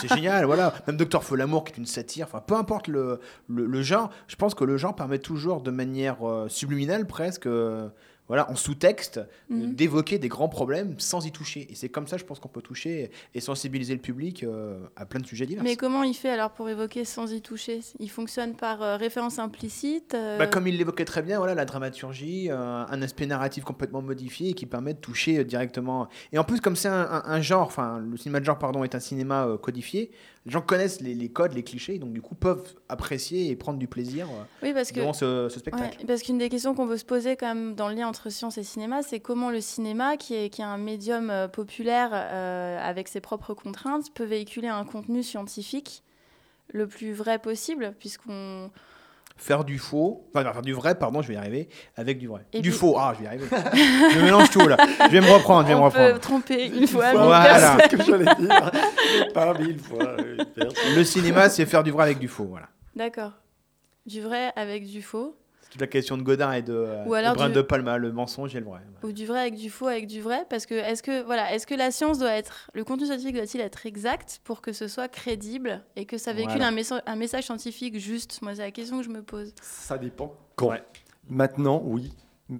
C'est- 0.00 0.08
génial, 0.14 0.44
voilà. 0.44 0.74
Même 0.86 0.96
Docteur 0.96 1.24
Feu 1.24 1.36
l'amour 1.36 1.64
qui 1.64 1.72
est 1.72 1.76
une 1.78 1.86
satire, 1.86 2.26
enfin 2.28 2.42
peu 2.46 2.54
importe 2.54 2.88
le 2.88 3.82
genre, 3.82 4.10
je 4.28 4.36
pense 4.36 4.54
que 4.54 4.64
le 4.64 4.76
genre 4.76 4.94
permet 4.94 5.18
toujours 5.18 5.62
de 5.62 5.70
manière 5.70 6.26
euh, 6.28 6.48
subliminale 6.48 7.06
presque, 7.06 7.46
euh, 7.46 7.88
voilà, 8.32 8.50
en 8.50 8.56
sous-texte, 8.56 9.18
euh, 9.18 9.24
Mhm. 9.50 9.74
d'évoquer 9.74 10.18
des 10.18 10.28
grands 10.28 10.48
problèmes 10.48 10.94
sans 10.98 11.26
y 11.26 11.32
toucher. 11.32 11.66
Et 11.70 11.74
c'est 11.74 11.90
comme 11.90 12.06
ça, 12.06 12.16
je 12.16 12.24
pense 12.24 12.40
qu'on 12.40 12.48
peut 12.48 12.62
toucher 12.62 13.10
et 13.34 13.40
sensibiliser 13.40 13.94
le 13.94 14.00
public 14.00 14.42
euh, 14.42 14.78
à 14.96 15.04
plein 15.04 15.20
de 15.20 15.26
sujets 15.26 15.44
divers. 15.44 15.62
Mais 15.62 15.76
comment 15.76 16.02
il 16.02 16.14
fait 16.14 16.30
alors 16.30 16.50
pour 16.52 16.66
évoquer 16.70 17.04
sans 17.04 17.30
y 17.30 17.42
toucher? 17.42 17.80
Il 17.98 18.08
fonctionne 18.10 18.54
par 18.54 18.80
euh, 18.80 18.96
référence 18.96 19.38
implicite 19.38 20.14
euh, 20.14 20.38
Bah, 20.38 20.46
comme 20.46 20.66
il 20.66 20.78
l'évoquait 20.78 21.04
très 21.04 21.20
bien, 21.20 21.36
voilà, 21.36 21.54
la 21.54 21.66
dramaturgie, 21.66 22.48
un 22.50 23.02
aspect 23.02 23.26
narratif 23.26 23.64
complètement 23.64 24.00
modifié 24.00 24.50
et 24.50 24.54
qui 24.54 24.64
permet 24.64 24.94
de 24.94 24.98
toucher 25.00 25.44
directement. 25.44 26.08
Et 26.32 26.38
en 26.38 26.44
plus, 26.44 26.60
comme 26.62 26.74
c'est 26.76 26.88
un, 26.88 27.02
un- 27.10 27.22
un 27.26 27.40
genre, 27.42 27.66
enfin, 27.66 27.98
le 28.00 28.16
cinéma 28.16 28.40
de 28.40 28.46
genre, 28.46 28.58
pardon, 28.58 28.82
est 28.82 28.94
un 28.94 29.00
cinéma 29.00 29.46
codifié, 29.60 30.10
les 30.44 30.52
gens 30.52 30.60
connaissent 30.60 31.00
les, 31.00 31.14
les 31.14 31.28
codes, 31.28 31.52
les 31.52 31.62
clichés, 31.62 31.98
donc 31.98 32.12
du 32.12 32.20
coup 32.20 32.34
peuvent 32.34 32.74
apprécier 32.88 33.50
et 33.50 33.56
prendre 33.56 33.78
du 33.78 33.86
plaisir 33.86 34.26
euh, 34.28 34.42
Oui, 34.62 34.72
parce 34.72 34.90
que 34.90 34.98
devant 34.98 35.12
ce, 35.12 35.48
ce 35.48 35.60
spectacle. 35.60 35.98
Ouais, 35.98 36.04
parce 36.04 36.22
qu'une 36.22 36.38
des 36.38 36.48
questions 36.48 36.74
qu'on 36.74 36.88
peut 36.88 36.96
se 36.96 37.04
poser 37.04 37.36
quand 37.36 37.46
même 37.46 37.74
dans 37.74 37.88
le 37.88 37.94
lien 37.94 38.08
entre 38.08 38.28
science 38.30 38.58
et 38.58 38.64
cinéma, 38.64 39.02
c'est 39.02 39.20
comment 39.20 39.50
le 39.50 39.60
cinéma, 39.60 40.16
qui 40.16 40.34
est, 40.34 40.50
qui 40.50 40.60
est 40.60 40.64
un 40.64 40.78
médium 40.78 41.30
euh, 41.30 41.46
populaire 41.46 42.10
euh, 42.12 42.78
avec 42.82 43.06
ses 43.06 43.20
propres 43.20 43.54
contraintes, 43.54 44.12
peut 44.14 44.24
véhiculer 44.24 44.68
un 44.68 44.84
contenu 44.84 45.22
scientifique 45.22 46.02
le 46.68 46.86
plus 46.86 47.12
vrai 47.12 47.38
possible, 47.38 47.94
puisqu'on... 47.98 48.70
Faire 49.36 49.64
du 49.64 49.78
faux, 49.78 50.28
enfin, 50.34 50.44
faire 50.52 50.62
du 50.62 50.72
vrai, 50.72 50.94
pardon, 50.96 51.22
je 51.22 51.28
vais 51.28 51.34
y 51.34 51.36
arriver, 51.36 51.68
avec 51.96 52.18
du 52.18 52.28
vrai. 52.28 52.42
Et 52.52 52.60
du 52.60 52.70
puis- 52.70 52.78
faux, 52.78 52.96
ah, 52.98 53.12
je 53.14 53.18
vais 53.20 53.24
y 53.24 53.28
arriver. 53.28 53.46
je 54.14 54.20
mélange 54.20 54.50
tout 54.50 54.66
là. 54.68 54.76
Je 55.06 55.08
vais 55.12 55.20
me 55.20 55.30
reprendre, 55.32 55.62
je 55.66 55.72
vais 55.72 55.78
me 55.78 55.84
on 55.84 55.90
peut 55.90 55.98
reprendre. 55.98 56.20
tromper 56.20 56.66
une 56.66 56.86
fois, 56.86 57.12
voilà. 57.12 57.76
C'est 57.80 57.90
ce 57.90 57.96
que 57.96 58.02
j'allais 58.04 58.24
dire. 58.24 58.70
Mais 59.18 59.32
Pas 59.32 59.54
mille 59.58 59.78
fois. 59.80 60.16
Le 60.96 61.04
cinéma, 61.04 61.48
c'est 61.48 61.66
faire 61.66 61.82
du 61.82 61.90
vrai 61.90 62.04
avec 62.04 62.18
du 62.18 62.28
faux, 62.28 62.44
voilà. 62.44 62.68
D'accord. 62.94 63.32
Du 64.06 64.20
vrai 64.20 64.52
avec 64.56 64.86
du 64.86 65.00
faux, 65.02 65.36
toute 65.72 65.80
la 65.80 65.86
question 65.86 66.18
de 66.18 66.22
Godin 66.22 66.52
et 66.52 66.60
de, 66.62 66.72
euh, 66.74 67.04
Ou 67.06 67.14
alors 67.14 67.34
du- 67.34 67.52
de 67.52 67.62
Palma, 67.62 67.96
le 67.96 68.12
mensonge 68.12 68.54
et 68.54 68.60
le 68.60 68.66
vrai. 68.66 68.80
ou 69.02 69.10
du 69.12 69.24
vrai 69.26 69.40
avec 69.40 69.54
du 69.54 69.70
faux 69.70 69.86
avec 69.88 70.06
du 70.06 70.20
vrai, 70.20 70.44
parce 70.50 70.66
que 70.66 70.74
est-ce 70.74 71.02
que 71.02 71.22
voilà, 71.22 71.54
est-ce 71.54 71.66
que 71.66 71.74
la 71.74 71.90
science 71.90 72.18
doit 72.18 72.32
être, 72.32 72.68
le 72.74 72.84
contenu 72.84 73.06
scientifique 73.06 73.34
doit-il 73.34 73.60
être 73.62 73.86
exact 73.86 74.40
pour 74.44 74.60
que 74.60 74.72
ce 74.72 74.86
soit 74.86 75.08
crédible 75.08 75.82
et 75.96 76.04
que 76.04 76.18
ça 76.18 76.32
véhicule 76.34 76.58
Voilà. 76.60 76.68
un, 76.68 77.00
un 77.12 77.16
message 77.16 77.44
scientifique 77.44 77.98
juste? 77.98 78.40
Moi, 78.42 78.54
c'est 78.54 78.62
la 78.62 78.70
question 78.70 78.98
que 78.98 79.04
je 79.04 79.10
me 79.10 79.22
pose. 79.22 79.54
Ça 79.62 79.96
dépend. 79.98 80.36
Quand 80.56 80.68
Ouais. 80.68 80.82
Maintenant, 81.28 81.80
oui. 81.84 82.12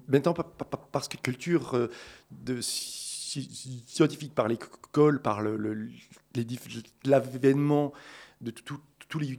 Maintenant, 0.09 0.33
pa- 0.33 0.45
pa- 0.45 0.65
pa- 0.65 0.89
parce 0.91 1.07
que 1.09 1.19
culture 1.19 1.75
euh, 1.77 1.91
de 2.31 2.61
scientifique 2.63 4.35
par 4.35 4.49
l'école, 4.49 5.21
par 5.21 5.43
le, 5.43 5.57
le- 5.57 5.89
les 6.35 6.45
diff- 6.45 6.83
l'avènement 7.05 7.93
de 8.41 8.51
tout- 8.51 8.81
tous 9.13 9.19
les 9.19 9.39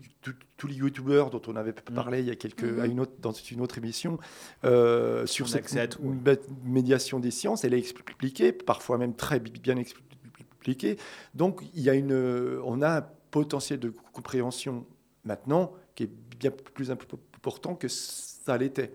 tous 0.57 0.67
les 0.67 0.75
youtubeurs 0.75 1.31
dont 1.31 1.41
on 1.47 1.55
avait 1.55 1.73
parlé 1.73 2.19
il 2.19 2.27
y 2.27 2.29
a 2.31 2.35
quelques 2.35 2.61
Mhm. 2.73 2.79
à 2.79 2.85
une 2.85 2.99
autre, 2.99 3.13
dans 3.19 3.31
une 3.31 3.59
autre 3.59 3.79
émission 3.79 4.19
euh, 4.65 5.25
sur 5.25 5.45
On 5.45 5.49
cette 5.49 5.61
accès 5.63 5.79
à 5.79 5.87
tout, 5.87 5.99
oui. 6.03 6.15
mé- 6.23 6.39
médiation 6.63 7.19
des 7.19 7.31
sciences 7.31 7.63
elle 7.63 7.73
est 7.73 7.79
expliquée 7.79 8.53
parfois 8.53 8.99
même 8.99 9.15
très 9.15 9.39
bi- 9.39 9.49
bien 9.67 9.77
expliquée 9.77 10.97
donc 11.33 11.63
il 11.73 11.81
y 11.81 11.89
a 11.89 11.95
une 11.95 12.11
euh, 12.13 12.61
on 12.65 12.83
a 12.83 12.99
un 12.99 13.05
potentiel 13.31 13.79
de 13.79 13.89
compréhension 13.89 14.85
maintenant 15.25 15.73
qui 15.95 16.03
est 16.03 16.11
bien 16.39 16.51
plus 16.51 16.91
important 16.91 17.73
que 17.75 17.87
ça 17.87 18.57
l'était. 18.57 18.91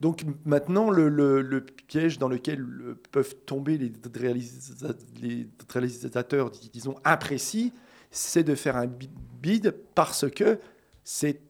Donc 0.00 0.24
maintenant, 0.44 0.90
le, 0.90 1.08
le- 1.08 1.40
le 1.42 1.60
piège 1.64 2.18
dans 2.18 2.28
lequel 2.28 2.60
euh, 2.62 3.00
peuvent 3.12 3.34
tomber 3.46 3.78
les, 3.78 3.90
réalisa- 4.14 4.94
les 5.22 5.46
réalisateurs, 5.68 6.50
dis- 6.50 6.70
disons, 6.72 6.96
imprécis, 7.04 7.72
c'est 8.14 8.44
de 8.44 8.54
faire 8.54 8.76
un 8.76 8.86
bi- 8.86 9.10
bid 9.42 9.74
parce 9.94 10.30
que 10.30 10.58
c'est 11.02 11.40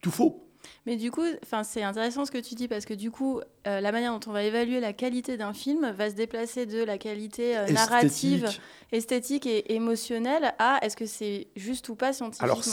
tout 0.00 0.10
faux. 0.10 0.44
Mais 0.86 0.96
du 0.96 1.10
coup, 1.10 1.24
enfin, 1.42 1.64
c'est 1.64 1.82
intéressant 1.82 2.24
ce 2.24 2.30
que 2.30 2.38
tu 2.38 2.54
dis 2.54 2.68
parce 2.68 2.84
que 2.86 2.94
du 2.94 3.10
coup, 3.10 3.40
euh, 3.66 3.80
la 3.80 3.92
manière 3.92 4.18
dont 4.18 4.30
on 4.30 4.32
va 4.32 4.42
évaluer 4.44 4.80
la 4.80 4.92
qualité 4.94 5.36
d'un 5.36 5.52
film 5.52 5.90
va 5.90 6.08
se 6.08 6.14
déplacer 6.14 6.64
de 6.66 6.82
la 6.82 6.96
qualité 6.98 7.58
euh, 7.58 7.66
narrative, 7.68 8.44
Esthétique. 8.44 8.62
esthétique 8.92 9.46
et 9.46 9.74
émotionnelle 9.74 10.54
à 10.58 10.78
est-ce 10.82 10.96
que 10.96 11.04
c'est 11.06 11.48
juste 11.56 11.88
ou 11.90 11.94
pas 11.94 12.12
scientifiquement 12.12 12.52
Alors, 12.54 12.64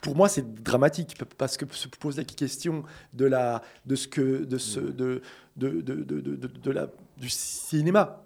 pour 0.00 0.16
moi, 0.16 0.28
c'est 0.28 0.54
dramatique 0.62 1.16
parce 1.36 1.56
que 1.56 1.66
se 1.74 1.88
pose 1.88 2.16
la 2.16 2.24
question 2.24 2.84
de 3.12 3.26
la, 3.26 3.62
de 3.84 3.96
ce 3.96 4.08
que, 4.08 4.44
de 4.44 4.56
ce, 4.56 4.80
de, 4.80 5.20
de, 5.56 5.68
de, 5.80 5.94
de, 5.94 6.20
de- 6.20 6.36
de- 6.36 6.46
de 6.46 6.70
la, 6.70 6.88
du 7.18 7.28
cinéma 7.28 8.24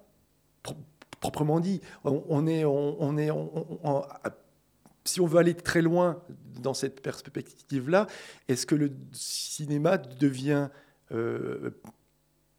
pro- 0.62 0.76
proprement 1.20 1.58
dit. 1.60 1.80
On, 2.04 2.22
on 2.28 2.46
est, 2.46 2.64
on, 2.64 2.96
on 3.02 3.16
est, 3.18 3.30
on- 3.30 3.50
on- 3.56 3.78
on- 3.82 4.02
si 5.04 5.20
on 5.20 5.26
veut 5.26 5.38
aller 5.38 5.54
très 5.54 5.82
loin 5.82 6.22
dans 6.62 6.74
cette 6.74 7.00
perspective-là, 7.02 8.06
est-ce 8.48 8.66
que 8.66 8.74
le 8.74 8.92
cinéma 9.12 9.98
devient 9.98 10.68
euh, 11.12 11.70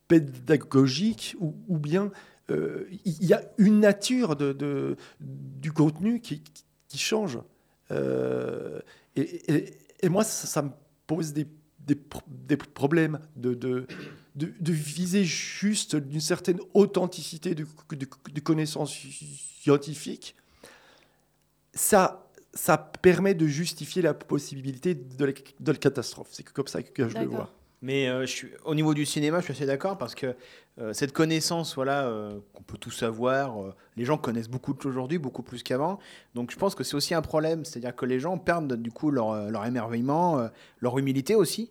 pédagogique 0.08 1.36
ou, 1.40 1.78
bien 1.78 2.12
euh, 2.52 2.86
il 3.06 3.26
y 3.26 3.34
a 3.34 3.42
une 3.58 3.80
nature 3.80 4.36
de, 4.36 4.98
du 5.20 5.72
contenu 5.72 6.20
qui, 6.20 6.42
change 6.96 7.40
Euh, 7.92 8.80
et, 9.16 9.54
et- 10.02 10.10
moi, 10.10 10.24
ça, 10.24 10.62
me 10.62 10.70
pose 11.08 11.34
des, 11.34 11.48
des, 11.80 11.96
pro- 11.96 12.22
des 12.28 12.58
problèmes 12.58 13.20
de, 13.36 13.54
de, 13.54 13.86
de, 14.36 14.72
viser 14.72 15.24
juste 15.24 15.96
d'une 15.96 16.22
certaine 16.22 16.60
authenticité 16.74 17.56
de 17.56 17.66
connaissances 18.42 18.94
scientifiques. 19.62 20.36
Ça, 21.74 22.23
ça 22.54 22.78
permet 22.78 23.34
de 23.34 23.48
justifier 23.48 24.02
la 24.02 24.14
possibilité 24.14 24.96
de 24.96 25.26
la, 25.26 25.32
de 25.60 25.72
la 25.72 25.78
catastrophe. 25.78 26.30
C'est 26.32 26.48
comme 26.50 26.68
ça 26.68 26.84
que 26.84 27.10
je 27.10 27.18
le 27.18 27.26
vois. 27.26 27.52
Mais 27.82 28.08
euh, 28.08 28.22
je 28.22 28.32
suis, 28.32 28.48
au 28.64 28.76
niveau 28.76 28.94
du 28.94 29.06
cinéma, 29.06 29.40
je 29.40 29.46
suis 29.46 29.52
assez 29.54 29.66
d'accord 29.66 29.98
parce 29.98 30.16
que 30.16 30.28
euh, 30.28 30.34
cette 30.94 31.12
connaissance, 31.12 31.76
voilà, 31.76 32.08
euh, 32.08 32.40
qu'on 32.54 32.64
peut 32.64 32.78
tous 32.80 33.04
avoir, 33.04 33.62
euh, 33.62 33.76
les 33.98 34.06
gens 34.06 34.18
connaissent 34.18 34.50
beaucoup 34.50 34.74
de 34.74 34.82
choses 34.82 34.92
aujourd'hui, 34.92 35.18
beaucoup 35.18 35.44
plus 35.44 35.64
qu'avant. 35.64 36.00
Donc 36.36 36.52
je 36.52 36.58
pense 36.58 36.76
que 36.76 36.84
c'est 36.84 36.96
aussi 36.96 37.14
un 37.14 37.22
problème, 37.22 37.66
c'est-à-dire 37.66 37.96
que 37.96 38.06
les 38.06 38.20
gens 38.20 38.38
perdent 38.38 38.74
du 38.74 38.92
coup 38.92 39.12
leur, 39.12 39.32
euh, 39.32 39.50
leur 39.50 39.66
émerveillement, 39.66 40.40
euh, 40.40 40.48
leur 40.80 40.98
humilité 40.98 41.36
aussi. 41.36 41.70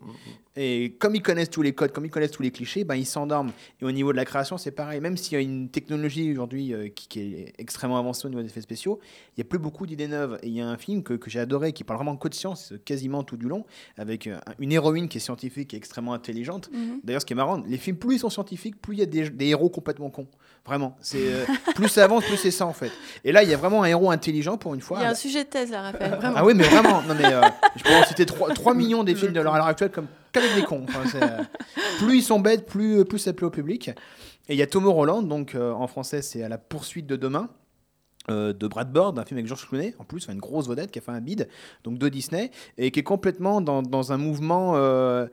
Et 0.55 0.95
comme 0.99 1.15
ils 1.15 1.21
connaissent 1.21 1.49
tous 1.49 1.63
les 1.63 1.73
codes, 1.73 1.91
comme 1.91 2.05
ils 2.05 2.11
connaissent 2.11 2.31
tous 2.31 2.43
les 2.43 2.51
clichés, 2.51 2.83
ben, 2.83 2.95
ils 2.95 3.07
s'endorment. 3.07 3.51
Et 3.81 3.85
au 3.85 3.91
niveau 3.91 4.11
de 4.11 4.17
la 4.17 4.25
création, 4.25 4.57
c'est 4.59 4.71
pareil. 4.71 5.01
Même 5.01 5.17
s'il 5.17 5.33
y 5.33 5.35
a 5.37 5.39
une 5.39 5.69
technologie 5.69 6.31
aujourd'hui 6.31 6.73
euh, 6.73 6.89
qui, 6.89 7.07
qui 7.07 7.19
est 7.19 7.53
extrêmement 7.57 7.97
avancée 7.97 8.27
au 8.27 8.29
niveau 8.29 8.41
des 8.41 8.49
effets 8.49 8.61
spéciaux, 8.61 8.99
il 9.29 9.39
n'y 9.39 9.41
a 9.41 9.49
plus 9.49 9.57
beaucoup 9.57 9.87
d'idées 9.87 10.07
neuves. 10.07 10.37
Et 10.43 10.47
il 10.47 10.53
y 10.53 10.61
a 10.61 10.67
un 10.67 10.77
film 10.77 11.01
que, 11.01 11.15
que 11.15 11.29
j'ai 11.31 11.39
adoré 11.39 11.73
qui 11.73 11.83
parle 11.83 11.97
vraiment 11.97 12.17
que 12.17 12.27
de 12.27 12.35
science, 12.35 12.73
euh, 12.73 12.81
quasiment 12.85 13.23
tout 13.23 13.37
du 13.37 13.47
long, 13.47 13.65
avec 13.97 14.27
euh, 14.27 14.37
une 14.59 14.71
héroïne 14.71 15.09
qui 15.09 15.17
est 15.17 15.21
scientifique 15.21 15.73
et 15.73 15.77
extrêmement 15.77 16.13
intelligente. 16.13 16.69
Mhm. 16.71 16.99
D'ailleurs, 17.03 17.21
ce 17.21 17.25
qui 17.25 17.33
est 17.33 17.35
marrant, 17.37 17.63
les 17.65 17.77
films, 17.77 17.97
plus 17.97 18.15
ils 18.15 18.19
sont 18.19 18.29
scientifiques, 18.29 18.79
plus 18.79 18.92
il 18.93 18.99
y 18.99 19.03
a 19.03 19.05
des, 19.05 19.29
des 19.29 19.47
héros 19.47 19.69
complètement 19.69 20.09
cons. 20.09 20.27
Vraiment. 20.65 20.95
C'est 21.01 21.17
euh, 21.19 21.43
plus 21.75 21.89
ça 21.89 22.05
avance, 22.05 22.23
plus 22.23 22.37
c'est 22.37 22.51
ça 22.51 22.65
en 22.65 22.73
fait. 22.73 22.91
Et 23.25 23.31
là, 23.31 23.43
il 23.43 23.49
y 23.49 23.53
a 23.53 23.57
vraiment 23.57 23.83
un 23.83 23.87
héros 23.87 24.11
intelligent 24.11 24.57
pour 24.57 24.73
une 24.73 24.81
fois. 24.81 24.99
Il 24.99 25.03
y 25.03 25.05
a 25.05 25.09
un 25.09 25.15
sujet 25.15 25.43
de 25.43 25.49
thèse 25.49 25.71
là, 25.71 25.81
Raphaël. 25.81 26.15
Vraiment. 26.15 26.35
Ah 26.37 26.45
oui, 26.45 26.53
mais 26.55 26.63
vraiment. 26.63 27.01
Non, 27.01 27.15
mais, 27.15 27.25
euh, 27.25 27.41
je 27.75 27.83
pourrais 27.83 27.99
en 28.01 28.05
citer 28.05 28.25
3, 28.25 28.53
3 28.53 28.73
millions 28.73 29.03
des 29.03 29.15
films 29.15 29.33
de 29.33 29.41
l'heure 29.41 29.55
à 29.55 29.57
l'heure 29.57 29.67
actuelle 29.67 29.91
comme 29.91 30.07
qu'avec 30.31 30.55
des 30.55 30.63
cons. 30.63 30.85
Enfin, 30.87 31.19
euh, 31.21 31.43
plus 31.99 32.17
ils 32.19 32.23
sont 32.23 32.39
bêtes, 32.39 32.65
plus, 32.65 33.03
plus 33.03 33.19
ça 33.19 33.33
plaît 33.33 33.45
au 33.47 33.51
public. 33.51 33.89
Et 34.47 34.53
il 34.53 34.57
y 34.57 34.61
a 34.61 34.67
Tom 34.67 34.85
Holland, 34.87 35.27
donc 35.27 35.55
en 35.55 35.87
français, 35.87 36.21
c'est 36.21 36.43
à 36.43 36.49
la 36.49 36.57
poursuite 36.57 37.07
de 37.07 37.15
demain. 37.15 37.49
euh, 38.29 38.53
de 38.53 38.67
Brad 38.67 38.91
Bird, 38.91 39.19
un 39.19 39.25
film 39.25 39.37
avec 39.37 39.47
George 39.47 39.67
Clooney, 39.67 39.95
en 39.99 40.05
plus, 40.05 40.27
une 40.29 40.39
grosse 40.39 40.67
vedette 40.69 40.91
qui 40.91 40.99
a 40.99 41.01
fait 41.01 41.11
un 41.11 41.19
bid, 41.19 41.49
donc 41.83 41.97
de 41.97 42.07
Disney, 42.07 42.51
et 42.77 42.89
qui 42.91 43.01
est 43.01 43.03
complètement 43.03 43.59
dans, 43.59 43.81
dans 43.81 44.13
un 44.13 44.17
mouvement, 44.17 44.73
euh, 44.77 45.27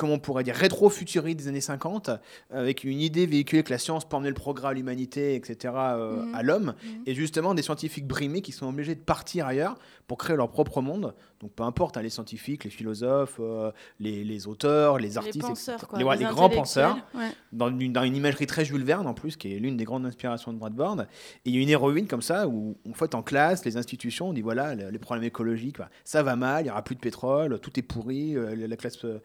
comment 0.00 0.14
on 0.14 0.18
pourrait 0.18 0.44
dire, 0.44 0.54
rétro-futuriste 0.54 1.38
des 1.38 1.48
années 1.48 1.60
50, 1.60 2.10
avec 2.50 2.84
une 2.84 3.00
idée 3.02 3.26
véhiculée 3.26 3.62
que 3.62 3.70
la 3.70 3.78
science 3.78 4.08
peut 4.08 4.16
emmener 4.16 4.30
le 4.30 4.34
progrès 4.34 4.68
à 4.68 4.72
l'humanité, 4.72 5.34
etc., 5.34 5.74
euh, 5.76 6.22
Mhm. 6.22 6.34
à 6.34 6.42
l'homme, 6.42 6.74
Mhm. 6.82 7.02
et 7.06 7.14
justement 7.14 7.52
des 7.54 7.60
scientifiques 7.62 8.06
brimés 8.06 8.40
qui 8.40 8.52
sont 8.52 8.66
obligés 8.66 8.94
de 8.94 9.00
partir 9.00 9.46
ailleurs 9.46 9.76
pour 10.06 10.16
créer 10.16 10.36
leur 10.36 10.50
propre 10.50 10.80
monde. 10.80 11.14
Donc 11.40 11.52
peu 11.52 11.62
importe, 11.62 11.96
hein, 11.96 12.02
les 12.02 12.10
scientifiques, 12.10 12.64
les 12.64 12.70
philosophes, 12.70 13.36
euh, 13.40 13.70
les, 13.98 14.24
les 14.24 14.46
auteurs, 14.46 14.98
les 14.98 15.08
les 15.10 15.18
artistes, 15.18 15.40
penseurs, 15.46 15.74
etc. 15.76 15.86
quoi. 15.88 15.98
les, 15.98 16.04
ouais, 16.04 16.16
les 16.16 16.24
grands 16.24 16.48
penseurs, 16.50 16.96
Ouais. 17.14 17.30
dans 17.52 17.68
une, 17.76 17.92
dans 17.92 18.02
une 18.02 18.14
imagerie 18.16 18.46
très 18.46 18.64
Jules 18.64 18.84
Verne 18.84 19.06
en 19.06 19.14
plus, 19.14 19.36
qui 19.36 19.54
est 19.54 19.58
l'une 19.58 19.76
des 19.76 19.84
grandes 19.84 20.04
inspirations 20.06 20.52
de 20.52 20.58
Brad 20.58 20.74
Bird. 20.74 21.06
Et 21.44 21.50
il 21.50 21.54
y 21.54 21.58
a 21.58 21.62
une 21.62 21.68
héroïne 21.68 22.06
comme 22.06 22.22
ça, 22.22 22.46
où 22.48 22.76
en 22.88 22.92
fait 22.94 23.14
en 23.14 23.22
classe, 23.22 23.64
les 23.64 23.76
institutions, 23.76 24.28
on 24.30 24.32
dit 24.32 24.42
voilà, 24.42 24.74
le- 24.74 24.90
les 24.90 24.98
problèmes 24.98 25.24
écologiques, 25.24 25.78
bah, 25.78 25.90
ça 26.04 26.22
va 26.22 26.36
mal, 26.36 26.62
il 26.62 26.64
n'y 26.64 26.70
aura 26.70 26.82
plus 26.82 26.94
de 26.94 27.00
pétrole, 27.00 27.58
tout 27.60 27.78
est 27.78 27.82
pourri, 27.82 28.36
euh, 28.36 28.54
la 28.54 28.76
classe 28.76 29.02
euh, 29.04 29.20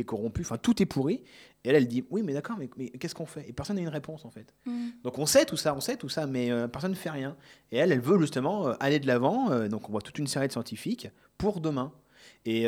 est 0.00 0.04
corrompue, 0.04 0.42
enfin 0.42 0.56
tout 0.58 0.82
est 0.82 0.86
pourri. 0.86 1.22
Et 1.64 1.68
elle, 1.68 1.76
elle 1.76 1.88
dit 1.88 2.04
oui, 2.10 2.22
mais 2.22 2.32
d'accord, 2.32 2.56
mais, 2.58 2.70
mais 2.76 2.88
qu'est-ce 2.90 3.14
qu'on 3.14 3.26
fait? 3.26 3.44
Et 3.48 3.52
personne 3.52 3.76
n'a 3.76 3.82
une 3.82 3.88
réponse 3.88 4.24
en 4.24 4.30
fait. 4.30 4.54
Mhm. 4.66 4.92
Donc 5.04 5.18
on 5.18 5.26
sait 5.26 5.44
tout 5.44 5.56
ça, 5.56 5.74
on 5.74 5.80
sait 5.80 5.96
tout 5.96 6.08
ça, 6.08 6.26
mais 6.26 6.50
euh, 6.50 6.68
personne 6.68 6.90
ne 6.92 6.96
fait 6.96 7.10
rien. 7.10 7.36
Et 7.70 7.76
elle, 7.76 7.92
elle 7.92 8.00
veut 8.00 8.18
justement 8.18 8.68
euh, 8.68 8.74
aller 8.80 8.98
de 8.98 9.06
l'avant. 9.06 9.50
euh, 9.50 9.68
donc 9.68 9.88
on 9.88 9.92
voit 9.92 10.00
toute 10.00 10.18
une 10.18 10.26
série 10.26 10.46
de 10.48 10.52
scientifiques 10.52 11.08
pour 11.38 11.60
demain. 11.60 11.92
Et, 12.46 12.64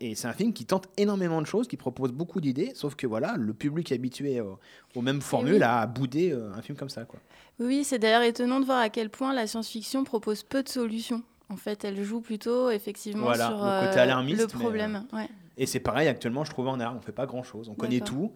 et 0.00 0.14
c'est 0.16 0.26
un 0.26 0.32
film 0.32 0.52
qui 0.52 0.64
tente 0.64 0.86
énormément 0.96 1.40
de 1.40 1.46
choses, 1.46 1.68
qui 1.68 1.76
propose 1.76 2.10
beaucoup 2.12 2.40
d'idées, 2.40 2.72
sauf 2.74 2.94
que 2.96 3.06
voilà, 3.06 3.36
le 3.36 3.52
public 3.54 3.92
habitué 3.92 4.40
au- 4.40 4.58
aux 4.96 5.00
mêmes 5.02 5.20
formules 5.20 5.54
oui. 5.56 5.62
a 5.62 5.86
boudé 5.86 6.32
euh, 6.32 6.52
un 6.54 6.62
film 6.62 6.76
comme 6.76 6.88
ça. 6.88 7.04
Quoi. 7.04 7.20
Oui, 7.60 7.84
c'est 7.84 7.98
d'ailleurs 8.00 8.22
étonnant 8.22 8.58
de 8.58 8.64
voir 8.64 8.78
à 8.80 8.88
quel 8.88 9.10
point 9.10 9.32
la 9.32 9.46
science-fiction 9.46 10.02
propose 10.04 10.42
peu 10.42 10.62
de 10.64 10.68
solutions. 10.68 11.22
En 11.50 11.56
fait, 11.56 11.84
elle 11.84 12.02
joue 12.02 12.20
plutôt 12.20 12.70
effectivement 12.70 13.24
Voilà, 13.26 13.46
sur 13.46 13.56
le 13.58 13.86
côté 13.88 14.00
alarmiste, 14.00 14.40
le 14.40 14.46
mais, 14.46 14.52
problème. 14.64 15.06
ouais. 15.12 15.28
Et 15.56 15.66
c'est 15.66 15.80
pareil 15.80 16.08
actuellement, 16.08 16.44
je 16.44 16.50
trouve 16.50 16.68
en 16.68 16.80
art, 16.80 16.96
on 16.96 17.00
fait 17.00 17.12
pas 17.12 17.26
grand 17.26 17.42
chose, 17.42 17.68
on 17.68 17.74
connaît 17.74 18.00
tout. 18.00 18.32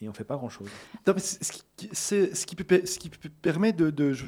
et 0.00 0.08
on 0.08 0.12
fait 0.12 0.22
pas 0.24 0.36
grand-chose. 0.36 0.68
Non, 1.08 1.12
mais 1.14 1.20
c'est 1.20 1.42
ce 1.42 1.50
qui, 1.52 1.88
ce 1.92 2.46
qui 2.46 2.56
ce 2.84 3.28
permet 3.42 3.72
de, 3.72 3.90
de- 3.90 4.12
je, 4.12 4.26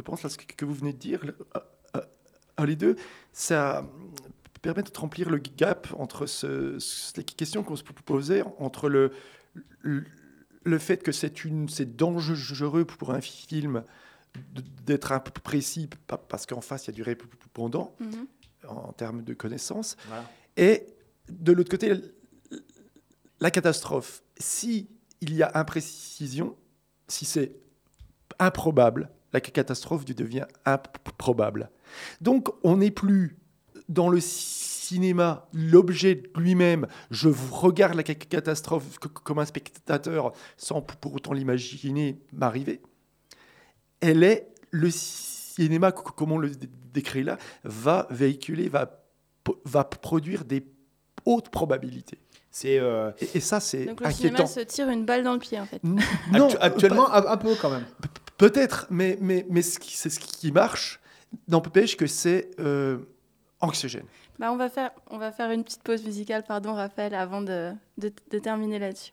pense, 0.00 0.22
là, 0.22 0.30
ce 0.30 0.38
que, 0.38 0.64
vous 0.64 0.72
venez 0.74 0.92
de 0.94 0.98
dire, 0.98 1.20
à, 1.54 1.64
à- 1.98 2.04
à 2.56 2.64
les 2.66 2.76
deux, 2.76 2.96
ça 3.32 3.86
permet 4.62 4.82
de 4.82 4.90
remplir 4.96 5.28
le 5.28 5.36
gap 5.38 5.88
entre 5.98 6.24
ce, 6.26 6.78
ce- 6.78 7.12
les 7.18 7.24
questions 7.24 7.62
qu'on 7.62 7.76
se 7.76 7.82
posait, 7.82 8.42
entre 8.58 8.88
le, 8.88 9.12
le, 9.80 10.04
le 10.64 10.78
fait 10.78 11.02
que 11.02 11.12
c'est 11.12 11.44
une, 11.44 11.68
c'est 11.68 11.94
dangereux 11.96 12.86
pour 12.86 13.10
un 13.12 13.20
film 13.20 13.84
d'être 14.86 15.12
un 15.12 15.20
peu 15.20 15.30
précis, 15.42 15.90
pa- 16.06 16.16
parce 16.16 16.46
qu'en 16.46 16.62
face, 16.62 16.86
il 16.86 16.88
y 16.88 16.90
a 16.90 16.94
du 16.94 17.02
répondant 17.02 17.94
Mhm. 18.00 18.26
en 18.68 18.92
termes 18.94 19.22
de 19.24 19.34
connaissances. 19.34 19.96
Voilà. 20.06 20.24
Et 20.56 20.86
de 21.28 21.52
l'autre 21.52 21.70
côté, 21.70 21.92
la 23.40 23.50
catastrophe. 23.50 24.22
Si 24.38 24.88
il 25.20 25.34
y 25.34 25.42
a 25.42 25.50
imprécision, 25.54 26.56
si 27.08 27.24
c'est 27.24 27.52
improbable, 28.38 29.10
la 29.32 29.40
catastrophe 29.40 30.04
devient 30.04 30.46
improbable. 30.64 31.70
Donc 32.20 32.48
on 32.64 32.76
n'est 32.78 32.90
plus 32.90 33.36
dans 33.88 34.08
le 34.08 34.20
cinéma, 34.20 35.48
l'objet 35.52 36.22
lui-même. 36.36 36.86
Je 37.10 37.28
regarde 37.50 37.94
la 37.94 38.04
ca- 38.04 38.14
catastrophe 38.14 38.98
co- 38.98 39.08
comme 39.08 39.38
un 39.38 39.44
spectateur 39.44 40.32
sans 40.56 40.82
pour 40.82 41.14
autant 41.14 41.32
l'imaginer 41.32 42.20
m'arriver. 42.32 42.80
Elle 44.00 44.22
est 44.22 44.48
le 44.70 44.90
cinéma, 44.90 45.92
co- 45.92 46.12
comme 46.12 46.32
on 46.32 46.38
le 46.38 46.50
dé- 46.50 46.68
décrit 46.92 47.22
là, 47.22 47.38
va 47.64 48.06
véhiculer, 48.10 48.68
va, 48.68 49.04
va 49.64 49.84
produire 49.84 50.44
des 50.44 50.60
hautes 51.24 51.48
probabilités. 51.50 52.18
C'est 52.50 52.78
euh, 52.78 53.10
Et, 53.20 53.38
et 53.38 53.40
ça, 53.40 53.60
c'est 53.60 53.86
Donc 53.86 54.00
le 54.00 54.06
inquiétant. 54.06 54.46
cinéma 54.46 54.46
se 54.46 54.60
tire 54.60 54.88
une 54.90 55.04
balle 55.06 55.24
dans 55.24 55.32
le 55.32 55.38
pied 55.38 55.58
en 55.58 55.64
fait. 55.66 55.82
Non, 55.82 56.48
actu- 56.48 56.56
actuellement 56.60 57.10
un, 57.12 57.24
un 57.26 57.36
peu 57.38 57.54
quand 57.54 57.70
même. 57.70 57.84
Pe- 58.00 58.08
Peut-être, 58.36 58.86
mais, 58.90 59.16
mais, 59.20 59.46
mais 59.48 59.62
c'est 59.62 60.10
ce 60.10 60.18
qui 60.20 60.50
marche. 60.52 61.00
N'empêche 61.48 61.96
que 61.96 62.06
c'est 62.06 62.50
euh, 62.60 62.98
anxiogène. 63.60 64.04
Bah, 64.38 64.50
on, 64.52 64.56
va 64.56 64.68
faire, 64.68 64.90
on 65.10 65.16
va 65.18 65.30
faire 65.32 65.50
une 65.50 65.62
petite 65.64 65.82
pause 65.82 66.04
musicale, 66.04 66.42
pardon 66.46 66.74
Raphaël, 66.74 67.14
avant 67.14 67.40
de, 67.40 67.72
de- 67.98 68.12
de 68.30 68.38
terminer 68.38 68.78
là-dessus. 68.78 69.12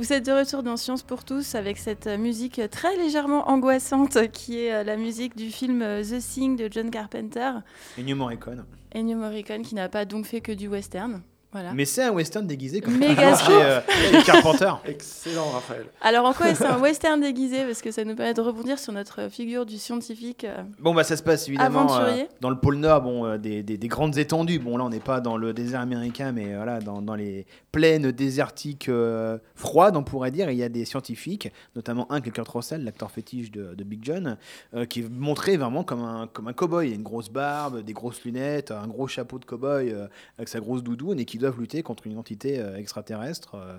Vous 0.00 0.14
êtes 0.14 0.24
de 0.24 0.32
retour 0.32 0.62
dans 0.62 0.78
Science 0.78 1.02
pour 1.02 1.24
tous 1.24 1.54
avec 1.54 1.76
cette 1.76 2.06
euh, 2.06 2.16
musique 2.16 2.58
très 2.70 2.96
légèrement 2.96 3.50
angoissante 3.50 4.30
qui 4.32 4.58
est 4.58 4.72
euh, 4.72 4.82
la 4.82 4.96
musique 4.96 5.36
du 5.36 5.50
film 5.50 5.82
euh, 5.82 6.02
The 6.02 6.18
Thing 6.22 6.56
de 6.56 6.70
John 6.72 6.90
Carpenter. 6.90 7.50
Ennio 7.98 8.16
Morricone. 8.16 8.64
Ennio 8.94 9.18
Morricone 9.18 9.60
qui 9.60 9.74
n'a 9.74 9.90
pas 9.90 10.06
donc 10.06 10.24
fait 10.24 10.40
que 10.40 10.52
du 10.52 10.68
western. 10.68 11.20
Voilà. 11.52 11.72
Mais 11.74 11.84
c'est 11.84 12.04
un 12.04 12.12
western 12.12 12.46
déguisé 12.46 12.80
comme 12.80 12.96
Méga 12.96 13.36
chez, 13.36 13.52
euh, 13.52 13.80
chez 14.12 14.22
Carpenter. 14.22 14.72
Excellent, 14.84 15.48
Raphaël. 15.50 15.86
Alors 16.00 16.24
en 16.26 16.32
quoi 16.32 16.48
est-ce 16.50 16.62
un 16.62 16.78
western 16.80 17.20
déguisé? 17.20 17.64
Parce 17.64 17.82
que 17.82 17.90
ça 17.90 18.04
nous 18.04 18.14
permet 18.14 18.34
de 18.34 18.40
rebondir 18.40 18.78
sur 18.78 18.92
notre 18.92 19.28
figure 19.30 19.66
du 19.66 19.76
scientifique. 19.78 20.44
euh, 20.44 20.62
Bon, 20.78 20.94
bah 20.94 21.02
ça 21.02 21.16
se 21.16 21.22
passe 21.24 21.48
évidemment 21.48 21.96
euh, 21.98 22.24
dans 22.40 22.50
le 22.50 22.56
pôle 22.58 22.76
Nord, 22.76 23.02
bon, 23.02 23.26
euh, 23.26 23.36
des, 23.38 23.62
des- 23.64 23.78
des 23.78 23.88
grandes 23.88 24.16
étendues. 24.16 24.60
Bon, 24.60 24.76
là, 24.76 24.84
on 24.84 24.90
n'est 24.90 25.00
pas 25.00 25.20
dans 25.20 25.36
le 25.36 25.52
désert 25.52 25.80
américain, 25.80 26.30
mais 26.30 26.54
voilà, 26.54 26.78
dans, 26.78 27.02
dans 27.02 27.16
les 27.16 27.46
plaines 27.72 28.12
désertiques 28.12 28.88
euh, 28.88 29.38
froides, 29.56 29.96
on 29.96 30.04
pourrait 30.04 30.30
dire. 30.30 30.50
Il 30.50 30.56
y 30.56 30.62
a 30.62 30.68
des 30.68 30.84
scientifiques, 30.84 31.50
notamment 31.74 32.10
un, 32.12 32.20
qui 32.20 32.28
est 32.28 32.32
Kurt 32.32 32.48
Russell, 32.48 32.84
l'acteur 32.84 33.10
fétiche 33.10 33.50
de, 33.50 33.74
de 33.74 33.84
Big 33.84 34.00
John, 34.04 34.36
euh, 34.74 34.84
qui 34.84 35.00
est 35.00 35.08
montré 35.10 35.56
vraiment 35.56 35.82
comme 35.82 36.02
un, 36.04 36.28
comme 36.32 36.46
un 36.46 36.52
cow-boy. 36.52 36.86
Il 36.88 36.92
a 36.92 36.94
une 36.96 37.02
grosse 37.02 37.28
barbe, 37.28 37.82
des 37.82 37.92
grosses 37.92 38.22
lunettes, 38.24 38.70
un 38.70 38.86
gros 38.86 39.08
chapeau 39.08 39.38
de 39.40 39.44
cow-boy 39.44 39.90
euh, 39.90 40.06
avec 40.38 40.48
sa 40.48 40.60
grosse 40.60 40.82
doudoune 40.84 41.18
et 41.18 41.24
qui 41.24 41.38
doivent 41.40 41.58
lutter 41.60 41.82
contre 41.82 42.06
une 42.06 42.16
entité 42.18 42.58
euh, 42.60 42.76
extraterrestre. 42.76 43.54
euh, 43.56 43.78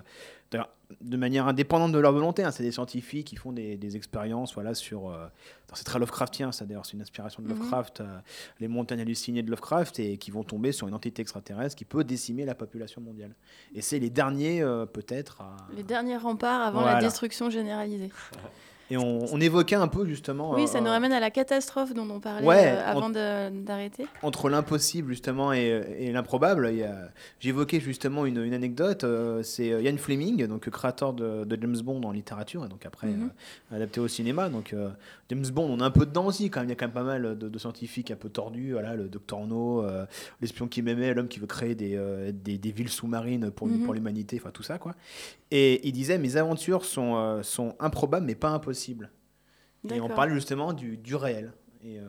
de 1.00 1.16
manière 1.16 1.46
indépendante 1.46 1.92
de 1.92 1.98
leur 1.98 2.12
volonté, 2.12 2.44
hein. 2.44 2.50
c'est 2.50 2.62
des 2.62 2.72
scientifiques 2.72 3.26
qui 3.28 3.36
font 3.36 3.52
des, 3.52 3.78
des 3.78 3.96
expériences 3.96 4.52
voilà, 4.52 4.74
sur, 4.74 5.08
euh, 5.08 5.26
C'est 5.72 5.84
très 5.84 5.98
Lovecraftien, 5.98 6.52
ça 6.52 6.66
d'ailleurs, 6.66 6.84
c'est 6.84 6.92
une 6.92 7.00
inspiration 7.00 7.42
de 7.42 7.48
Mhm. 7.48 7.54
Lovecraft, 7.58 8.00
euh, 8.02 8.18
les 8.60 8.68
montagnes 8.68 9.00
hallucinées 9.00 9.42
de 9.42 9.48
Lovecraft, 9.48 9.98
et 10.00 10.18
qui 10.18 10.30
vont 10.30 10.44
tomber 10.44 10.70
sur 10.72 10.86
une 10.88 10.92
entité 10.94 11.22
extraterrestre 11.22 11.74
qui 11.76 11.86
peut 11.86 12.04
décimer 12.04 12.44
la 12.44 12.54
population 12.54 13.00
mondiale. 13.00 13.34
Et 13.74 13.80
c'est 13.80 13.98
les 13.98 14.10
derniers, 14.10 14.60
euh, 14.60 14.84
peut-être, 14.84 15.40
à... 15.40 15.56
Les 15.74 15.82
derniers 15.84 16.18
remparts 16.18 16.60
avant 16.60 16.80
Voilà. 16.82 16.96
la 16.96 17.00
destruction 17.06 17.48
généralisée. 17.48 18.10
Et 18.92 18.96
on, 18.98 19.24
on 19.32 19.40
évoquait 19.40 19.74
un 19.76 19.88
peu 19.88 20.04
justement 20.06 20.52
Oui, 20.52 20.64
euh, 20.64 20.66
ça 20.66 20.82
nous 20.82 20.90
ramène 20.90 21.12
à 21.14 21.20
la 21.20 21.30
catastrophe 21.30 21.94
dont 21.94 22.06
on 22.10 22.20
parlait 22.20 22.46
Ouais, 22.46 22.66
euh, 22.76 22.84
avant 22.86 23.08
d'arrêter. 23.08 24.04
entre 24.22 24.50
l'impossible 24.50 25.08
justement 25.08 25.50
et, 25.54 25.82
et 25.98 26.12
l'improbable. 26.12 26.70
J'évoquais 27.40 27.80
justement 27.80 28.26
une, 28.26 28.36
une 28.44 28.52
anecdote. 28.52 29.04
euh, 29.04 29.42
c'est 29.42 29.72
euh, 29.72 29.80
Ian 29.80 29.96
Fleming, 29.96 30.46
donc 30.46 30.68
créateur 30.68 31.14
de, 31.14 31.44
de 31.44 31.58
James 31.58 31.78
Bond 31.82 32.02
en 32.02 32.12
littérature, 32.12 32.66
et 32.66 32.68
donc 32.68 32.84
après 32.84 33.06
Mhm. 33.06 33.30
euh, 33.72 33.76
adapté 33.76 33.98
au 34.00 34.08
cinéma. 34.08 34.50
Donc 34.50 34.74
euh, 34.74 34.90
James 35.30 35.46
Bond, 35.50 35.68
on 35.70 35.80
a 35.80 35.86
un 35.86 35.90
peu 35.90 36.04
dedans 36.04 36.26
aussi 36.26 36.50
quand 36.50 36.60
même. 36.60 36.68
Il 36.68 36.72
y 36.72 36.74
a 36.74 36.76
quand 36.76 36.84
même 36.86 36.92
pas 36.92 37.02
mal 37.02 37.38
de, 37.38 37.48
de 37.48 37.58
scientifiques 37.58 38.10
un 38.10 38.16
peu 38.16 38.28
tordus. 38.28 38.72
Voilà, 38.72 38.94
le 38.94 39.08
Docteur 39.08 39.46
No, 39.46 39.82
euh, 39.84 40.04
l'espion 40.42 40.68
qui 40.68 40.82
m'aimait, 40.82 41.14
l'homme 41.14 41.28
qui 41.28 41.38
veut 41.40 41.46
créer 41.46 41.74
des, 41.74 41.96
euh, 41.96 42.30
des, 42.30 42.58
des 42.58 42.70
villes 42.72 42.90
sous-marines 42.90 43.50
pour, 43.50 43.68
Mhm. 43.68 43.84
pour 43.84 43.94
l'humanité, 43.94 44.38
enfin 44.38 44.50
tout 44.52 44.62
ça 44.62 44.76
quoi. 44.76 44.94
Et 45.50 45.86
il 45.86 45.92
disait 45.92 46.18
mes 46.18 46.36
aventures 46.36 46.84
sont, 46.84 47.16
euh, 47.16 47.42
sont 47.42 47.74
improbables 47.80 48.26
mais 48.26 48.34
pas 48.34 48.50
impossibles. 48.50 48.81
Et 49.90 50.00
on 50.00 50.08
parle 50.14 50.32
justement 50.32 50.72
du, 50.72 50.96
du 50.96 51.14
réel. 51.16 51.52
Et, 51.82 51.98
euh, 51.98 52.04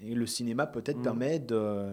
et 0.00 0.14
le 0.14 0.26
cinéma 0.26 0.66
peut-être 0.66 0.98
Mm. 0.98 1.02
permet 1.02 1.38
de, 1.38 1.92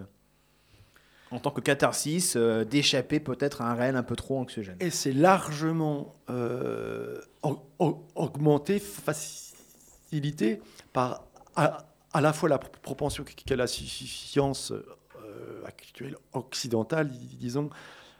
en 1.31 1.39
tant 1.39 1.51
que 1.51 1.61
catharsis, 1.61 2.35
euh, 2.35 2.63
d'échapper 2.63 3.19
peut-être 3.19 3.61
à 3.61 3.69
un 3.69 3.75
réel 3.75 3.95
un 3.95 4.03
peu 4.03 4.15
trop 4.15 4.39
anxiogène. 4.39 4.77
Et 4.79 4.89
c'est 4.89 5.11
largement 5.13 6.15
euh, 6.29 7.19
au- 7.43 7.59
au- 7.79 8.03
augmenté, 8.15 8.79
facilité 8.79 10.61
par 10.93 11.25
à, 11.55 11.85
à 12.13 12.21
la 12.21 12.31
fois 12.33 12.49
la 12.49 12.57
pro- 12.57 12.71
propension 12.81 13.23
qu'a 13.23 13.55
la 13.55 13.65
sci- 13.67 13.85
science 14.07 14.71
euh, 14.71 15.63
actuelle 15.65 16.15
occidentale, 16.33 17.09
dis- 17.09 17.35
disons, 17.35 17.69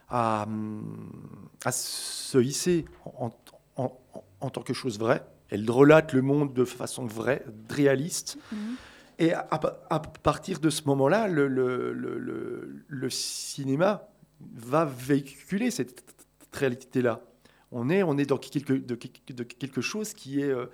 à, 0.10 0.44
hum, 0.48 1.10
à 1.64 1.72
se 1.72 2.38
hisser 2.40 2.86
en, 3.06 3.32
en- 3.78 3.98
en- 4.14 4.24
en 4.42 4.50
tant 4.50 4.62
que 4.62 4.74
chose 4.74 5.00
vraie. 5.00 5.24
Elle 5.50 5.70
relate 5.70 6.14
le 6.14 6.22
monde 6.22 6.54
de 6.54 6.66
façon 6.66 7.06
vraie, 7.06 7.44
réaliste. 7.70 8.38
Mhm. 8.52 8.76
Et 9.22 9.34
à, 9.34 9.44
partir 10.24 10.60
de 10.60 10.70
ce 10.70 10.84
moment-là, 10.84 11.28
le, 11.28 11.48
le- 11.48 11.92
le- 11.94 12.18
le- 12.20 12.84
le 12.88 13.10
cinéma 13.10 14.08
va 14.56 14.86
véhiculer 14.86 15.72
cette 15.72 16.04
réalité-là. 16.54 17.22
On 17.72 17.90
est, 17.90 18.02
on 18.04 18.18
est 18.18 18.26
dans 18.26 18.38
quelque, 18.38 18.74
de, 18.74 18.96
quelque- 18.96 19.34
de 19.34 19.44
quelque 19.44 19.82
chose 19.82 20.14
qui 20.14 20.40
est, 20.40 20.50
euh, 20.50 20.68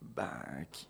ben, 0.00 0.30
qui- 0.70 0.86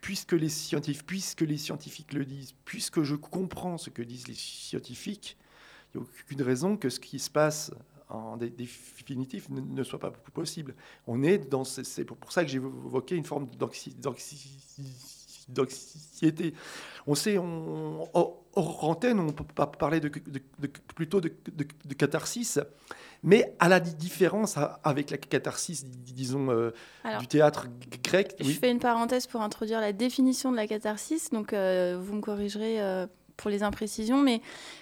puisque 0.00 0.32
les 0.32 0.48
scientifiques, 0.48 1.06
puisque 1.06 1.40
les 1.42 1.58
scientifiques 1.58 2.12
le 2.12 2.24
disent, 2.24 2.54
puisque 2.64 3.02
je 3.02 3.14
comprends 3.16 3.76
ce 3.78 3.90
que 3.90 4.02
disent 4.02 4.28
les 4.28 4.34
scientifiques, 4.34 5.36
il 5.94 5.98
n'y 6.00 6.06
a 6.06 6.08
aucune 6.08 6.42
raison 6.42 6.76
que 6.76 6.88
ce 6.90 7.00
qui 7.00 7.18
se 7.18 7.30
passe 7.30 7.72
en 8.08 8.36
dé- 8.36 8.50
définitif 8.50 9.48
ne, 9.50 9.60
ne 9.60 9.82
soit 9.82 9.98
pas 9.98 10.10
possible. 10.32 10.74
On 11.06 11.22
est 11.22 11.38
dans, 11.38 11.64
ce- 11.64 11.82
c'est 11.82 12.04
pour 12.04 12.16
pour 12.16 12.32
ça 12.32 12.44
que 12.44 12.50
j'ai 12.50 12.56
évoqué 12.58 13.16
une 13.16 13.24
forme 13.24 13.46
d'anxi- 13.58 13.94
d'anxi- 13.94 14.60
d'anxiété. 15.48 16.54
On 17.06 17.14
sait, 17.14 17.38
on, 17.38 18.08
hors 18.14 18.84
antenne, 18.84 19.20
on 19.20 19.32
peut 19.32 19.44
pas 19.44 19.66
parler 19.66 20.00
de, 20.00 20.08
de- 20.08 20.40
de- 20.58 20.70
plutôt 20.94 21.20
de, 21.20 21.28
catharsis, 21.94 22.58
mais 23.22 23.54
à 23.58 23.68
la 23.68 23.80
di- 23.80 23.94
différence 23.94 24.56
avec 24.82 25.10
la 25.10 25.18
catharsis, 25.18 25.84
dis- 25.84 26.12
disons, 26.12 26.50
euh, 26.50 26.70
Alors, 27.04 27.20
du 27.20 27.26
théâtre 27.28 27.68
grec. 28.02 28.34
Je 28.40 28.46
oui. 28.46 28.54
fais 28.54 28.70
une 28.70 28.78
parenthèse 28.80 29.26
pour 29.26 29.40
introduire 29.40 29.80
la 29.80 29.92
définition 29.92 30.50
de 30.50 30.56
la 30.56 30.66
catharsis. 30.66 31.30
Donc, 31.30 31.52
euh, 31.52 31.98
vous 32.00 32.14
me 32.14 32.20
corrigerez 32.20 32.80
euh, 32.82 33.06
pour 33.36 33.50
les 33.50 33.62
imprécisions, 33.62 34.22
mais 34.22 34.40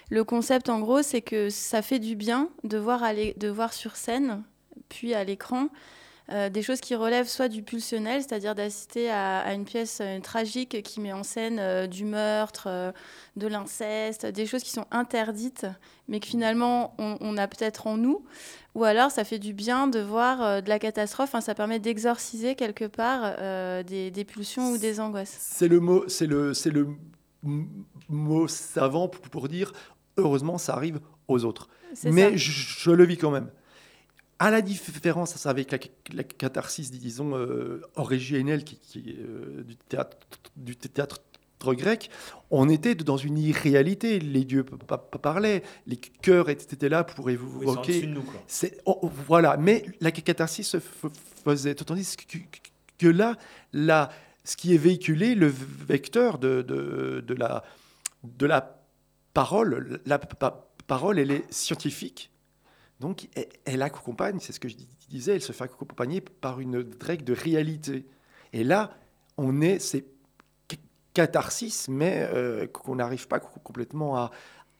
le 0.09 0.23
concept, 0.23 0.69
en 0.69 0.79
gros, 0.79 1.01
c'est 1.01 1.21
que 1.21 1.49
ça 1.49 1.81
fait 1.81 1.99
du 1.99 2.15
bien 2.15 2.49
de 2.63 2.77
voir, 2.77 3.01
de 3.37 3.53
sur 3.71 3.95
scène, 3.95 4.43
puis 4.89 5.13
à 5.13 5.23
l'écran, 5.23 5.69
euh, 6.31 6.49
des 6.49 6.63
choses 6.63 6.79
qui 6.79 6.95
relèvent 6.95 7.27
soit 7.27 7.49
du 7.49 7.61
pulsionnel, 7.61 8.23
c'est-à-dire 8.23 8.55
d'assister 8.55 9.11
à, 9.11 9.41
à 9.41 9.53
une 9.53 9.63
pièce 9.63 9.99
euh, 10.01 10.19
tragique 10.19 10.81
qui 10.81 10.99
met 10.99 11.13
en 11.13 11.21
scène 11.21 11.57
euh, 11.59 11.85
du 11.85 12.03
meurtre, 12.03 12.93
de 13.35 13.47
l'inceste, 13.47 14.25
des 14.25 14.47
choses 14.47 14.63
qui 14.63 14.71
sont 14.71 14.87
interdites, 14.89 15.67
mais 16.07 16.19
que 16.19 16.25
finalement 16.25 16.95
on, 16.97 17.17
on 17.21 17.37
a 17.37 17.47
peut-être 17.47 17.85
en 17.85 17.97
nous. 17.97 18.25
Ou 18.73 18.83
alors 18.85 19.11
ça 19.11 19.23
fait 19.23 19.37
du 19.37 19.53
bien 19.53 19.87
de 19.87 19.99
voir 19.99 20.63
de 20.63 20.69
la 20.69 20.79
catastrophe, 20.79 21.35
ça 21.39 21.53
permet 21.53 21.79
d'exorciser 21.79 22.55
quelque 22.55 22.85
part 22.85 23.35
des, 23.83 24.09
des 24.09 24.25
pulsions 24.25 24.71
ou 24.71 24.77
des 24.79 24.99
angoisses. 24.99 25.37
C'est 25.39 25.67
le 25.67 25.79
mot, 25.79 26.05
c'est 26.07 26.25
le, 26.27 26.55
c'est 26.55 26.71
le 26.71 26.81
m- 26.81 26.97
mot 28.09 28.47
savant 28.47 29.07
pour, 29.07 29.47
dire 29.47 29.71
heureusement 30.17 30.57
ça 30.57 30.73
arrive 30.73 30.99
aux 31.27 31.45
autres. 31.45 31.69
Mais 32.03 32.37
je, 32.37 32.51
je 32.51 32.91
le 32.91 33.05
vis 33.05 33.17
quand 33.17 33.31
même. 33.31 33.49
À 34.37 34.51
la 34.51 34.61
différence 34.61 35.45
avec 35.45 35.71
la, 35.71 35.77
la 36.13 36.23
catharsis, 36.23 36.91
disons, 36.91 37.37
euh, 37.37 37.81
originelle 37.95 38.65
qui, 38.65 38.79
euh, 39.17 39.63
du 39.63 39.77
théâtre, 39.77 40.17
du 40.57 40.75
théâtre 40.75 41.21
grec, 41.73 42.09
on 42.51 42.69
était 42.69 42.95
dans 42.95 43.17
une 43.17 43.37
irréalité. 43.37 44.19
Les 44.19 44.43
dieux 44.43 44.63
parlaient, 44.63 45.63
les 45.87 45.97
cœurs 45.97 46.49
étaient 46.49 46.89
là 46.89 47.03
pour 47.03 47.29
évoquer. 47.29 48.01
de 48.01 48.07
nous, 48.07 48.21
quoi. 48.21 48.41
C'est- 48.47 48.77
oh, 48.85 48.99
oh, 49.01 49.11
voilà, 49.25 49.57
mais 49.57 49.85
la 50.01 50.11
catharsis 50.11 50.67
se 50.67 50.77
faisait. 51.43 51.75
Tandis 51.75 52.15
que, 52.17 52.37
que 52.97 53.07
là, 53.07 53.37
là, 53.73 54.09
ce 54.45 54.55
qui 54.55 54.73
est 54.73 54.77
véhiculé, 54.77 55.35
le 55.35 55.47
vecteur 55.47 56.37
de, 56.37 56.61
de, 56.61 57.33
la, 57.33 57.63
de 58.23 58.45
la 58.45 58.81
parole, 59.33 59.99
la 60.05 60.19
pa- 60.19 60.69
parole, 60.87 61.19
elle 61.19 61.31
est 61.31 61.51
scientifique. 61.51 62.31
Donc, 63.01 63.27
elle, 63.65 63.81
accompagne, 63.81 64.39
c'est 64.39 64.53
ce 64.53 64.59
que 64.59 64.69
je 64.69 64.75
dis- 64.75 64.87
disais, 65.09 65.35
elle 65.35 65.41
se 65.41 65.51
fait 65.51 65.65
accompagner 65.65 66.21
par 66.21 66.61
une 66.61 66.87
règle 67.01 67.25
de 67.25 67.33
réalité. 67.33 68.05
Et 68.53 68.63
là, 68.63 68.97
on 69.37 69.59
est, 69.61 69.79
c'est 69.79 70.05
catharsis, 71.13 71.87
mais 71.87 72.27
euh, 72.33 72.67
qu'on 72.67 72.95
n'arrive 72.95 73.27
pas 73.27 73.39
co- 73.39 73.59
complètement 73.63 74.17
à, 74.17 74.31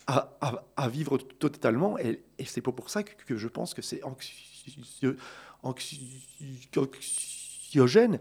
à, 0.05 0.89
vivre 0.89 1.17
totalement. 1.17 1.97
Et, 1.97 2.21
et 2.37 2.45
c'est 2.45 2.61
pour 2.61 2.89
ça 2.89 3.03
que, 3.03 3.37
je 3.37 3.47
pense 3.47 3.73
que 3.73 3.81
c'est 3.81 4.01
anxio- 4.01 5.15
anxi- 5.63 6.67
anxiogène. 6.77 8.19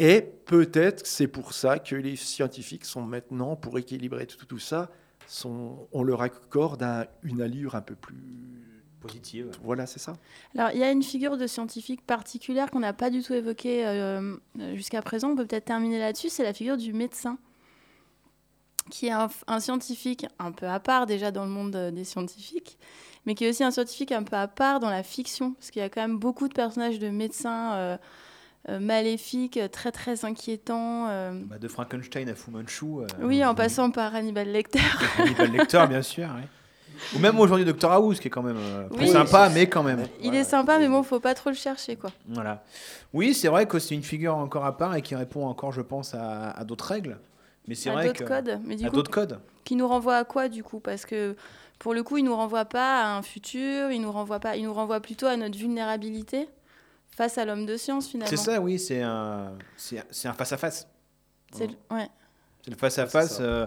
Et 0.00 0.22
peut-être 0.22 1.02
que 1.02 1.08
c'est 1.08 1.28
pour 1.28 1.52
ça 1.52 1.78
que 1.78 1.94
les 1.94 2.16
scientifiques 2.16 2.84
sont 2.84 3.02
maintenant, 3.02 3.54
pour 3.54 3.78
équilibrer 3.78 4.26
tout, 4.26 4.46
tout 4.46 4.58
ça, 4.58 4.90
sont, 5.26 5.86
on 5.92 6.02
leur 6.02 6.22
accorde 6.22 6.82
un- 6.82 7.06
une 7.22 7.40
allure 7.42 7.74
un 7.74 7.82
peu 7.82 7.94
plus... 7.94 8.16
Positive. 9.00 9.50
Voilà, 9.62 9.86
c'est 9.86 9.98
ça. 9.98 10.12
Alors, 10.54 10.72
il 10.74 10.78
y 10.78 10.82
a 10.82 10.90
une 10.90 11.02
figure 11.02 11.38
de 11.38 11.46
scientifique 11.46 12.04
particulière 12.04 12.70
qu'on 12.70 12.80
n'a 12.80 12.92
pas 12.92 13.08
du 13.08 13.22
tout 13.22 13.32
évoquée 13.32 13.86
euh, 13.86 14.36
jusqu'à 14.74 15.00
présent. 15.00 15.30
On 15.30 15.36
peut 15.36 15.46
peut-être 15.46 15.64
terminer 15.64 15.98
là-dessus. 15.98 16.28
C'est 16.28 16.42
la 16.42 16.52
figure 16.52 16.76
du 16.76 16.92
médecin, 16.92 17.38
qui 18.90 19.06
est 19.06 19.10
un, 19.12 19.30
un 19.46 19.58
scientifique 19.58 20.26
un 20.38 20.52
peu 20.52 20.66
à 20.66 20.80
part 20.80 21.06
déjà 21.06 21.30
dans 21.30 21.44
le 21.44 21.50
monde 21.50 21.74
euh, 21.76 21.90
des 21.90 22.04
scientifiques, 22.04 22.76
mais 23.24 23.34
qui 23.34 23.46
est 23.46 23.48
aussi 23.48 23.64
un 23.64 23.70
scientifique 23.70 24.12
un 24.12 24.22
peu 24.22 24.36
à 24.36 24.48
part 24.48 24.80
dans 24.80 24.90
la 24.90 25.02
fiction, 25.02 25.54
parce 25.54 25.70
qu'il 25.70 25.80
y 25.80 25.84
a 25.84 25.88
quand 25.88 26.02
même 26.02 26.18
beaucoup 26.18 26.48
de 26.48 26.52
personnages 26.52 26.98
de 26.98 27.08
médecins 27.08 27.72
euh, 27.76 27.96
euh, 28.68 28.78
maléfiques, 28.78 29.56
euh, 29.56 29.68
très 29.68 29.90
très 29.92 30.24
inquiétants. 30.24 31.06
euh. 31.08 31.32
Bah, 31.46 31.58
de 31.58 31.68
Frankenstein 31.68 32.28
à 32.28 32.34
Fu 32.34 32.50
Manchu. 32.50 32.84
euh, 32.84 33.06
Oui, 33.22 33.44
en 33.44 33.54
passant 33.54 33.90
par 33.90 34.14
Hannibal 34.14 34.48
Lecter. 34.48 34.80
Hannibal 35.18 35.50
Lecter, 35.52 35.84
bien 35.88 36.02
sûr. 36.02 36.24
ouais. 36.24 36.48
Ou 37.16 37.18
même 37.18 37.40
aujourd'hui 37.40 37.64
Doctor 37.64 37.90
House, 37.92 38.20
qui 38.20 38.28
est 38.28 38.30
quand 38.30 38.42
même 38.42 38.58
euh, 38.58 38.86
Oui. 38.98 39.08
sympa, 39.08 39.48
mais 39.48 39.66
quand 39.68 39.82
même. 39.82 40.06
Il 40.22 40.34
est 40.34 40.44
sympa, 40.44 40.78
mais 40.78 40.86
bon, 40.88 41.02
faut 41.02 41.20
pas 41.20 41.32
trop 41.34 41.48
le 41.48 41.56
chercher, 41.56 41.96
quoi. 41.96 42.10
Voilà. 42.28 42.62
Oui, 43.14 43.32
c'est 43.32 43.48
vrai 43.48 43.64
que 43.66 43.78
c'est 43.78 43.94
une 43.94 44.02
figure 44.02 44.36
encore 44.36 44.66
à 44.66 44.76
part 44.76 44.94
et 44.94 45.00
qui 45.00 45.14
répond 45.14 45.46
encore, 45.46 45.72
je 45.72 45.80
pense, 45.80 46.14
à, 46.14 46.50
à 46.50 46.62
d'autres 46.64 46.84
règles. 46.86 47.18
Mais 47.66 47.74
c'est 47.74 47.88
vrai 47.88 48.08
d'autres 48.08 48.18
que 48.24 48.28
codes. 48.28 48.60
Mais 48.66 48.76
du 48.76 48.86
à 48.86 48.90
d'autres 48.90 49.10
codes. 49.10 49.38
qui 49.64 49.76
nous 49.76 49.88
renvoie 49.88 50.16
à 50.16 50.24
quoi, 50.24 50.48
du 50.50 50.62
coup? 50.62 50.78
Parce 50.80 51.06
que 51.06 51.36
pour 51.78 51.94
le 51.94 52.02
coup, 52.02 52.18
il 52.18 52.24
nous 52.24 52.36
renvoie 52.36 52.66
pas 52.66 53.02
à 53.04 53.16
un 53.16 53.22
futur, 53.22 53.90
il 53.90 54.02
nous 54.02 54.12
renvoie 54.12 54.38
pas, 54.38 54.56
il 54.56 54.64
nous 54.64 54.74
renvoie 54.74 55.00
plutôt 55.00 55.26
à 55.26 55.36
notre 55.38 55.56
vulnérabilité 55.56 56.48
face 57.16 57.38
à 57.38 57.44
l'homme 57.44 57.66
de 57.66 57.76
science, 57.76 58.08
finalement. 58.08 58.30
C'est 58.30 58.36
ça, 58.36 58.60
oui, 58.60 58.78
c'est 58.78 59.02
un, 59.02 59.52
c'est 59.76 60.02
c'est 60.10 60.28
un 60.28 60.32
face 60.34 60.52
à 60.52 60.56
face. 60.56 60.88
C'est 61.52 61.66
le- 61.66 61.96
ouais. 61.96 62.08
C'est 62.64 62.70
le 62.70 62.76
face 62.76 62.98
à 62.98 63.02
Ouais, 63.02 63.08
c'est 63.08 63.18
face 63.18 63.36
ça. 63.38 63.42
euh, 63.42 63.66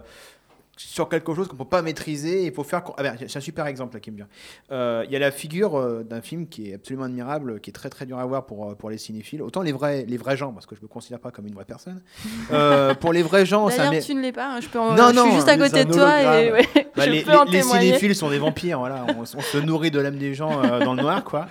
sur 0.76 1.08
quelque 1.08 1.36
chose 1.36 1.48
qu'on 1.48 1.56
peut 1.56 1.66
pas 1.66 1.82
maîtriser. 1.84 2.46
Il 2.46 2.54
faut 2.54 2.64
faire. 2.64 2.82
Ah 2.98 3.04
ben, 3.04 3.16
c'est 3.28 3.38
un 3.38 3.42
super 3.42 3.68
exemple 3.68 3.94
là 3.96 4.00
qui 4.00 4.10
me 4.10 4.16
vient. 4.18 4.28
Euh, 4.72 5.04
Il 5.06 5.12
y 5.12 5.16
a 5.16 5.20
la 5.20 5.32
figure 5.32 5.76
euh, 5.78 6.04
d'un 6.04 6.22
film 6.22 6.48
qui 6.48 6.72
est 6.72 6.76
absolument 6.76 7.06
admirable, 7.06 7.60
qui 7.60 7.70
est 7.70 7.74
très 7.74 7.90
très 7.90 8.06
dur 8.08 8.18
à 8.18 8.26
voir 8.26 8.46
pour, 8.48 8.76
pour 8.76 8.90
les 8.90 8.98
cinéphiles. 8.98 9.42
Autant 9.44 9.62
les 9.62 9.72
vrais, 9.72 10.04
les 10.08 10.18
vrais 10.18 10.36
gens, 10.38 10.52
parce 10.52 10.66
que 10.66 10.76
je 10.76 10.82
me 10.82 10.88
considère 10.88 11.20
pas 11.20 11.30
comme 11.32 11.46
une 11.46 11.54
vraie 11.54 11.66
personne. 11.66 12.02
Euh, 12.52 12.94
pour 12.96 13.14
les 13.14 13.24
vrais 13.24 13.46
gens, 13.46 13.70
ça 13.70 13.90
tu 14.00 14.14
ne 14.16 14.22
l'es 14.22 14.32
pas. 14.32 14.56
hein, 14.56 14.62
Je, 14.62 14.68
peux 14.70 14.80
en- 14.80 14.94
Non, 14.96 15.10
je 15.10 15.16
non, 15.16 15.24
suis 15.26 15.34
juste 15.36 15.50
à 15.50 15.58
côté 15.58 15.86
de 15.86 15.94
toi 15.94 16.22
et 16.22 16.26
hologramme. 16.52 16.54
ouais, 16.76 16.88
Bah, 16.96 17.04
je 17.06 17.10
les, 17.10 17.22
peux 17.24 17.32
en 17.32 17.44
les- 17.46 17.52
les 17.52 17.60
témoigner. 17.62 17.88
cinéphiles 17.88 18.16
sont 18.16 18.30
des 18.30 18.38
vampires, 18.40 18.80
voilà. 18.80 19.06
On, 19.18 19.22
on 19.22 19.26
se 19.26 19.58
nourrit 19.58 19.92
de 19.92 20.00
l'âme 20.00 20.18
des 20.18 20.34
gens 20.34 20.64
euh, 20.64 20.84
dans 20.84 20.94
le 20.96 21.02
noir, 21.02 21.24
quoi. 21.24 21.48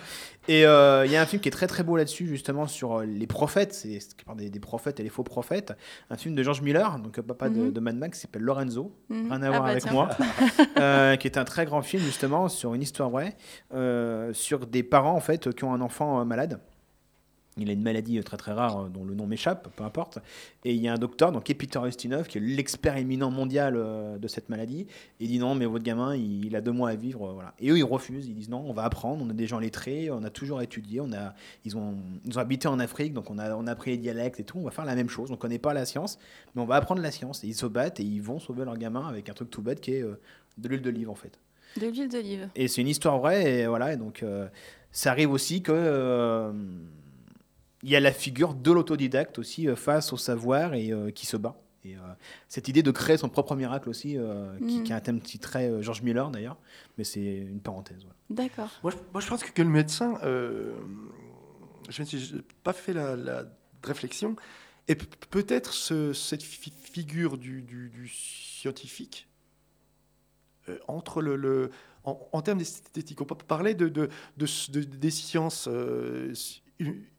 Et 0.47 0.65
euh, 0.65 1.05
il 1.05 1.11
y 1.11 1.15
a 1.15 1.21
un 1.21 1.25
film 1.25 1.41
qui 1.41 1.47
est 1.47 1.51
très 1.53 1.67
très 1.67 1.83
beau 1.83 1.95
là-dessus, 1.95 2.27
justement, 2.27 2.67
sur 2.67 2.99
euh, 2.99 3.05
les 3.05 3.27
prophètes, 3.27 3.73
c'est 3.73 3.99
c'est 3.99 4.15
qui 4.15 4.25
parle 4.25 4.37
des, 4.39 4.49
des 4.49 4.59
prophètes 4.59 4.99
et 4.99 5.03
les 5.03 5.09
faux 5.09 5.23
prophètes. 5.23 5.73
Un 6.09 6.17
film 6.17 6.35
de 6.35 6.43
George 6.43 6.61
Miller, 6.61 6.99
donc 6.99 7.17
euh, 7.17 7.21
papa 7.21 7.49
de, 7.49 7.59
Mhm. 7.59 7.71
de 7.71 7.79
Mad 7.79 7.95
Max, 7.95 8.17
qui 8.17 8.21
s'appelle 8.23 8.41
Lorenzo, 8.41 8.91
Mhm. 9.09 9.31
rien 9.31 9.41
à 9.41 9.45
Ah 9.45 9.49
voir 9.49 9.63
bah 9.63 9.69
avec 9.69 9.83
tiens. 9.83 9.91
moi, 9.93 10.09
euh, 10.79 11.15
qui 11.15 11.27
est 11.27 11.37
un 11.37 11.45
très 11.45 11.65
grand 11.65 11.81
film, 11.81 12.03
justement, 12.03 12.49
sur 12.49 12.73
une 12.73 12.81
histoire 12.81 13.09
vraie, 13.09 13.35
euh, 13.73 14.33
sur 14.33 14.67
des 14.67 14.83
parents, 14.83 15.15
en 15.15 15.19
fait, 15.21 15.53
qui 15.55 15.63
ont 15.63 15.73
un 15.73 15.81
enfant 15.81 16.23
malade. 16.25 16.59
Il 17.57 17.69
a 17.69 17.73
une 17.73 17.83
maladie 17.83 18.17
euh, 18.17 18.23
très 18.23 18.37
très 18.37 18.51
rare 18.51 18.85
euh, 18.85 18.89
dont 18.89 19.03
le 19.03 19.13
nom 19.13 19.27
m'échappe, 19.27 19.69
peu 19.75 19.83
importe. 19.83 20.19
Et 20.65 20.73
il 20.73 20.81
y 20.81 20.87
a 20.87 20.93
un 20.93 20.97
docteur, 20.97 21.31
donc 21.31 21.45
Peter 21.45 21.79
Ustinov, 21.85 22.27
qui 22.27 22.39
est 22.39 22.41
l'expert 22.41 22.97
éminent 22.97 23.29
mondial 23.29 23.75
euh, 23.75 24.17
de 24.17 24.27
cette 24.27 24.49
maladie. 24.49 24.87
Et 25.19 25.25
il 25.25 25.27
dit 25.27 25.39
non, 25.39 25.53
mais 25.53 25.65
votre 25.65 25.83
gamin, 25.83 26.15
il, 26.15 26.45
il 26.45 26.55
a 26.55 26.61
deux 26.61 26.71
mois 26.71 26.89
à 26.89 26.95
vivre. 26.95 27.31
voilà. 27.33 27.53
Et 27.59 27.69
eux, 27.69 27.77
ils 27.77 27.83
refusent. 27.83 28.27
Ils 28.27 28.35
disent 28.35 28.49
non, 28.49 28.63
on 28.65 28.73
va 28.73 28.83
apprendre. 28.83 29.23
On 29.23 29.29
a 29.29 29.33
des 29.33 29.47
gens 29.47 29.59
lettrés, 29.59 30.09
on 30.09 30.23
a 30.23 30.29
toujours 30.29 30.61
étudié. 30.61 30.99
On 31.01 31.13
a, 31.13 31.33
ils, 31.65 31.77
ont, 31.77 31.95
ils 32.25 32.37
ont 32.37 32.41
habité 32.41 32.67
en 32.67 32.79
Afrique, 32.79 33.13
donc 33.13 33.29
on 33.29 33.37
a, 33.37 33.55
on 33.55 33.67
a 33.67 33.71
appris 33.71 33.91
les 33.91 33.97
dialectes 33.97 34.39
et 34.39 34.43
tout. 34.43 34.57
On 34.57 34.63
va 34.63 34.71
faire 34.71 34.85
la 34.85 34.95
même 34.95 35.09
chose. 35.09 35.29
On 35.29 35.33
ne 35.33 35.37
connaît 35.37 35.59
pas 35.59 35.73
la 35.73 35.85
science, 35.85 36.17
mais 36.55 36.61
on 36.61 36.65
va 36.65 36.75
apprendre 36.75 37.01
la 37.01 37.11
science. 37.11 37.43
Et 37.43 37.47
ils 37.47 37.55
se 37.55 37.65
battent 37.65 37.99
et 37.99 38.03
ils 38.03 38.21
vont 38.21 38.39
sauver 38.39 38.65
leur 38.65 38.77
gamin 38.77 39.07
avec 39.07 39.29
un 39.29 39.33
truc 39.33 39.49
tout 39.49 39.61
bête 39.61 39.81
qui 39.81 39.93
est 39.93 40.01
euh, 40.01 40.19
de 40.57 40.69
l'huile 40.69 40.81
d'olive 40.81 41.09
en 41.09 41.15
fait. 41.15 41.39
De 41.79 41.87
l'huile 41.87 42.09
d'olive. 42.09 42.49
Et 42.55 42.67
c'est 42.67 42.81
une 42.81 42.87
histoire 42.87 43.17
vraie, 43.19 43.61
et 43.61 43.67
voilà, 43.67 43.93
et 43.93 43.97
donc 43.97 44.21
euh, 44.21 44.47
ça 44.91 45.11
arrive 45.11 45.31
aussi 45.31 45.63
que 45.63 45.71
euh, 45.73 46.51
il 47.83 47.89
y 47.89 47.95
a 47.95 47.99
la 47.99 48.11
figure 48.11 48.53
de 48.55 48.71
l'autodidacte 48.71 49.37
aussi 49.39 49.67
euh, 49.67 49.75
face 49.75 50.13
au 50.13 50.17
savoir 50.17 50.73
et 50.73 50.91
euh, 50.91 51.11
qui 51.11 51.25
se 51.25 51.37
bat. 51.37 51.59
Et 51.85 51.95
euh, 51.97 51.99
cette 52.47 52.69
idée 52.69 52.81
de 52.81 52.91
créer 52.91 53.17
son 53.17 53.27
propre 53.27 53.55
miracle 53.55 53.89
aussi, 53.89 54.17
euh, 54.17 54.57
qui, 54.59 54.83
qui 54.83 54.93
a 54.93 54.95
un 54.95 55.01
thème 55.01 55.19
petit 55.19 55.37
très 55.37 55.69
euh, 55.69 55.81
George 55.81 56.01
Miller 56.01 56.29
d'ailleurs, 56.31 56.57
mais 56.97 57.03
c'est 57.03 57.21
une 57.23 57.59
parenthèse. 57.59 57.97
voilà. 58.03 58.15
D'accord. 58.29 58.69
Moi, 58.83 58.91
je, 58.93 58.97
moi, 59.11 59.19
je 59.21 59.27
pense 59.27 59.43
que, 59.43 59.51
que 59.51 59.61
le 59.61 59.67
médecin, 59.69 60.17
euh, 60.23 60.73
je 61.89 62.01
ne 62.01 62.07
suis 62.07 62.41
pas 62.63 62.71
fait 62.71 62.93
la, 62.93 63.17
la 63.17 63.43
réflexion, 63.83 64.37
et 64.87 64.95
peut-être 64.95 65.73
ce- 65.73 66.13
cette 66.13 66.41
fi- 66.43 66.71
figure 66.93 67.37
du, 67.37 67.61
du- 67.61 67.89
du 67.89 68.07
scientifique 68.07 69.27
euh, 70.69 70.77
entre 70.87 71.21
le, 71.21 71.35
le- 71.35 71.69
en, 72.05 72.17
en 72.31 72.41
termes 72.41 72.59
d'esthétique, 72.59 73.19
on 73.19 73.25
peut 73.25 73.35
parler 73.35 73.73
de, 73.75 73.89
de- 73.89 74.07
de 74.37 74.45
s- 74.45 74.69
de- 74.71 74.83
des 74.83 75.11
sciences 75.11 75.67
euh, 75.69 76.33
hu- 76.79 77.09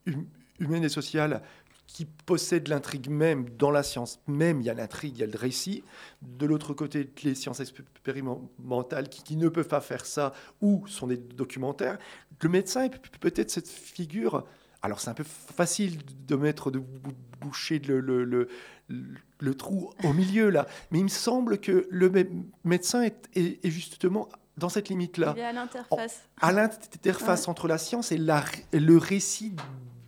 hu- 0.59 0.65
humaines 0.65 0.85
et 0.85 0.89
sociales 0.89 1.43
qui 1.87 2.07
possèdent 2.07 2.69
l'intrigue 2.69 3.11
même, 3.11 3.49
dans 3.59 3.71
la 3.71 3.83
science 3.83 4.19
même, 4.27 4.61
il 4.63 4.65
y 4.67 4.71
a 4.71 4.75
l'intrigue, 4.75 5.17
il 5.17 5.21
y 5.21 5.23
a 5.23 5.27
le 5.27 5.37
récit. 5.39 5.85
De 6.23 6.47
l'autre 6.47 6.73
côté, 6.73 7.11
les 7.25 7.35
sciences 7.35 7.61
expérimentales 7.61 9.09
qui, 9.09 9.23
qui 9.23 9.37
ne 9.37 9.49
peuvent 9.49 9.69
pas 9.69 9.81
faire 9.83 10.07
ça 10.07 10.33
ou 10.63 10.87
sont 10.87 11.07
des 11.07 11.17
documentaires. 11.19 11.99
Le 12.41 12.49
médecin 12.49 12.85
est 12.85 12.91
peut- 12.91 13.19
peut-être 13.21 13.51
cette 13.51 13.69
figure. 13.69 14.45
Alors 14.83 15.01
c'est 15.01 15.11
un 15.11 15.15
peu 15.15 15.25
facile 15.25 15.99
de 16.27 16.37
mettre 16.37 16.71
de 16.71 16.79
bou- 16.79 17.13
boucher 17.41 17.79
le, 17.81 18.01
le, 18.01 18.25
le, 18.25 18.49
le 18.89 19.55
trou 19.55 19.91
au 20.05 20.13
milieu 20.13 20.51
là, 20.51 20.67
mais 20.91 20.99
il 20.99 21.05
me 21.05 21.09
semble 21.09 21.59
que 21.59 21.87
le 21.91 22.11
mé- 22.11 22.29
médecin 22.65 23.03
est, 23.03 23.29
est- 23.35 23.65
est 23.65 23.71
justement 23.71 24.29
dans 24.59 24.69
cette 24.69 24.89
limite-là 24.89 25.35
Il 25.37 25.41
est 25.41 25.45
à 25.45 25.53
l'interface. 25.53 26.23
à 26.41 26.53
l'interface 26.53 27.49
entre 27.49 27.67
la 27.67 27.79
science 27.79 28.13
et, 28.13 28.19
la- 28.19 28.45
et 28.73 28.81
le 28.81 28.97
récit 28.99 29.55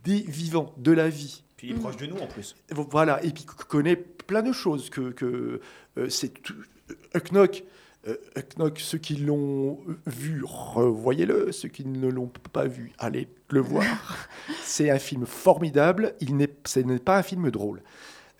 des 0.06 0.20
vivants, 0.20 0.72
de 0.78 0.92
la 0.92 1.08
vie. 1.08 1.42
Puis 1.56 1.68
il 1.68 1.76
est 1.76 1.78
proche 1.78 1.96
de 1.96 2.06
nous 2.06 2.16
en 2.18 2.26
plus. 2.26 2.54
Voilà, 2.70 3.22
et 3.24 3.30
puis 3.30 3.44
connaît 3.44 3.96
plein 3.96 4.42
de 4.42 4.52
choses 4.52 4.88
que, 4.90 5.10
que 5.10 5.60
euh, 5.98 6.08
c'est 6.08 6.28
tout. 6.42 6.54
Knock, 7.30 7.64
Knock, 8.56 8.78
ceux 8.78 8.98
qui 8.98 9.16
l'ont 9.16 9.80
vu, 10.06 10.42
revoyez-le. 10.44 11.50
Ceux 11.52 11.68
qui 11.68 11.84
ne 11.84 12.08
l'ont 12.08 12.30
pas 12.52 12.66
vu, 12.66 12.92
allez 12.98 13.28
le 13.50 13.60
voir. 13.60 14.28
c'est 14.62 14.90
un 14.90 14.98
film 14.98 15.26
formidable. 15.26 16.14
Il 16.20 16.36
n'est, 16.36 16.54
ce 16.66 16.78
n'est 16.80 16.98
pas 17.00 17.18
un 17.18 17.22
film 17.22 17.50
drôle. 17.50 17.82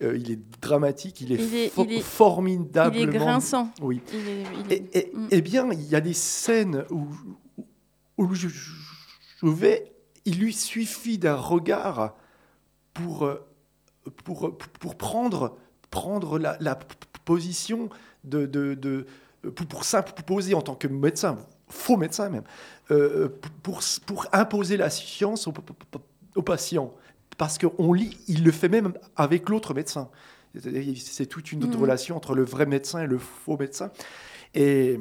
Euh, 0.03 0.17
il 0.17 0.31
est 0.31 0.39
dramatique, 0.61 1.23
il 1.23 1.33
est, 1.33 1.37
Il 1.37 1.55
est- 1.57 1.75
fo- 1.75 1.85
il 1.89 1.93
est- 1.95 2.01
formidablement. 2.03 3.03
Il 3.03 3.09
est 3.09 3.19
grinçant. 3.19 3.71
Oui. 3.81 4.03
Il 4.12 4.29
est, 4.29 4.43
il 4.43 4.73
Et, 4.73 4.77
est- 4.77 4.97
et- 4.97 5.12
Mm. 5.17 5.29
eh 5.31 5.41
bien, 5.41 5.69
il 5.73 5.83
y 5.89 5.95
a 5.97 6.01
des 6.03 6.12
scènes 6.12 6.85
où, 6.91 7.09
où 8.19 8.35
je, 8.35 8.49
je 8.49 9.47
vais, 9.49 9.91
il 10.27 10.39
lui 10.39 10.53
suffit 10.53 11.16
d'un 11.18 11.37
regard 11.37 12.14
pour, 12.93 13.24
euh, 13.24 13.47
pour, 14.24 14.57
pour 14.81 14.95
prendre, 14.97 15.57
prendre 15.91 16.39
la, 16.39 16.57
la 16.61 16.79
position 17.24 17.89
de, 18.24 18.45
de, 18.47 18.74
de- 18.74 19.07
pour, 19.55 19.66
pour 19.66 19.85
s'imposer 19.85 20.55
en 20.55 20.62
tant 20.62 20.74
que 20.74 20.89
médecin, 20.89 21.39
faux 21.68 21.97
médecin 21.97 22.29
même, 22.29 22.43
euh, 22.91 23.29
pour, 23.62 23.81
pour 24.05 24.27
imposer 24.33 24.77
la 24.77 24.91
science 24.91 25.47
au, 25.47 25.55
au 26.35 26.43
patient. 26.43 26.93
Parce 27.39 27.59
qu'on 27.59 27.93
lit, 27.93 28.16
il 28.29 28.45
le 28.45 28.51
fait 28.51 28.68
même 28.68 28.95
avec 29.14 29.49
l'autre 29.49 29.74
médecin. 29.74 30.09
C'est 30.55 31.27
toute 31.27 31.53
une 31.53 31.64
autre 31.64 31.74
Mhm. 31.77 31.83
relation 31.83 32.16
entre 32.16 32.35
le 32.35 32.45
vrai 32.45 32.64
médecin 32.64 33.03
et 33.03 33.07
le 33.07 33.18
faux 33.18 33.59
médecin. 33.59 33.91
Et 34.55 34.99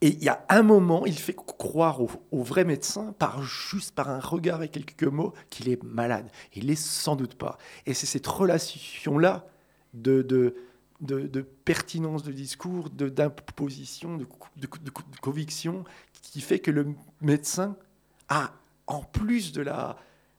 et 0.00 0.08
il 0.08 0.22
y 0.22 0.28
a 0.28 0.44
un 0.48 0.62
moment, 0.62 1.06
il 1.06 1.18
fait 1.18 1.34
croire 1.34 2.00
au, 2.00 2.42
vrai 2.42 2.64
médecin, 2.64 3.14
par 3.18 3.42
juste 3.42 3.94
par 3.94 4.10
un 4.10 4.20
regard 4.20 4.62
et 4.62 4.68
quelques 4.68 5.04
mots, 5.04 5.32
qu'il 5.50 5.68
est 5.68 5.82
malade. 5.82 6.28
Il 6.54 6.66
l'est 6.66 6.74
sans 6.74 7.16
doute 7.16 7.36
pas. 7.36 7.58
Et 7.86 7.94
c'est 7.94 8.06
cette 8.06 8.26
relation-là 8.26 9.46
de, 9.94 10.22
de, 10.22 10.56
de, 11.00 11.40
pertinence 11.42 12.22
de 12.22 12.32
discours, 12.32 12.90
d'imposition, 12.90 14.18
de, 14.18 14.26
conviction, 15.22 15.84
qui 16.12 16.40
fait 16.40 16.58
que 16.58 16.70
le 16.70 16.94
médecin 17.20 17.76
a, 18.28 18.52
en 18.86 19.02
plus 19.02 19.52
de 19.52 19.62
la, 19.62 19.96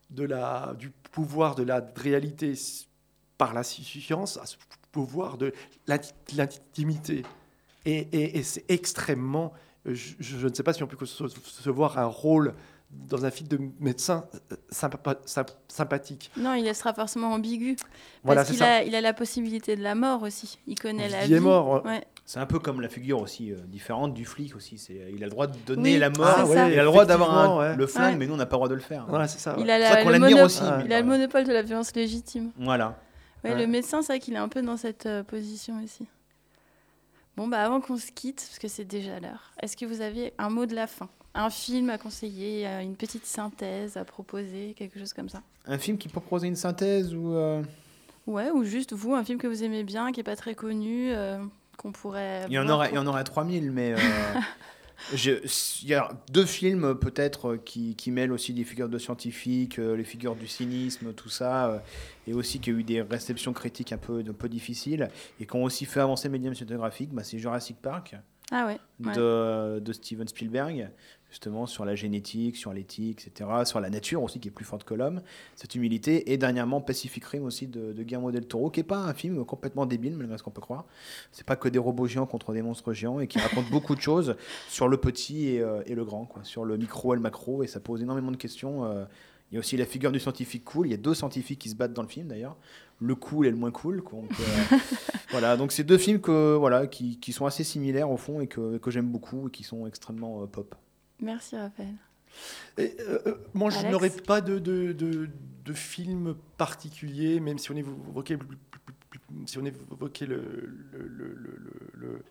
de 0.10 0.26
la, 0.26 0.76
du 0.78 0.92
pouvoir 1.12 1.56
de 1.56 1.64
la 1.64 1.84
réalité 1.96 2.54
par 3.38 3.54
la 3.54 3.64
science, 3.64 4.38
a 4.38 4.46
ce 4.46 4.58
pouvoir 4.92 5.38
de 5.38 5.54
l'inti- 5.88 6.14
l'intimité. 6.36 7.24
Et, 7.86 8.08
et- 8.12 8.38
et 8.40 8.44
c'est 8.44 8.66
extrêmement. 8.70 9.54
euh, 9.88 9.94
Je, 9.94 10.14
je 10.20 10.48
ne 10.48 10.54
sais 10.54 10.64
pas 10.64 10.74
si 10.74 10.84
on 10.84 10.88
peut 10.88 11.06
se, 11.06 11.28
se 11.28 11.70
voir 11.70 11.98
un 12.00 12.06
rôle 12.06 12.54
dans 12.92 13.26
un 13.26 13.32
film 13.32 13.48
de 13.50 13.60
médecin 13.80 14.26
euh, 14.52 14.56
sympa- 14.70 15.18
symp- 15.26 15.56
sympathique. 15.68 16.32
Non, 16.38 16.54
il 16.54 16.74
sera 16.74 16.94
forcément 16.94 17.34
ambigu. 17.34 17.76
Voilà, 18.24 18.42
parce 18.44 18.52
qu'il 18.54 18.64
a, 18.64 18.84
il 18.84 18.96
a 18.96 19.02
la 19.02 19.14
possibilité 19.14 19.76
de 19.76 19.84
la 19.84 19.96
mort 19.96 20.22
aussi. 20.24 20.60
Il 20.68 20.80
connaît 20.80 21.10
la 21.10 21.24
Il 21.24 21.28
vie. 21.28 21.34
est 21.36 21.40
mort. 21.40 21.84
Ouais. 21.86 22.04
C'est 22.28 22.40
un 22.40 22.46
peu 22.48 22.58
comme 22.58 22.82
la 22.82 22.90
figure 22.90 23.22
aussi 23.22 23.52
euh, 23.52 23.58
différente 23.68 24.14
du 24.16 24.26
flic 24.26 24.56
aussi. 24.56 24.78
C'est, 24.80 25.12
il 25.14 25.22
a 25.24 25.28
le 25.28 25.30
droit 25.32 25.46
de 25.48 25.58
donner 25.68 25.94
Oui, 25.94 26.00
la 26.00 26.10
mort, 26.10 26.48
il 26.52 26.58
a 26.58 26.68
le 26.70 26.86
droit 26.86 27.06
d'avoir 27.06 27.32
un- 27.32 27.36
effectivement, 27.44 27.58
ouais. 27.60 27.76
le 27.76 27.88
flingue, 27.88 28.12
Ouais. 28.14 28.18
mais 28.18 28.28
nous 28.28 28.34
on 28.34 28.38
n'a 28.38 28.46
pas 28.48 28.56
le 28.56 28.60
droit 28.60 28.70
de 28.70 28.74
le 28.76 28.80
faire. 28.80 29.06
Voilà, 29.10 29.28
c'est 29.28 29.40
ça. 29.40 29.56
Il 29.60 29.66
ouais. 29.66 29.72
a, 29.72 29.78
C'est 29.78 30.04
ça 30.04 30.18
le, 30.18 30.44
aussi, 30.44 30.62
il 30.86 30.94
a 30.94 31.02
le 31.02 31.06
monopole 31.06 31.44
de 31.44 31.54
la 31.54 31.62
violence 31.62 31.94
légitime. 31.96 32.52
Voilà. 32.58 32.98
Ouais, 33.44 33.52
Ouais. 33.52 33.60
Le 33.60 33.68
médecin, 33.68 34.02
c'est 34.02 34.14
vrai 34.14 34.20
qu'il 34.20 34.34
est 34.34 34.38
un 34.38 34.48
peu 34.50 34.64
dans 34.64 34.78
cette 34.78 35.06
euh, 35.06 35.22
position 35.24 35.76
aussi. 35.84 36.08
Bon, 37.38 37.48
bah 37.48 37.64
avant 37.64 37.82
qu'on 37.82 37.98
se 37.98 38.12
quitte, 38.12 38.38
parce 38.48 38.60
que 38.60 38.68
c'est 38.68 38.86
déjà 38.86 39.20
l'heure, 39.20 39.52
est-ce 39.62 39.76
que 39.76 39.86
vous 39.86 40.02
avez 40.02 40.34
un 40.38 40.50
mot 40.50 40.66
de 40.66 40.74
la 40.76 40.88
fin? 40.88 41.10
Un 41.34 41.50
film 41.50 41.90
à 41.90 41.98
conseiller, 41.98 42.66
euh, 42.66 42.82
une 42.82 42.96
petite 42.96 43.26
synthèse 43.26 43.98
à 43.98 44.06
proposer, 44.06 44.74
quelque 44.78 44.98
chose 45.00 45.12
comme 45.12 45.28
ça? 45.28 45.42
Un 45.68 45.78
film 45.78 45.98
qui 45.98 46.08
proposer 46.08 46.48
une 46.48 46.56
synthèse 46.56 47.14
ou. 47.14 47.34
euh, 47.34 47.62
Ouais, 48.26 48.50
ou 48.52 48.64
juste 48.64 48.94
vous, 48.94 49.14
un 49.14 49.24
film 49.24 49.38
que 49.38 49.48
vous 49.48 49.64
aimez 49.64 49.84
bien, 49.84 50.12
qui 50.14 50.22
est 50.22 50.24
pas 50.24 50.38
très 50.38 50.56
connu, 50.56 51.12
euh, 51.12 51.38
qu'on 51.78 51.92
pourrait. 51.92 52.46
Il 52.48 52.54
y 52.54 52.60
en 52.60 52.64
pour- 52.66 52.74
il 52.90 52.96
y 52.96 52.98
en 52.98 53.06
aurait 53.06 53.24
3000, 53.26 53.70
mais 53.72 53.94
euh, 53.94 53.98
il 55.14 55.88
y 55.88 55.94
a 55.94 56.10
deux 56.32 56.46
films 56.46 56.96
peut-être 56.96 57.58
qui, 57.58 57.96
qui 57.96 58.12
mêlent 58.12 58.32
aussi 58.32 58.54
des 58.54 58.64
figures 58.64 58.90
de 58.90 58.98
scientifiques, 58.98 59.80
euh, 59.80 59.96
les 59.96 60.04
figures 60.04 60.36
du 60.36 60.48
cynisme, 60.48 61.14
tout 61.14 61.30
ça, 61.30 61.68
euh, 61.70 61.80
et 62.28 62.34
aussi 62.34 62.60
qui 62.60 62.72
ont 62.72 62.78
eu 62.78 62.84
des 62.84 63.02
réceptions 63.02 63.54
critiques 63.54 63.92
un 63.94 63.98
peu, 63.98 64.24
un 64.28 64.34
peu 64.34 64.50
difficiles 64.50 65.10
et 65.40 65.46
qui 65.46 65.56
ont 65.56 65.64
aussi 65.64 65.86
fait 65.86 66.00
avancer 66.00 66.28
le 66.28 66.34
médium 66.34 66.54
cinématographique. 66.56 67.12
Bah, 67.14 67.24
c'est 67.24 67.38
Jurassic 67.40 67.78
Park 67.82 68.16
Ah 68.52 68.66
ouais. 68.68 68.80
ouais. 69.06 69.14
de, 69.16 69.80
de 69.80 69.94
Steven 69.94 70.28
Spielberg, 70.28 70.90
justement 71.36 71.66
sur 71.66 71.84
la 71.84 71.96
génétique, 71.96 72.56
sur 72.56 72.72
l'éthique, 72.72 73.28
etc., 73.28 73.50
sur 73.66 73.82
la 73.82 73.90
nature 73.90 74.24
aussi 74.24 74.40
qui 74.40 74.48
est 74.48 74.52
plus 74.52 74.64
forte 74.64 74.86
que 74.86 74.94
l'homme, 74.94 75.22
cette 75.58 75.76
humilité, 75.76 76.32
et 76.32 76.38
dernièrement 76.38 76.80
Pacific 76.80 77.26
Rim 77.26 77.44
aussi 77.44 77.68
de, 77.68 77.92
de 77.92 78.04
Guillermo 78.04 78.32
del 78.32 78.46
Toro, 78.46 78.70
qui 78.70 78.80
est 78.80 78.84
pas 78.84 79.00
un 79.00 79.14
film 79.14 79.44
complètement 79.44 79.86
débile 79.86 80.16
malgré 80.16 80.38
ce 80.38 80.44
qu'on 80.44 80.52
peut 80.52 80.62
croire. 80.62 80.86
C'est 81.34 81.46
pas 81.46 81.58
que 81.58 81.68
des 81.68 81.78
robots 81.78 82.08
géants 82.08 82.26
contre 82.26 82.54
des 82.54 82.62
monstres 82.62 82.94
géants 82.94 83.20
et 83.20 83.28
qui 83.28 83.38
raconte 83.38 83.70
beaucoup 83.70 83.96
de 83.96 84.00
choses 84.02 84.38
sur 84.70 84.88
le 84.88 84.96
petit 84.96 85.50
et, 85.50 85.62
euh, 85.62 85.84
et 85.88 85.94
le 85.94 86.06
grand, 86.06 86.24
quoi, 86.24 86.46
sur 86.46 86.64
le 86.64 86.78
micro 86.78 87.14
et 87.14 87.18
le 87.18 87.22
macro, 87.22 87.64
et 87.64 87.68
ça 87.68 87.82
pose 87.82 88.02
énormément 88.02 88.32
de 88.32 88.38
questions. 88.38 88.86
euh, 88.86 89.04
il 89.52 89.56
y 89.56 89.58
a 89.58 89.60
aussi 89.60 89.78
la 89.78 89.86
figure 89.86 90.12
du 90.12 90.20
scientifique 90.20 90.64
cool. 90.64 90.88
Il 90.88 90.92
y 90.92 90.94
a 90.94 90.98
deux 90.98 91.14
scientifiques 91.14 91.60
qui 91.60 91.70
se 91.70 91.76
battent 91.76 91.94
dans 91.94 92.02
le 92.02 92.08
film 92.08 92.28
d'ailleurs, 92.28 92.58
le 93.00 93.14
cool 93.16 93.46
et 93.46 93.52
le 93.52 93.58
moins 93.58 93.72
cool. 93.72 94.02
quoi. 94.02 94.20
Donc, 94.20 94.32
euh, 94.32 94.78
voilà, 95.32 95.56
donc 95.58 95.72
c'est 95.72 95.84
deux 95.84 95.98
films 95.98 96.20
que 96.20 96.56
voilà 96.56 96.88
qui, 96.88 97.20
qui 97.20 97.32
sont 97.32 97.46
assez 97.46 97.64
similaires 97.64 98.10
au 98.10 98.18
fond 98.18 98.42
et 98.42 98.48
que, 98.48 98.78
que 98.78 98.90
j'aime 98.90 99.08
beaucoup 99.08 99.48
et 99.48 99.52
qui 99.52 99.64
sont 99.64 99.86
extrêmement 99.86 100.42
euh, 100.42 100.46
pop. 100.48 100.76
Merci 101.22 101.56
Raphaël. 101.56 101.94
Et, 102.78 102.96
euh, 103.00 103.20
euh, 103.28 103.36
moi, 103.54 103.70
je 103.70 103.78
n'aurais 103.92 104.10
pas 104.10 104.42
de, 104.42 104.60
de, 104.60 104.92
de, 104.92 105.30
de 105.64 105.74
film 105.74 106.36
particulier, 106.58 107.40
même 107.40 107.58
si 107.58 107.72
on 107.72 107.76
évoquait, 107.76 108.38
si 109.46 109.58
on 109.58 109.66
évoquait 109.66 110.26
le, 110.26 110.42
le, 110.92 111.08
le, 111.08 111.28
le, 111.36 111.60
le- 111.94 112.22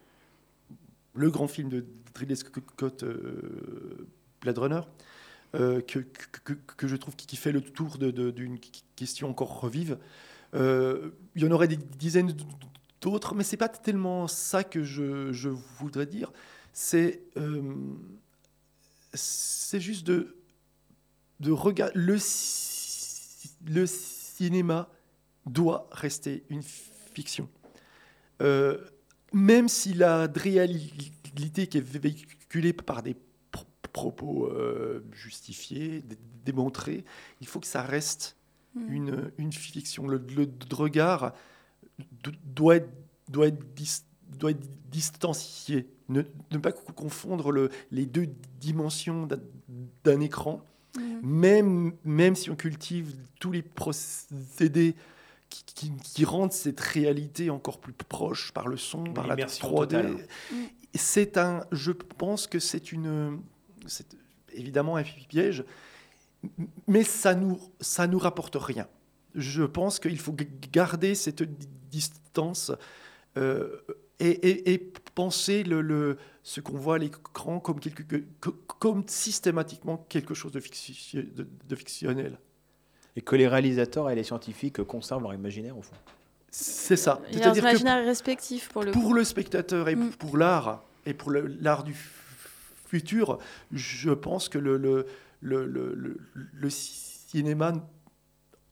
le 1.16 1.30
grand 1.30 1.46
film 1.46 1.68
de 1.68 1.84
Ridley 2.16 2.34
Scott, 2.34 3.04
euh, 3.04 4.06
Blade 4.40 4.58
Runner, 4.58 4.80
euh, 5.54 5.80
que, 5.80 6.00
que, 6.76 6.88
je 6.88 6.96
trouve 6.96 7.14
qui, 7.14 7.28
qui 7.28 7.36
fait 7.36 7.52
le 7.52 7.60
tour 7.60 7.98
d'une 7.98 8.58
question 8.96 9.30
encore 9.30 9.68
vive. 9.68 9.96
Euh, 10.54 11.10
il 11.36 11.42
y 11.44 11.46
en 11.46 11.52
aurait 11.52 11.68
des 11.68 11.76
dizaines 11.76 12.32
d'autres, 13.00 13.36
mais 13.36 13.44
c'est 13.44 13.56
pas 13.56 13.68
tellement 13.68 14.26
ça 14.26 14.64
que 14.64 14.82
je, 14.82 15.32
je 15.32 15.50
voudrais 15.78 16.06
dire. 16.06 16.32
C'est 16.72 17.22
euh, 17.36 17.62
c'est 19.14 19.80
juste 19.80 20.06
de, 20.06 20.36
de 21.40 21.50
regarder. 21.52 21.94
Le, 21.98 22.18
le 23.66 23.86
cinéma 23.86 24.88
doit 25.46 25.88
rester 25.92 26.44
une 26.48 26.62
fiction. 26.62 27.48
Euh, 28.42 28.78
même 29.32 29.68
si 29.68 29.94
la 29.94 30.26
réalité 30.26 31.66
qui 31.66 31.78
est 31.78 31.80
véhiculée 31.80 32.72
par 32.72 33.02
des 33.02 33.16
pro- 33.50 33.64
propos 33.92 34.46
euh, 34.46 35.04
justifiés, 35.12 36.02
dé- 36.02 36.18
démontrés, 36.44 37.04
il 37.40 37.46
faut 37.46 37.60
que 37.60 37.66
ça 37.66 37.82
reste 37.82 38.36
Mm. 38.76 38.92
une, 38.92 39.32
une 39.38 39.52
fiction. 39.52 40.08
Le, 40.08 40.18
le 40.36 40.48
regard 40.72 41.32
do- 42.24 42.32
doit 42.42 42.74
être, 42.76 42.88
doit 43.28 43.46
être, 43.46 43.74
dis- 43.76 44.02
doit 44.44 44.50
être 44.50 44.66
distancié. 44.90 45.86
Ne, 46.10 46.22
ne 46.50 46.58
pas 46.58 46.72
co- 46.72 46.92
confondre 46.92 47.50
le- 47.50 47.70
les 47.90 48.04
deux 48.04 48.28
dimensions 48.60 49.26
d'un- 50.04 50.20
écran, 50.20 50.62
Mm. 50.96 51.00
même, 51.22 51.92
même 52.04 52.36
si 52.36 52.50
on 52.50 52.56
cultive 52.56 53.14
tous 53.40 53.50
les 53.52 53.62
procédés 53.62 54.94
qui, 55.48 55.64
qui- 55.64 55.92
qui 56.02 56.24
rendent 56.26 56.52
cette 56.52 56.78
réalité 56.80 57.48
encore 57.48 57.78
plus 57.80 57.94
proche 57.94 58.52
par 58.52 58.68
le 58.68 58.76
son, 58.76 59.02
par 59.04 59.26
la 59.26 59.34
L'immersion 59.34 59.66
3D. 59.66 59.96
totale. 59.96 60.12
Mm. 60.52 60.56
C'est 60.94 61.38
un, 61.38 61.64
je 61.72 61.90
pense 61.92 62.46
que 62.46 62.58
c'est 62.58 62.92
une, 62.92 63.40
c'est 63.86 64.14
évidemment 64.52 64.96
un 64.96 65.02
piège, 65.02 65.64
mais 66.86 67.02
ça 67.02 67.34
nous, 67.34 67.58
ça 67.80 68.06
nous 68.06 68.18
rapporte 68.18 68.56
rien. 68.56 68.86
Je 69.34 69.62
pense 69.64 69.98
qu'il 69.98 70.18
faut 70.18 70.36
garder 70.70 71.14
cette 71.16 71.42
di- 71.42 71.66
distance 71.90 72.70
euh, 73.36 73.80
et, 74.20 74.28
et- 74.30 74.72
et 74.72 74.78
penser 75.14 75.62
le, 75.64 75.80
le- 75.80 76.16
ce 76.42 76.60
qu'on 76.60 76.76
voit 76.76 76.96
à 76.96 76.98
l'écran 76.98 77.58
comme, 77.60 77.80
quelque, 77.80 78.02
que- 78.02 78.50
comme 78.50 79.04
systématiquement 79.06 79.96
quelque 80.08 80.34
chose 80.34 80.52
de, 80.52 80.60
ficti- 80.60 81.32
de- 81.34 81.46
de 81.68 81.76
fictionnel. 81.76 82.38
Et 83.16 83.20
que 83.22 83.36
les 83.36 83.46
réalisateurs 83.48 84.10
et 84.10 84.14
les 84.14 84.24
scientifiques 84.24 84.82
conservent 84.82 85.22
leur 85.22 85.34
imaginaire 85.34 85.78
au 85.78 85.82
fond. 85.82 85.94
C'est 86.50 86.96
ça. 86.96 87.20
Il 87.30 87.34
y 87.34 87.36
a 87.36 87.38
un 87.38 87.42
C'est-à-dire 87.54 87.62
que 87.62 87.68
imaginaire 87.68 88.04
respectif 88.04 88.68
pour 88.70 88.82
le 88.82 88.92
coup. 88.92 89.00
pour 89.00 89.14
le 89.14 89.24
spectateur 89.24 89.88
et 89.88 89.96
Mm. 89.96 90.10
pour 90.10 90.36
l'art 90.36 90.84
et 91.06 91.14
pour 91.14 91.30
l'art 91.32 91.84
du 91.84 91.94
futur, 92.86 93.38
je 93.72 94.10
pense 94.10 94.48
que 94.48 94.58
le, 94.58 94.76
le, 94.76 95.06
le, 95.40 95.66
le- 95.66 95.94
le- 95.94 96.20
le 96.52 96.70
cinéma 96.70 97.72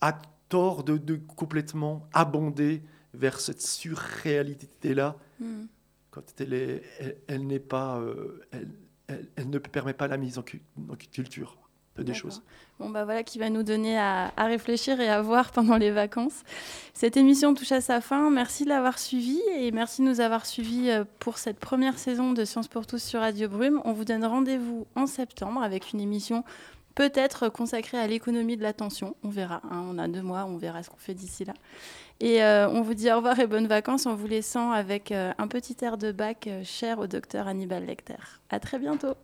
a 0.01 0.19
tort 0.49 0.85
de, 0.85 0.97
de 0.97 1.17
complètement 1.17 2.09
abonder 2.13 2.83
vers 3.15 3.41
cette 3.41 3.61
surréalité-là 3.63 5.17
Mm. 5.41 5.65
quand 6.11 6.23
elle, 6.41 6.53
est- 6.55 6.83
elle, 7.01 7.17
elle 7.27 7.47
n'est 7.47 7.59
pas, 7.59 7.99
euh, 7.99 8.41
elle, 9.09 9.51
ne 9.51 9.59
permet 9.59 9.93
pas 9.95 10.09
la 10.09 10.17
mise 10.17 10.39
en, 10.39 10.43
cu- 10.43 10.63
en 10.91 10.95
culture 10.95 11.57
des 11.99 12.15
choses. 12.15 12.43
Bon, 12.79 12.89
bah 12.89 13.05
voilà 13.05 13.23
qui 13.23 13.39
va 13.39 13.51
nous 13.51 13.63
donner 13.63 13.99
à, 13.99 14.33
à 14.37 14.45
réfléchir 14.47 14.99
et 15.01 15.09
à 15.11 15.21
voir 15.21 15.51
pendant 15.53 15.77
les 15.77 15.91
vacances. 15.91 16.43
Cette 16.95 17.19
émission 17.19 17.53
touche 17.55 17.73
à 17.73 17.83
sa 17.83 18.01
fin. 18.01 18.31
Merci 18.31 18.65
de 18.65 18.71
l'avoir 18.71 18.99
suivie 18.99 19.43
et 19.59 19.71
merci 19.73 20.01
de 20.03 20.07
nous 20.07 20.21
avoir 20.21 20.47
suivis 20.47 20.89
euh, 20.91 21.05
pour 21.19 21.37
cette 21.37 21.59
première 21.59 21.99
saison 21.99 22.33
de 22.33 22.45
Sciences 22.47 22.69
pour 22.69 22.87
tous 22.87 23.03
sur 23.03 23.21
Radio 23.21 23.47
Brume. 23.49 23.83
On 23.85 23.93
vous 23.93 24.07
donne 24.07 24.25
rendez-vous 24.25 24.87
en 24.97 25.07
septembre 25.07 25.63
avec 25.63 25.93
une 25.93 26.01
émission 26.01 26.45
peut-être 26.95 27.49
consacrée 27.51 27.99
à 27.99 28.07
l'économie 28.07 28.57
de 28.57 28.63
l'attention. 28.63 29.15
On 29.23 29.29
verra. 29.29 29.61
hein. 29.71 29.85
on 29.91 29.99
a 29.99 30.09
deux 30.09 30.23
mois, 30.23 30.45
on 30.47 30.57
verra 30.57 30.83
ce 30.83 30.89
qu'on 30.91 30.97
fait 30.97 31.15
d'ici 31.15 31.45
là. 31.45 31.53
Et 32.25 32.41
euh, 32.41 32.69
on 32.69 32.83
vous 32.83 32.95
dit 32.95 33.11
au 33.11 33.17
revoir 33.17 33.41
et 33.41 33.49
bonnes 33.49 33.67
vacances 33.67 34.07
en 34.07 34.15
vous 34.15 34.29
laissant 34.29 34.71
avec 34.71 35.11
euh, 35.11 35.33
un 35.39 35.49
petit 35.49 35.77
air 35.83 35.99
de 35.99 36.13
bac 36.13 36.47
euh, 36.47 36.63
cher 36.63 37.01
au 37.01 37.09
docteur 37.09 37.49
Hannibal 37.49 37.85
Lecter. 37.85 38.15
À 38.49 38.61
très 38.61 38.79
bientôt. 38.79 39.17